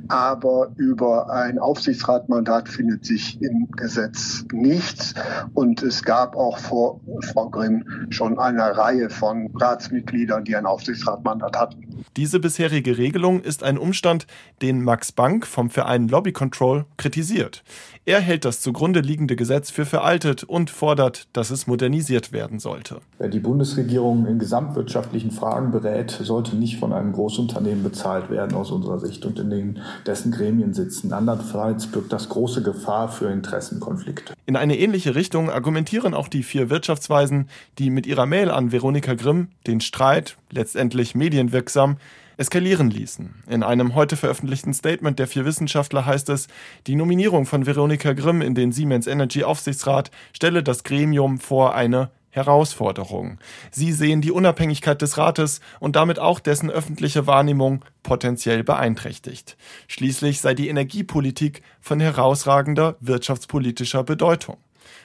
aber 0.07 0.71
über 0.75 1.31
ein 1.31 1.57
Aufsichtsratmandat 1.57 2.69
findet 2.69 3.05
sich 3.05 3.41
im 3.41 3.71
Gesetz 3.71 4.45
nichts 4.53 5.15
und 5.53 5.81
es 5.81 6.03
gab 6.03 6.35
auch 6.35 6.59
vor 6.59 6.99
Frau 7.21 7.49
Grimm 7.49 7.85
schon 8.09 8.39
eine 8.39 8.77
Reihe 8.77 9.09
von 9.09 9.49
Ratsmitgliedern, 9.55 10.43
die 10.43 10.55
ein 10.55 10.65
Aufsichtsratmandat 10.65 11.57
hatten. 11.57 12.03
Diese 12.17 12.39
bisherige 12.39 12.97
Regelung 12.97 13.41
ist 13.41 13.63
ein 13.63 13.77
Umstand, 13.77 14.27
den 14.61 14.81
Max 14.81 15.11
Bank 15.11 15.45
vom 15.45 15.69
Verein 15.69 16.07
Lobby 16.07 16.31
Control 16.31 16.85
kritisiert. 16.97 17.63
Er 18.05 18.21
hält 18.21 18.45
das 18.45 18.61
zugrunde 18.61 19.01
liegende 19.01 19.35
Gesetz 19.35 19.69
für 19.69 19.85
veraltet 19.85 20.43
und 20.43 20.69
fordert, 20.69 21.27
dass 21.33 21.51
es 21.51 21.67
modernisiert 21.67 22.31
werden 22.31 22.57
sollte. 22.59 23.01
Wer 23.19 23.27
die 23.27 23.39
Bundesregierung 23.39 24.25
in 24.25 24.39
gesamtwirtschaftlichen 24.39 25.31
Fragen 25.31 25.71
berät, 25.71 26.09
sollte 26.09 26.55
nicht 26.55 26.79
von 26.79 26.93
einem 26.93 27.11
Großunternehmen 27.11 27.83
bezahlt 27.83 28.29
werden 28.31 28.55
aus 28.55 28.71
unserer 28.71 28.99
Sicht 28.99 29.25
und 29.25 29.37
in 29.37 29.49
den, 29.49 29.79
dessen 30.05 30.31
Gremien 30.31 30.73
sitzen. 30.73 31.13
Andernfalls 31.13 31.87
birgt 31.87 32.11
das 32.11 32.29
große 32.29 32.63
Gefahr 32.63 33.09
für 33.09 33.29
Interessenkonflikte. 33.31 34.33
In 34.45 34.55
eine 34.55 34.79
ähnliche 34.79 35.13
Richtung 35.13 35.51
argumentieren 35.51 36.13
auch 36.13 36.29
die 36.29 36.43
vier 36.43 36.69
Wirtschaftsweisen, 36.69 37.49
die 37.77 37.89
mit 37.89 38.07
ihrer 38.07 38.25
Mail 38.25 38.49
an 38.49 38.71
Veronika 38.71 39.13
Grimm 39.13 39.49
den 39.67 39.81
Streit, 39.81 40.37
letztendlich 40.49 41.15
medienwirksam, 41.15 41.97
eskalieren 42.39 42.89
ließen. 42.89 43.43
In 43.49 43.63
einem 43.63 43.95
heute 43.95 44.15
veröffentlichten 44.15 44.73
Statement 44.73 45.19
der 45.19 45.27
vier 45.27 45.43
Wissenschaftler 45.43 46.05
heißt 46.05 46.29
es, 46.29 46.47
die 46.87 46.95
Nominierung 46.95 47.45
von 47.45 47.65
Veronika 47.65 48.13
Grimm 48.13 48.41
in 48.41 48.55
den 48.55 48.71
Siemens 48.71 49.07
Energy 49.07 49.43
Aufsichtsrat 49.43 50.09
stelle 50.31 50.63
das 50.63 50.83
Gremium 50.85 51.39
vor 51.39 51.75
eine 51.75 52.11
Herausforderung. 52.29 53.39
Sie 53.71 53.91
sehen 53.91 54.21
die 54.21 54.31
Unabhängigkeit 54.31 55.01
des 55.01 55.17
Rates 55.17 55.59
und 55.81 55.97
damit 55.97 56.17
auch 56.19 56.39
dessen 56.39 56.69
öffentliche 56.69 57.27
Wahrnehmung 57.27 57.83
potenziell 58.03 58.63
beeinträchtigt. 58.63 59.57
Schließlich 59.87 60.39
sei 60.39 60.53
die 60.53 60.69
Energiepolitik 60.69 61.61
von 61.81 61.99
herausragender 61.99 62.95
wirtschaftspolitischer 63.01 64.03
Bedeutung. 64.03 64.57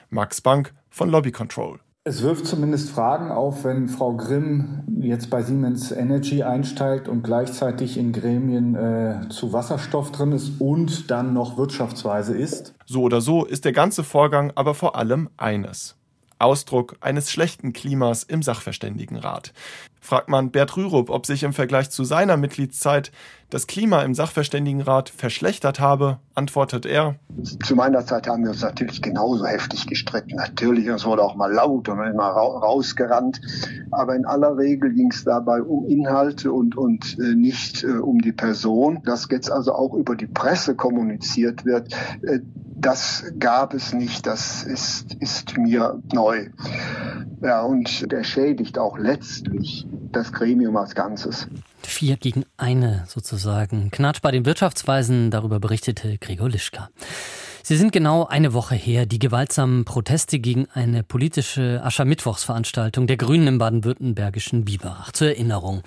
Max 0.09 0.39
Bank 0.39 0.73
von 0.89 1.09
Lobby 1.09 1.31
Control. 1.31 1.79
Es 2.07 2.21
wirft 2.21 2.45
zumindest 2.45 2.91
Fragen 2.91 3.31
auf, 3.31 3.63
wenn 3.63 3.89
Frau 3.89 4.13
Grimm 4.13 4.83
jetzt 5.01 5.31
bei 5.31 5.41
Siemens 5.41 5.91
Energy 5.91 6.43
einsteigt 6.43 7.07
und 7.07 7.23
gleichzeitig 7.23 7.97
in 7.97 8.13
Gremien 8.13 8.75
äh, 8.75 9.27
zu 9.29 9.53
Wasserstoff 9.53 10.11
drin 10.11 10.31
ist 10.31 10.61
und 10.61 11.09
dann 11.09 11.33
noch 11.33 11.57
Wirtschaftsweise 11.57 12.37
ist. 12.37 12.75
So 12.85 13.01
oder 13.01 13.21
so 13.21 13.43
ist 13.43 13.65
der 13.65 13.71
ganze 13.71 14.03
Vorgang 14.03 14.51
aber 14.53 14.75
vor 14.75 14.95
allem 14.95 15.31
eines. 15.37 15.95
Ausdruck 16.37 16.95
eines 17.01 17.31
schlechten 17.31 17.73
Klimas 17.73 18.21
im 18.21 18.43
Sachverständigenrat. 18.43 19.51
Fragt 19.99 20.29
man 20.29 20.51
Bert 20.51 20.77
Rürup, 20.77 21.09
ob 21.09 21.25
sich 21.25 21.43
im 21.43 21.53
Vergleich 21.53 21.89
zu 21.89 22.03
seiner 22.03 22.37
Mitgliedszeit 22.37 23.11
das 23.49 23.67
Klima 23.67 24.01
im 24.01 24.13
Sachverständigenrat 24.13 25.09
verschlechtert 25.09 25.79
habe, 25.79 26.19
antwortet 26.33 26.85
er. 26.85 27.15
Zu 27.63 27.75
meiner 27.75 28.05
Zeit 28.05 28.27
haben 28.27 28.43
wir 28.43 28.51
uns 28.51 28.61
natürlich 28.61 29.01
genauso 29.01 29.45
heftig 29.45 29.87
gestritten. 29.87 30.35
Natürlich, 30.35 30.87
es 30.87 31.05
wurde 31.05 31.23
auch 31.23 31.35
mal 31.35 31.51
laut 31.51 31.87
und 31.87 31.99
immer 31.99 32.23
rausgerannt. 32.23 33.39
Aber 33.91 34.15
in 34.15 34.25
aller 34.25 34.57
Regel 34.57 34.93
ging 34.93 35.11
es 35.11 35.23
dabei 35.23 35.61
um 35.61 35.87
Inhalte 35.87 36.51
und, 36.51 36.75
und 36.75 37.17
äh, 37.19 37.35
nicht 37.35 37.83
äh, 37.83 37.87
um 37.87 38.19
die 38.19 38.33
Person. 38.33 39.01
Dass 39.05 39.27
jetzt 39.29 39.51
also 39.51 39.73
auch 39.73 39.93
über 39.93 40.15
die 40.15 40.27
Presse 40.27 40.75
kommuniziert 40.75 41.65
wird, 41.65 41.93
äh, 42.23 42.39
das 42.77 43.31
gab 43.39 43.73
es 43.73 43.93
nicht. 43.93 44.27
Das 44.27 44.63
ist, 44.63 45.13
ist 45.15 45.57
mir 45.57 46.01
neu. 46.13 46.49
Ja, 47.41 47.63
und 47.63 48.11
der 48.11 48.23
schädigt 48.23 48.77
auch 48.77 48.97
letztlich 48.97 49.87
das 50.11 50.31
Gremium 50.31 50.77
als 50.77 50.95
Ganzes. 50.95 51.47
Vier 51.83 52.17
gegen 52.17 52.45
eine 52.57 53.05
sozusagen. 53.07 53.91
Knatsch 53.91 54.21
bei 54.21 54.31
den 54.31 54.45
Wirtschaftsweisen, 54.45 55.31
darüber 55.31 55.59
berichtete 55.59 56.17
Gregor 56.17 56.49
Lischka. 56.49 56.89
Sie 57.67 57.77
sind 57.77 57.91
genau 57.91 58.27
eine 58.27 58.53
Woche 58.53 58.75
her, 58.75 59.07
die 59.07 59.17
gewaltsamen 59.17 59.85
Proteste 59.85 60.37
gegen 60.37 60.67
eine 60.75 61.01
politische 61.01 61.81
Aschermittwochsveranstaltung 61.83 63.07
der 63.07 63.17
Grünen 63.17 63.47
im 63.47 63.57
baden-württembergischen 63.57 64.65
Biberach. 64.65 65.11
Zur 65.13 65.29
Erinnerung. 65.29 65.81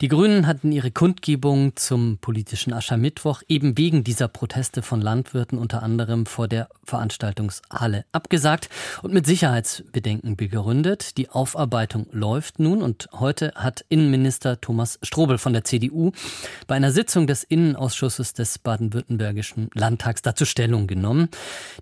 Die 0.00 0.06
Grünen 0.06 0.46
hatten 0.46 0.70
ihre 0.70 0.92
Kundgebung 0.92 1.74
zum 1.74 2.18
politischen 2.18 2.72
Aschermittwoch 2.72 3.42
eben 3.48 3.76
wegen 3.76 4.04
dieser 4.04 4.28
Proteste 4.28 4.82
von 4.82 5.00
Landwirten 5.00 5.58
unter 5.58 5.82
anderem 5.82 6.26
vor 6.26 6.46
der 6.46 6.68
Veranstaltungshalle 6.84 8.04
abgesagt 8.12 8.68
und 9.02 9.12
mit 9.12 9.26
Sicherheitsbedenken 9.26 10.36
begründet. 10.36 11.16
Die 11.16 11.28
Aufarbeitung 11.28 12.06
läuft 12.12 12.60
nun 12.60 12.82
und 12.82 13.08
heute 13.12 13.50
hat 13.56 13.84
Innenminister 13.88 14.60
Thomas 14.60 15.00
Strobel 15.02 15.38
von 15.38 15.54
der 15.54 15.64
CDU 15.64 16.12
bei 16.68 16.76
einer 16.76 16.92
Sitzung 16.92 17.26
des 17.26 17.42
Innenausschusses 17.42 18.32
des 18.32 18.60
baden-württembergischen 18.60 19.70
Landtags 19.74 20.22
dazu 20.22 20.44
Stellung 20.44 20.86
genommen 20.86 21.15
genommen. 21.16 21.30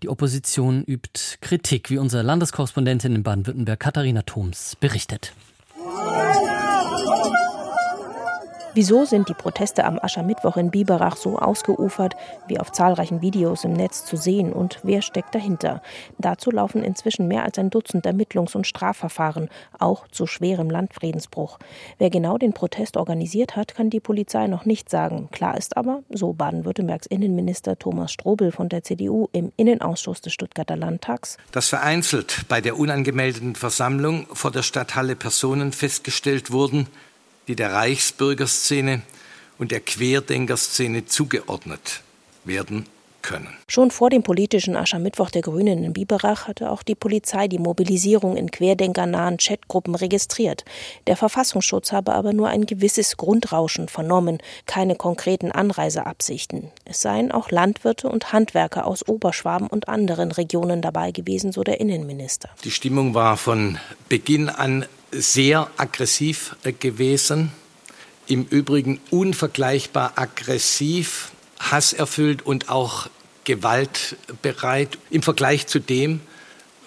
Die 0.02 0.08
Opposition 0.08 0.84
übt 0.84 1.38
Kritik, 1.40 1.90
wie 1.90 1.98
unsere 1.98 2.22
Landeskorrespondentin 2.22 3.14
in 3.14 3.22
Baden-Württemberg 3.22 3.80
Katharina 3.80 4.22
Thoms 4.22 4.76
berichtet. 4.76 5.32
Wieso 8.76 9.04
sind 9.04 9.28
die 9.28 9.34
Proteste 9.34 9.84
am 9.84 10.00
Aschermittwoch 10.02 10.56
in 10.56 10.72
Biberach 10.72 11.16
so 11.16 11.38
ausgeufert, 11.38 12.16
wie 12.48 12.58
auf 12.58 12.72
zahlreichen 12.72 13.22
Videos 13.22 13.62
im 13.62 13.72
Netz 13.72 14.04
zu 14.04 14.16
sehen 14.16 14.52
und 14.52 14.80
wer 14.82 15.00
steckt 15.00 15.32
dahinter? 15.32 15.80
Dazu 16.18 16.50
laufen 16.50 16.82
inzwischen 16.82 17.28
mehr 17.28 17.44
als 17.44 17.56
ein 17.56 17.70
Dutzend 17.70 18.04
Ermittlungs- 18.04 18.56
und 18.56 18.66
Strafverfahren, 18.66 19.48
auch 19.78 20.08
zu 20.08 20.26
schwerem 20.26 20.70
Landfriedensbruch. 20.70 21.60
Wer 21.98 22.10
genau 22.10 22.36
den 22.36 22.52
Protest 22.52 22.96
organisiert 22.96 23.54
hat, 23.54 23.76
kann 23.76 23.90
die 23.90 24.00
Polizei 24.00 24.48
noch 24.48 24.64
nicht 24.64 24.90
sagen. 24.90 25.28
Klar 25.30 25.56
ist 25.56 25.76
aber, 25.76 26.02
so 26.10 26.32
Baden-Württembergs 26.32 27.06
Innenminister 27.06 27.78
Thomas 27.78 28.10
Strobel 28.10 28.50
von 28.50 28.68
der 28.68 28.82
CDU 28.82 29.28
im 29.30 29.52
Innenausschuss 29.56 30.20
des 30.20 30.32
Stuttgarter 30.32 30.74
Landtags, 30.74 31.36
dass 31.52 31.68
vereinzelt 31.68 32.46
bei 32.48 32.60
der 32.60 32.76
unangemeldeten 32.76 33.54
Versammlung 33.54 34.26
vor 34.32 34.50
der 34.50 34.62
Stadthalle 34.62 35.14
Personen 35.14 35.70
festgestellt 35.70 36.50
wurden, 36.50 36.88
die 37.48 37.56
der 37.56 37.72
Reichsbürgerszene 37.72 39.02
und 39.58 39.70
der 39.70 39.80
Querdenkerszene 39.80 41.06
zugeordnet 41.06 42.02
werden 42.44 42.86
können. 43.24 43.48
Schon 43.68 43.90
vor 43.90 44.10
dem 44.10 44.22
politischen 44.22 44.76
Aschermittwoch 44.76 45.30
der 45.30 45.40
Grünen 45.42 45.82
in 45.82 45.92
Biberach 45.94 46.46
hatte 46.46 46.70
auch 46.70 46.82
die 46.82 46.94
Polizei 46.94 47.48
die 47.48 47.58
Mobilisierung 47.58 48.36
in 48.36 48.50
querdenkernahen 48.50 49.38
Chatgruppen 49.38 49.94
registriert. 49.94 50.64
Der 51.06 51.16
Verfassungsschutz 51.16 51.90
habe 51.90 52.12
aber 52.12 52.34
nur 52.34 52.48
ein 52.48 52.66
gewisses 52.66 53.16
Grundrauschen 53.16 53.88
vernommen, 53.88 54.38
keine 54.66 54.94
konkreten 54.94 55.50
Anreiseabsichten. 55.50 56.70
Es 56.84 57.00
seien 57.00 57.32
auch 57.32 57.50
Landwirte 57.50 58.08
und 58.08 58.32
Handwerker 58.32 58.86
aus 58.86 59.08
Oberschwaben 59.08 59.68
und 59.68 59.88
anderen 59.88 60.30
Regionen 60.30 60.82
dabei 60.82 61.10
gewesen, 61.10 61.50
so 61.50 61.64
der 61.64 61.80
Innenminister. 61.80 62.50
Die 62.62 62.70
Stimmung 62.70 63.14
war 63.14 63.38
von 63.38 63.78
Beginn 64.10 64.50
an 64.50 64.84
sehr 65.20 65.70
aggressiv 65.76 66.56
äh, 66.64 66.72
gewesen. 66.72 67.52
Im 68.26 68.44
Übrigen 68.44 69.00
unvergleichbar 69.10 70.12
aggressiv, 70.16 71.32
hasserfüllt 71.58 72.44
und 72.44 72.68
auch 72.68 73.08
gewaltbereit 73.44 74.98
im 75.10 75.22
Vergleich 75.22 75.66
zu 75.66 75.78
dem, 75.78 76.20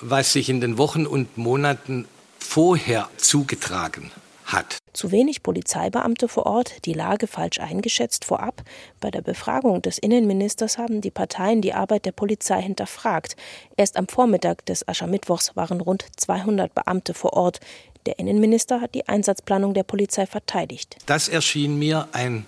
was 0.01 0.33
sich 0.33 0.49
in 0.49 0.61
den 0.61 0.77
Wochen 0.77 1.05
und 1.05 1.37
Monaten 1.37 2.07
vorher 2.39 3.09
zugetragen 3.17 4.11
hat. 4.45 4.77
Zu 4.93 5.11
wenig 5.11 5.43
Polizeibeamte 5.43 6.27
vor 6.27 6.45
Ort, 6.45 6.85
die 6.85 6.93
Lage 6.93 7.27
falsch 7.27 7.59
eingeschätzt 7.59 8.25
vorab. 8.25 8.63
Bei 8.99 9.11
der 9.11 9.21
Befragung 9.21 9.81
des 9.81 9.97
Innenministers 9.97 10.77
haben 10.77 11.01
die 11.01 11.11
Parteien 11.11 11.61
die 11.61 11.73
Arbeit 11.73 12.05
der 12.05 12.13
Polizei 12.13 12.61
hinterfragt. 12.61 13.35
Erst 13.75 13.97
am 13.97 14.07
Vormittag 14.07 14.65
des 14.65 14.87
Aschermittwochs 14.87 15.55
waren 15.55 15.81
rund 15.81 16.05
200 16.15 16.73
Beamte 16.73 17.13
vor 17.13 17.33
Ort. 17.33 17.59
Der 18.07 18.19
Innenminister 18.19 18.79
hat 18.79 18.95
die 18.95 19.09
Einsatzplanung 19.09 19.73
der 19.73 19.83
Polizei 19.83 20.25
verteidigt. 20.25 20.95
Das 21.07 21.27
erschien 21.27 21.77
mir 21.77 22.07
ein 22.13 22.45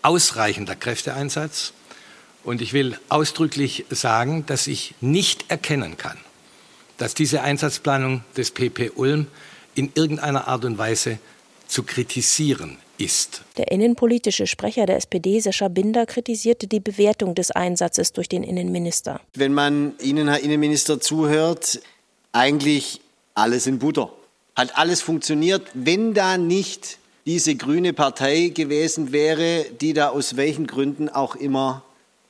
ausreichender 0.00 0.76
Kräfteeinsatz. 0.76 1.74
Und 2.42 2.62
ich 2.62 2.72
will 2.72 2.98
ausdrücklich 3.10 3.84
sagen, 3.90 4.46
dass 4.46 4.66
ich 4.66 4.94
nicht 5.02 5.50
erkennen 5.50 5.98
kann, 5.98 6.16
dass 6.96 7.12
diese 7.12 7.42
Einsatzplanung 7.42 8.24
des 8.34 8.50
PP 8.50 8.92
Ulm 8.96 9.26
in 9.74 9.92
irgendeiner 9.94 10.48
Art 10.48 10.64
und 10.64 10.78
Weise 10.78 11.18
zu 11.66 11.82
kritisieren 11.82 12.78
ist. 12.96 13.42
Der 13.58 13.72
innenpolitische 13.72 14.46
Sprecher 14.46 14.86
der 14.86 14.96
SPD, 14.96 15.38
Sascha 15.38 15.68
Binder, 15.68 16.06
kritisierte 16.06 16.66
die 16.66 16.80
Bewertung 16.80 17.34
des 17.34 17.50
Einsatzes 17.50 18.12
durch 18.12 18.30
den 18.30 18.42
Innenminister. 18.42 19.20
Wenn 19.34 19.52
man 19.52 19.98
Ihnen, 19.98 20.28
Herr 20.28 20.40
Innenminister, 20.40 20.98
zuhört, 20.98 21.82
eigentlich 22.32 23.02
alles 23.34 23.66
in 23.66 23.78
Butter. 23.78 24.10
Hat 24.56 24.78
alles 24.78 25.02
funktioniert, 25.02 25.62
wenn 25.74 26.14
da 26.14 26.38
nicht 26.38 26.98
diese 27.26 27.56
grüne 27.56 27.92
Partei 27.92 28.52
gewesen 28.54 29.10
wäre, 29.10 29.64
die 29.80 29.94
da 29.94 30.10
aus 30.10 30.36
welchen 30.36 30.68
Gründen 30.68 31.08
auch 31.08 31.34
immer 31.34 31.82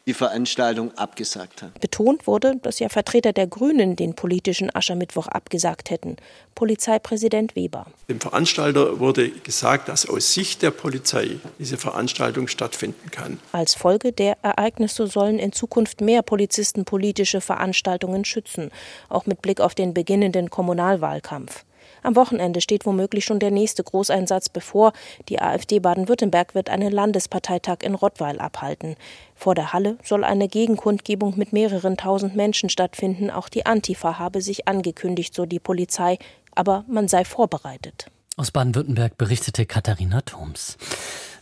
die 0.07 0.15
Veranstaltung 0.15 0.97
abgesagt 0.97 1.63
hat. 1.63 1.79
Betont 1.81 2.27
wurde, 2.27 2.57
dass 2.63 2.79
ja 2.79 2.89
Vertreter 2.89 3.33
der 3.33 3.47
Grünen 3.47 3.97
den 3.97 4.15
politischen 4.15 4.75
Aschermittwoch 4.75 5.29
abgesagt 5.29 5.91
hätten. 5.91 6.17
Polizeipräsident 6.55 7.57
Weber. 7.57 7.87
Dem 8.09 8.21
Veranstalter 8.21 9.01
wurde 9.01 9.31
gesagt, 9.31 9.89
dass 9.89 10.09
aus 10.09 10.33
Sicht 10.33 10.63
der 10.63 10.71
Polizei 10.71 11.39
diese 11.59 11.77
Veranstaltung 11.77 12.49
stattfinden 12.49 13.11
kann. 13.11 13.39
Als 13.53 13.75
Folge 13.75 14.13
der 14.13 14.39
Ereignisse 14.43 15.07
sollen 15.07 15.39
in 15.39 15.53
Zukunft 15.53 16.01
mehr 16.01 16.23
Polizisten 16.23 16.85
politische 16.85 17.41
Veranstaltungen 17.41 18.25
schützen, 18.25 18.71
auch 19.11 19.27
mit 19.27 19.43
Blick 19.43 19.61
auf 19.61 19.75
den 19.75 19.93
beginnenden 19.95 20.49
Kommunalwahlkampf. 20.51 21.65
Am 22.05 22.17
Wochenende 22.17 22.61
steht 22.61 22.85
womöglich 22.85 23.25
schon 23.25 23.39
der 23.39 23.51
nächste 23.51 23.83
Großeinsatz 23.83 24.51
bevor. 24.51 24.93
Die 25.31 25.41
AfD 25.41 25.79
Baden-Württemberg 25.81 26.55
wird 26.55 26.69
einen 26.69 26.93
Landesparteitag 26.93 27.79
in 27.83 27.95
Rottweil 27.95 28.41
abhalten. 28.41 28.97
Vor 29.35 29.55
der 29.55 29.73
Halle 29.73 29.97
soll 30.05 30.23
eine 30.23 30.47
Gegenkundgebung 30.47 31.39
mit 31.39 31.55
mehreren 31.55 31.97
tausend 31.97 32.37
Menschen 32.37 32.69
stattfinden. 32.69 33.31
Auch 33.31 33.49
die 33.49 33.65
Antifa 33.65 34.19
habe 34.19 34.43
sich 34.43 34.69
angekündigt, 34.69 35.35
so 35.35 35.47
die 35.47 35.59
Polizei. 35.59 36.19
Aber 36.55 36.85
man 36.89 37.09
sei 37.09 37.25
vorbereitet. 37.25 38.11
Aus 38.37 38.51
Baden-Württemberg 38.51 39.17
berichtete 39.17 39.65
Katharina 39.65 40.21
Thoms. 40.21 40.77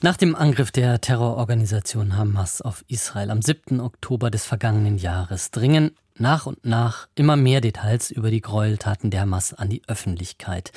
Nach 0.01 0.17
dem 0.17 0.37
Angriff 0.37 0.71
der 0.71 1.01
Terrororganisation 1.01 2.17
Hamas 2.17 2.61
auf 2.61 2.85
Israel 2.87 3.31
am 3.31 3.43
7. 3.43 3.81
Oktober 3.81 4.31
des 4.31 4.45
vergangenen 4.45 4.99
Jahres 4.99 5.51
dringen 5.51 5.97
nach 6.19 6.47
und 6.47 6.65
nach 6.65 7.09
immer 7.15 7.37
mehr 7.37 7.61
Details 7.61 8.11
über 8.11 8.31
die 8.31 8.41
Gräueltaten 8.41 9.11
der 9.11 9.23
Hamas 9.23 9.55
an 9.55 9.69
die 9.69 9.83
Öffentlichkeit. 9.87 10.73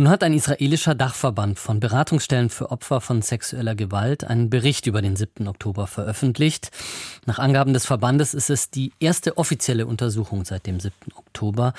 Nun 0.00 0.10
hat 0.10 0.22
ein 0.22 0.32
israelischer 0.32 0.94
Dachverband 0.94 1.58
von 1.58 1.80
Beratungsstellen 1.80 2.50
für 2.50 2.70
Opfer 2.70 3.00
von 3.00 3.20
sexueller 3.20 3.74
Gewalt 3.74 4.22
einen 4.22 4.48
Bericht 4.48 4.86
über 4.86 5.02
den 5.02 5.16
7. 5.16 5.48
Oktober 5.48 5.88
veröffentlicht. 5.88 6.70
Nach 7.26 7.40
Angaben 7.40 7.72
des 7.72 7.84
Verbandes 7.84 8.32
ist 8.32 8.48
es 8.48 8.70
die 8.70 8.92
erste 9.00 9.36
offizielle 9.38 9.86
Untersuchung 9.86 10.44
seit 10.44 10.66
dem 10.66 10.78
7. 10.78 10.94
Oktober, 11.16 11.72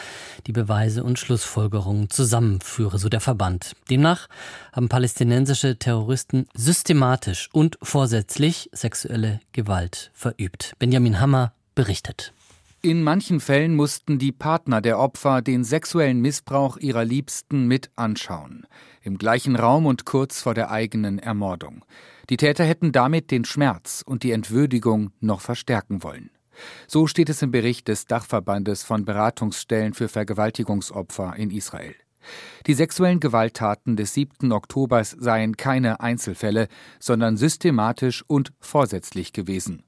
die 0.47 0.51
Beweise 0.51 1.05
und 1.05 1.17
Schlussfolgerungen 1.17 2.09
zusammenführe, 2.09 2.99
so 2.99 3.07
der 3.07 3.21
Verband. 3.21 3.77
Demnach 3.89 4.27
haben 4.73 4.89
palästinensische 4.89 5.79
Terroristen 5.79 6.45
systematisch 6.53 7.47
und 7.53 7.77
vorsätzlich 7.81 8.69
sexuelle 8.73 9.39
Gewalt 9.53 10.11
verübt. 10.13 10.73
Benjamin 10.77 11.21
Hammer 11.21 11.53
berichtet. 11.73 12.33
In 12.81 13.03
manchen 13.03 13.41
Fällen 13.41 13.75
mussten 13.75 14.19
die 14.19 14.31
Partner 14.31 14.79
der 14.79 14.99
Opfer 14.99 15.41
den 15.41 15.65
sexuellen 15.65 16.21
Missbrauch 16.21 16.77
ihrer 16.77 17.03
Liebsten 17.03 17.67
mit 17.67 17.91
anschauen, 17.97 18.65
im 19.01 19.17
gleichen 19.17 19.57
Raum 19.57 19.85
und 19.85 20.05
kurz 20.05 20.41
vor 20.41 20.53
der 20.53 20.71
eigenen 20.71 21.19
Ermordung. 21.19 21.83
Die 22.29 22.37
Täter 22.37 22.63
hätten 22.63 22.93
damit 22.93 23.31
den 23.31 23.43
Schmerz 23.43 24.01
und 24.05 24.23
die 24.23 24.31
Entwürdigung 24.31 25.11
noch 25.19 25.41
verstärken 25.41 26.03
wollen. 26.03 26.29
So 26.87 27.05
steht 27.05 27.27
es 27.27 27.41
im 27.41 27.51
Bericht 27.51 27.89
des 27.89 28.05
Dachverbandes 28.05 28.83
von 28.83 29.03
Beratungsstellen 29.03 29.93
für 29.93 30.07
Vergewaltigungsopfer 30.07 31.35
in 31.35 31.51
Israel. 31.51 31.95
Die 32.65 32.75
sexuellen 32.75 33.19
Gewalttaten 33.19 33.97
des 33.97 34.13
7. 34.13 34.53
Oktobers 34.53 35.17
seien 35.19 35.57
keine 35.57 35.99
Einzelfälle, 35.99 36.69
sondern 36.97 37.35
systematisch 37.35 38.23
und 38.25 38.53
vorsätzlich 38.61 39.33
gewesen. 39.33 39.83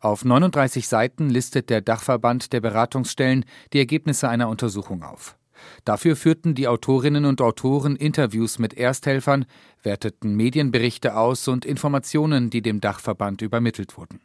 Auf 0.00 0.24
39 0.24 0.88
Seiten 0.88 1.30
listet 1.30 1.70
der 1.70 1.80
Dachverband 1.80 2.52
der 2.52 2.60
Beratungsstellen 2.60 3.44
die 3.72 3.78
Ergebnisse 3.78 4.28
einer 4.28 4.48
Untersuchung 4.48 5.02
auf. 5.02 5.36
Dafür 5.84 6.16
führten 6.16 6.54
die 6.54 6.68
Autorinnen 6.68 7.24
und 7.24 7.40
Autoren 7.40 7.96
Interviews 7.96 8.58
mit 8.58 8.74
Ersthelfern, 8.74 9.46
werteten 9.82 10.34
Medienberichte 10.34 11.16
aus 11.16 11.48
und 11.48 11.64
Informationen, 11.64 12.50
die 12.50 12.62
dem 12.62 12.80
Dachverband 12.80 13.42
übermittelt 13.42 13.96
wurden. 13.96 14.20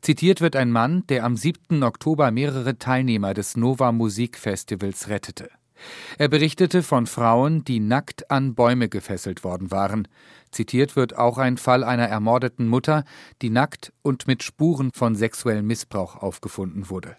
Zitiert 0.00 0.40
wird 0.40 0.56
ein 0.56 0.70
Mann, 0.70 1.04
der 1.08 1.24
am 1.24 1.36
7. 1.36 1.82
Oktober 1.82 2.30
mehrere 2.30 2.78
Teilnehmer 2.78 3.34
des 3.34 3.56
Nova 3.56 3.92
Musikfestivals 3.92 5.08
rettete. 5.08 5.50
Er 6.18 6.28
berichtete 6.28 6.82
von 6.82 7.06
Frauen, 7.06 7.64
die 7.64 7.80
nackt 7.80 8.30
an 8.30 8.54
Bäume 8.54 8.88
gefesselt 8.88 9.42
worden 9.42 9.70
waren. 9.70 10.06
Zitiert 10.52 10.96
wird 10.96 11.16
auch 11.16 11.38
ein 11.38 11.56
Fall 11.56 11.82
einer 11.82 12.08
ermordeten 12.08 12.68
Mutter, 12.68 13.04
die 13.40 13.50
nackt 13.50 13.92
und 14.02 14.26
mit 14.26 14.42
Spuren 14.42 14.90
von 14.92 15.14
sexuellem 15.14 15.66
Missbrauch 15.66 16.16
aufgefunden 16.16 16.90
wurde. 16.90 17.16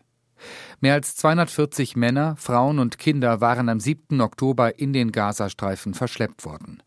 Mehr 0.80 0.94
als 0.94 1.16
240 1.16 1.96
Männer, 1.96 2.36
Frauen 2.38 2.80
und 2.80 2.98
Kinder 2.98 3.42
waren 3.42 3.70
am 3.70 3.80
7. 3.80 4.22
Oktober 4.22 4.78
in 4.78 4.94
den 4.94 5.12
Gazastreifen 5.12 5.94
verschleppt 5.94 6.46
worden. 6.46 6.84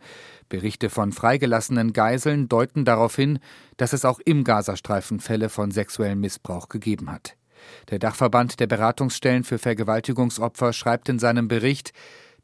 Berichte 0.49 0.91
von 0.91 1.13
freigelassenen 1.13 1.93
Geiseln 1.93 2.49
deuten 2.49 2.85
darauf 2.85 3.17
hin, 3.17 3.39
dass 3.77 3.93
es 3.93 4.05
auch 4.05 4.21
im 4.25 4.45
Gazastreifen 4.45 5.21
Fälle 5.21 5.49
von 5.49 5.71
sexuellem 5.71 6.21
Missbrauch 6.21 6.69
gegeben 6.69 7.11
hat. 7.11 7.37
Der 7.91 7.99
Dachverband 7.99 8.61
der 8.61 8.67
Beratungsstellen 8.67 9.43
für 9.43 9.59
Vergewaltigungsopfer 9.59 10.73
schreibt 10.73 11.09
in 11.09 11.19
seinem 11.19 11.49
Bericht, 11.49 11.93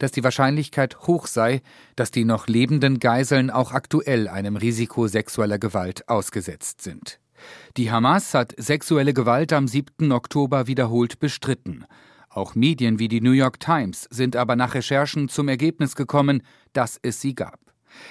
dass 0.02 0.10
die 0.10 0.24
Wahrscheinlichkeit 0.24 1.06
hoch 1.06 1.28
sei, 1.28 1.62
dass 1.94 2.10
die 2.10 2.24
noch 2.24 2.48
lebenden 2.48 2.98
Geiseln 2.98 3.50
auch 3.50 3.70
aktuell 3.70 4.26
einem 4.26 4.56
Risiko 4.56 5.06
sexueller 5.06 5.60
Gewalt 5.60 6.08
ausgesetzt 6.08 6.82
sind. 6.82 7.20
Die 7.76 7.92
Hamas 7.92 8.34
hat 8.34 8.52
sexuelle 8.56 9.14
Gewalt 9.14 9.52
am 9.52 9.68
7. 9.68 10.10
Oktober 10.10 10.66
wiederholt 10.66 11.20
bestritten. 11.20 11.84
Auch 12.30 12.56
Medien 12.56 12.98
wie 12.98 13.06
die 13.06 13.20
New 13.20 13.30
York 13.30 13.60
Times 13.60 14.08
sind 14.10 14.34
aber 14.34 14.56
nach 14.56 14.74
Recherchen 14.74 15.28
zum 15.28 15.46
Ergebnis 15.46 15.94
gekommen, 15.94 16.42
dass 16.72 16.98
es 17.00 17.20
sie 17.20 17.36
gab. 17.36 17.60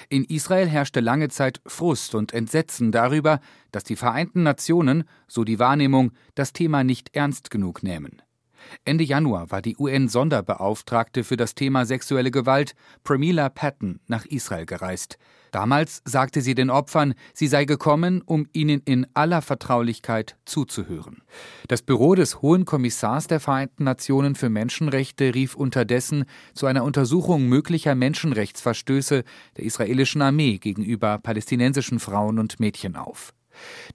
In 0.07 0.23
Israel 0.23 0.69
herrschte 0.69 1.01
lange 1.01 1.27
Zeit 1.27 1.59
Frust 1.65 2.15
und 2.15 2.33
Entsetzen 2.33 2.93
darüber, 2.93 3.41
dass 3.73 3.83
die 3.83 3.97
Vereinten 3.97 4.43
Nationen, 4.43 5.03
so 5.27 5.43
die 5.43 5.59
Wahrnehmung, 5.59 6.13
das 6.35 6.53
Thema 6.53 6.85
nicht 6.85 7.13
ernst 7.17 7.51
genug 7.51 7.83
nehmen. 7.83 8.21
Ende 8.85 9.03
Januar 9.03 9.51
war 9.51 9.61
die 9.61 9.77
UN-Sonderbeauftragte 9.77 11.23
für 11.23 11.37
das 11.37 11.55
Thema 11.55 11.85
sexuelle 11.85 12.31
Gewalt, 12.31 12.73
Pramila 13.03 13.49
Patton, 13.49 13.99
nach 14.07 14.25
Israel 14.25 14.65
gereist. 14.65 15.17
Damals 15.51 16.01
sagte 16.05 16.41
sie 16.41 16.55
den 16.55 16.69
Opfern, 16.69 17.13
sie 17.33 17.47
sei 17.47 17.65
gekommen, 17.65 18.21
um 18.25 18.47
ihnen 18.53 18.81
in 18.85 19.05
aller 19.13 19.41
Vertraulichkeit 19.41 20.37
zuzuhören. 20.45 21.21
Das 21.67 21.81
Büro 21.81 22.15
des 22.15 22.41
Hohen 22.41 22.63
Kommissars 22.63 23.27
der 23.27 23.41
Vereinten 23.41 23.83
Nationen 23.83 24.35
für 24.35 24.49
Menschenrechte 24.49 25.35
rief 25.35 25.55
unterdessen 25.55 26.23
zu 26.53 26.67
einer 26.67 26.85
Untersuchung 26.85 27.47
möglicher 27.47 27.95
Menschenrechtsverstöße 27.95 29.23
der 29.57 29.65
israelischen 29.65 30.21
Armee 30.21 30.57
gegenüber 30.57 31.17
palästinensischen 31.17 31.99
Frauen 31.99 32.39
und 32.39 32.61
Mädchen 32.61 32.95
auf. 32.95 33.33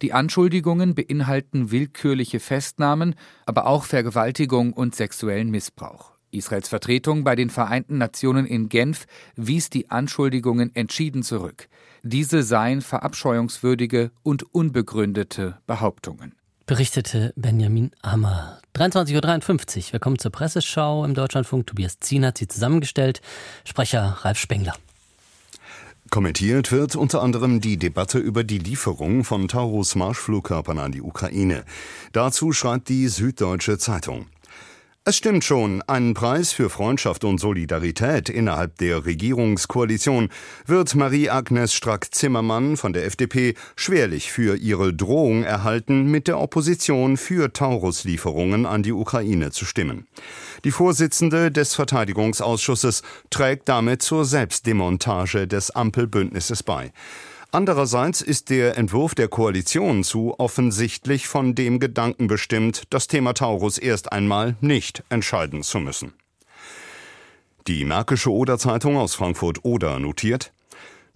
Die 0.03 0.13
Anschuldigungen 0.13 0.95
beinhalten 0.95 1.71
willkürliche 1.71 2.41
Festnahmen, 2.41 3.15
aber 3.45 3.67
auch 3.67 3.85
Vergewaltigung 3.85 4.73
und 4.73 4.95
sexuellen 4.95 5.51
Missbrauch. 5.51 6.13
Israels 6.31 6.69
Vertretung 6.69 7.25
bei 7.25 7.35
den 7.35 7.51
Vereinten 7.51 7.99
Nationen 7.99 8.47
in 8.47 8.69
Genf 8.69 9.07
wies 9.37 9.71
die 9.71 9.91
Anschuldigungen 9.91 10.75
entschieden 10.75 11.23
zurück. 11.23 11.69
Diese 12.03 12.43
seien 12.43 12.83
verabscheuungswürdige 12.83 14.11
und 14.23 14.55
unbegründete 14.55 15.59
Behauptungen. 15.67 16.35
Berichtete 16.67 17.33
Benjamin 17.37 17.93
Hammer. 18.03 18.61
23.53 18.75 19.77
Uhr. 19.77 19.93
Wir 19.93 20.01
kommen 20.01 20.19
zur 20.19 20.33
Presseschau 20.33 21.05
im 21.05 21.15
Deutschlandfunk. 21.15 21.67
Tobias 21.69 22.01
Zien 22.01 22.27
hat 22.27 22.39
sie 22.39 22.49
zusammengestellt. 22.49 23.21
Sprecher 23.65 24.19
Ralf 24.23 24.39
Spengler. 24.39 24.75
Kommentiert 26.11 26.71
wird 26.71 26.95
unter 26.95 27.23
anderem 27.23 27.61
die 27.61 27.77
Debatte 27.77 28.19
über 28.19 28.45
die 28.45 28.59
Lieferung 28.59 29.25
von 29.25 29.49
Taurus 29.49 29.97
Marschflugkörpern 29.97 30.79
an 30.79 30.93
die 30.93 31.03
Ukraine. 31.03 31.65
Dazu 32.13 32.53
schreibt 32.53 32.89
die 32.89 33.09
Süddeutsche 33.09 33.77
Zeitung. 33.79 34.27
Es 35.09 35.17
stimmt 35.17 35.45
schon, 35.45 35.83
einen 35.83 36.15
Preis 36.15 36.51
für 36.51 36.69
Freundschaft 36.69 37.23
und 37.23 37.39
Solidarität 37.39 38.29
innerhalb 38.29 38.77
der 38.79 39.07
Regierungskoalition 39.07 40.31
wird 40.67 40.97
Marie-Agnes 40.97 41.75
Strack-Zimmermann 41.75 42.77
von 42.77 42.93
der 42.93 43.05
FDP 43.05 43.55
schwerlich 43.77 44.33
für 44.33 44.57
ihre 44.57 44.93
Drohung 44.93 45.45
erhalten, 45.45 46.11
mit 46.11 46.27
der 46.27 46.41
Opposition 46.41 47.17
für 47.17 47.53
Taurus-Lieferungen 47.53 48.67
an 48.67 48.83
die 48.83 48.91
Ukraine 48.91 49.53
zu 49.53 49.65
stimmen. 49.65 50.09
Die 50.65 50.73
Vorsitzende 50.73 51.53
des 51.53 51.77
Verteidigungsausschusses 51.77 53.03
trägt 53.31 53.69
damit 53.69 54.03
zur 54.03 54.25
Selbstdemontage 54.25 55.47
des 55.47 55.71
Ampelbündnisses 55.71 56.65
bei. 56.65 56.91
Andererseits 57.53 58.21
ist 58.21 58.51
der 58.51 58.77
Entwurf 58.77 59.15
der 59.15 59.29
Koalition 59.29 60.05
zu 60.05 60.39
offensichtlich 60.39 61.29
von 61.29 61.55
dem 61.55 61.81
Gedanken 61.81 62.27
bestimmt, 62.27 62.85
das 62.91 63.07
Thema 63.07 63.35
Taurus 63.35 63.79
erst 63.79 64.13
einmal 64.13 64.57
nicht 64.61 65.05
entscheiden 65.09 65.63
zu 65.63 65.79
müssen. 65.79 66.13
Die 67.67 67.85
Märkische 67.85 68.33
Oder-Zeitung 68.33 68.97
aus 68.97 69.15
Frankfurt-Oder 69.15 69.99
notiert, 69.99 70.53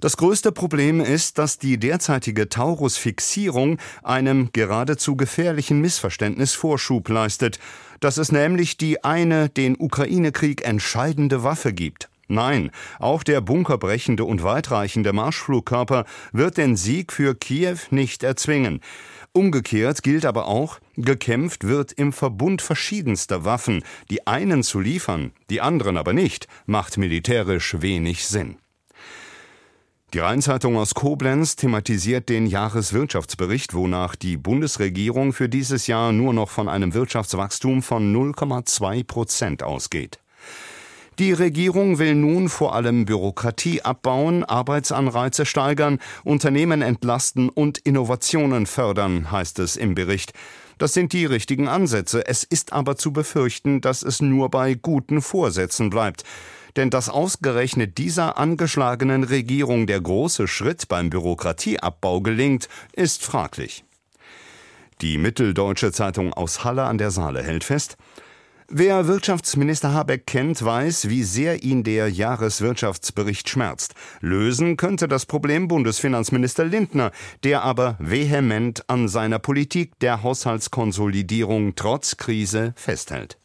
das 0.01 0.17
größte 0.17 0.51
Problem 0.51 1.01
ist, 1.01 1.37
dass 1.37 1.59
die 1.59 1.79
derzeitige 1.79 2.49
Taurus-Fixierung 2.49 3.79
einem 4.03 4.49
geradezu 4.51 5.15
gefährlichen 5.15 5.83
Missverständnis 5.83 6.55
Vorschub 6.55 7.07
leistet, 7.11 7.59
dass 8.01 8.17
es 8.17 8.33
nämlich 8.33 8.79
die 8.79 9.05
eine 9.05 9.51
den 9.51 9.77
Ukraine-Krieg 9.79 10.65
entscheidende 10.65 11.45
Waffe 11.45 11.75
gibt. 11.75 12.09
Nein, 12.31 12.71
auch 13.01 13.25
der 13.25 13.41
bunkerbrechende 13.41 14.25
und 14.25 14.45
weitreichende 14.45 15.13
Marschflugkörper 15.13 16.05
wird 16.33 16.59
den 16.59 16.77
Sieg 16.77 17.13
für 17.13 17.35
Kiew 17.35 17.79
nicht 17.91 18.23
erzwingen. 18.23 18.81
Umgekehrt 19.33 20.05
gilt 20.05 20.25
aber 20.25 20.47
auch, 20.47 20.79
gekämpft 20.97 21.65
wird 21.65 21.91
im 21.91 22.13
Verbund 22.13 22.63
verschiedenster 22.63 23.45
Waffen. 23.45 23.83
Die 24.11 24.29
einen 24.29 24.63
zu 24.63 24.79
liefern, 24.79 25.33
die 25.51 25.61
anderen 25.61 25.97
aber 25.97 26.13
nicht, 26.13 26.47
macht 26.67 26.99
militärisch 26.99 27.81
wenig 27.81 28.25
Sinn. 28.25 28.59
Die 30.15 30.21
Rheinzeitung 30.21 30.77
aus 30.77 30.95
Koblenz 30.95 31.57
thematisiert 31.57 32.29
den 32.29 32.47
Jahreswirtschaftsbericht, 32.47 33.75
wonach 33.75 34.15
die 34.15 34.37
Bundesregierung 34.37 35.33
für 35.33 35.49
dieses 35.49 35.89
Jahr 35.89 36.13
nur 36.13 36.33
noch 36.33 36.51
von 36.51 36.69
einem 36.69 36.95
Wirtschaftswachstum 36.95 37.83
von 37.83 38.15
0,2 38.15 39.05
Prozent 39.05 39.63
ausgeht. 39.65 40.21
Die 41.21 41.33
Regierung 41.35 41.99
will 41.99 42.15
nun 42.15 42.49
vor 42.49 42.75
allem 42.75 43.05
Bürokratie 43.05 43.83
abbauen, 43.83 44.43
Arbeitsanreize 44.43 45.45
steigern, 45.45 45.99
Unternehmen 46.25 46.81
entlasten 46.81 47.51
und 47.51 47.77
Innovationen 47.77 48.65
fördern, 48.65 49.31
heißt 49.31 49.59
es 49.59 49.77
im 49.77 49.95
Bericht. 49.95 50.33
Das 50.79 50.95
sind 50.95 51.13
die 51.13 51.27
richtigen 51.27 51.69
Ansätze. 51.69 52.27
Es 52.27 52.43
ist 52.43 52.73
aber 52.73 52.97
zu 52.97 53.13
befürchten, 53.13 53.83
dass 53.83 54.03
es 54.03 54.23
nur 54.23 54.49
bei 54.49 54.73
guten 54.73 55.21
Vorsätzen 55.21 55.91
bleibt. 55.91 56.25
Denn 56.77 56.89
dass 56.89 57.11
ausgerechnet 57.11 57.99
dieser 57.99 58.39
angeschlagenen 58.39 59.23
Regierung 59.23 59.87
der 59.87 60.01
große 60.01 60.49
Schritt 60.49 60.89
beim 60.89 61.11
Bürokratieabbau 61.11 62.23
gelingt, 62.23 62.71
ist 62.95 63.23
fraglich. 63.23 63.85
Die 65.03 65.19
Mitteldeutsche 65.19 65.93
Zeitung 65.93 66.33
aus 66.33 66.65
Halle 66.65 66.85
an 66.85 66.97
der 66.97 67.11
Saale 67.11 67.43
hält 67.43 67.65
fest, 67.65 67.99
Wer 68.73 69.09
Wirtschaftsminister 69.09 69.95
Habeck 69.95 70.29
kennt, 70.29 70.65
weiß, 70.65 71.09
wie 71.09 71.25
sehr 71.25 71.65
ihn 71.65 71.83
der 71.83 72.09
Jahreswirtschaftsbericht 72.09 73.49
schmerzt. 73.49 73.95
Lösen 74.21 74.77
könnte 74.77 75.09
das 75.09 75.27
Problem 75.27 75.67
Bundesfinanzminister 75.67 76.65
Lindner, 76.65 77.11
der 77.43 77.65
aber 77.65 77.97
vehement 77.99 78.89
an 78.89 79.09
seiner 79.09 79.41
Politik 79.41 79.99
der 79.99 80.23
Haushaltskonsolidierung 80.23 81.75
trotz 81.75 82.17
Krise 82.17 82.73
festhält. 82.77 83.39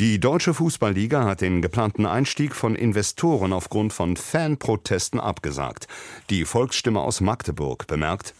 Die 0.00 0.18
Deutsche 0.18 0.52
Fußballliga 0.52 1.24
hat 1.24 1.40
den 1.40 1.62
geplanten 1.62 2.06
Einstieg 2.06 2.56
von 2.56 2.74
Investoren 2.74 3.52
aufgrund 3.52 3.92
von 3.92 4.16
Fanprotesten 4.16 5.20
abgesagt. 5.20 5.86
Die 6.28 6.44
Volksstimme 6.44 6.98
aus 6.98 7.20
Magdeburg 7.20 7.86
bemerkt, 7.86 8.34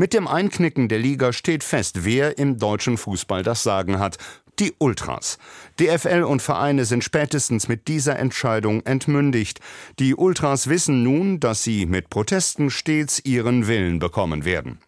mit 0.00 0.14
dem 0.14 0.26
Einknicken 0.26 0.88
der 0.88 0.98
Liga 0.98 1.30
steht 1.30 1.62
fest, 1.62 2.06
wer 2.06 2.38
im 2.38 2.56
deutschen 2.56 2.96
Fußball 2.96 3.42
das 3.42 3.62
Sagen 3.62 3.98
hat. 3.98 4.16
Die 4.58 4.72
Ultras. 4.78 5.36
DFL 5.78 6.22
und 6.22 6.40
Vereine 6.40 6.86
sind 6.86 7.04
spätestens 7.04 7.68
mit 7.68 7.86
dieser 7.86 8.18
Entscheidung 8.18 8.80
entmündigt. 8.86 9.60
Die 9.98 10.14
Ultras 10.14 10.70
wissen 10.70 11.02
nun, 11.02 11.38
dass 11.38 11.64
sie 11.64 11.84
mit 11.84 12.08
Protesten 12.08 12.70
stets 12.70 13.20
ihren 13.26 13.66
Willen 13.66 13.98
bekommen 13.98 14.46
werden. 14.46 14.78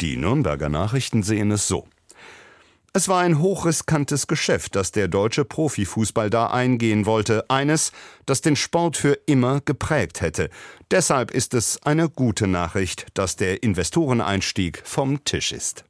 Die 0.00 0.16
Nürnberger 0.16 0.70
Nachrichten 0.70 1.22
sehen 1.22 1.50
es 1.50 1.68
so. 1.68 1.86
Es 2.92 3.06
war 3.06 3.20
ein 3.20 3.38
hochriskantes 3.38 4.26
Geschäft, 4.26 4.74
das 4.74 4.90
der 4.90 5.06
deutsche 5.06 5.44
Profifußball 5.44 6.28
da 6.28 6.48
eingehen 6.48 7.06
wollte, 7.06 7.48
eines, 7.48 7.92
das 8.26 8.40
den 8.40 8.56
Sport 8.56 8.96
für 8.96 9.16
immer 9.26 9.60
geprägt 9.60 10.20
hätte. 10.20 10.50
Deshalb 10.90 11.30
ist 11.30 11.54
es 11.54 11.80
eine 11.84 12.08
gute 12.08 12.48
Nachricht, 12.48 13.06
dass 13.14 13.36
der 13.36 13.62
Investoreneinstieg 13.62 14.82
vom 14.84 15.22
Tisch 15.22 15.52
ist. 15.52 15.84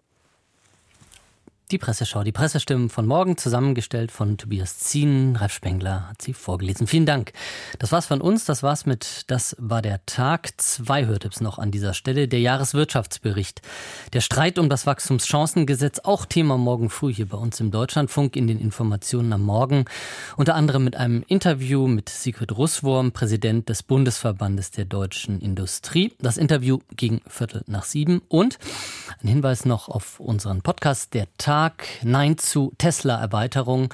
Die 1.70 1.78
Presseschau, 1.78 2.24
die 2.24 2.32
Pressestimmen 2.32 2.88
von 2.90 3.06
morgen, 3.06 3.36
zusammengestellt 3.36 4.10
von 4.10 4.36
Tobias 4.36 4.80
Zien. 4.80 5.36
Ralf 5.36 5.52
Spengler 5.52 6.08
hat 6.08 6.20
sie 6.20 6.32
vorgelesen. 6.32 6.88
Vielen 6.88 7.06
Dank. 7.06 7.32
Das 7.78 7.92
war's 7.92 8.06
von 8.06 8.20
uns. 8.20 8.44
Das 8.44 8.64
war's 8.64 8.86
mit 8.86 9.22
Das 9.28 9.54
war 9.56 9.80
der 9.80 10.04
Tag. 10.04 10.60
Zwei 10.60 11.06
Hörtipps 11.06 11.40
noch 11.40 11.60
an 11.60 11.70
dieser 11.70 11.94
Stelle. 11.94 12.26
Der 12.26 12.40
Jahreswirtschaftsbericht. 12.40 13.62
Der 14.14 14.20
Streit 14.20 14.58
um 14.58 14.68
das 14.68 14.84
Wachstumschancengesetz, 14.84 16.00
auch 16.00 16.26
Thema 16.26 16.58
morgen 16.58 16.90
früh 16.90 17.14
hier 17.14 17.28
bei 17.28 17.38
uns 17.38 17.60
im 17.60 17.70
Deutschlandfunk 17.70 18.34
in 18.34 18.48
den 18.48 18.58
Informationen 18.58 19.32
am 19.32 19.42
Morgen. 19.42 19.84
Unter 20.36 20.56
anderem 20.56 20.82
mit 20.82 20.96
einem 20.96 21.22
Interview 21.28 21.86
mit 21.86 22.08
Sigrid 22.08 22.50
Russwurm, 22.50 23.12
Präsident 23.12 23.68
des 23.68 23.84
Bundesverbandes 23.84 24.72
der 24.72 24.86
deutschen 24.86 25.40
Industrie. 25.40 26.14
Das 26.18 26.36
Interview 26.36 26.80
ging 26.96 27.20
Viertel 27.28 27.62
nach 27.68 27.84
sieben. 27.84 28.22
Und 28.26 28.58
ein 29.22 29.28
Hinweis 29.28 29.66
noch 29.66 29.88
auf 29.88 30.18
unseren 30.18 30.62
Podcast, 30.62 31.14
der 31.14 31.28
Tag 31.38 31.59
Tag 31.60 31.86
Nein 32.02 32.38
zu 32.38 32.72
Tesla-Erweiterung, 32.78 33.92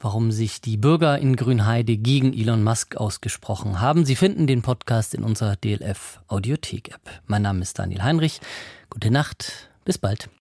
warum 0.00 0.32
sich 0.32 0.60
die 0.60 0.76
Bürger 0.76 1.16
in 1.16 1.36
Grünheide 1.36 1.96
gegen 1.96 2.32
Elon 2.32 2.64
Musk 2.64 2.96
ausgesprochen 2.96 3.80
haben. 3.80 4.04
Sie 4.04 4.16
finden 4.16 4.48
den 4.48 4.62
Podcast 4.62 5.14
in 5.14 5.22
unserer 5.22 5.54
DLF 5.54 6.20
Audiothek-App. 6.26 7.22
Mein 7.28 7.42
Name 7.42 7.62
ist 7.62 7.78
Daniel 7.78 8.02
Heinrich. 8.02 8.40
Gute 8.90 9.12
Nacht, 9.12 9.70
bis 9.84 9.96
bald. 9.96 10.28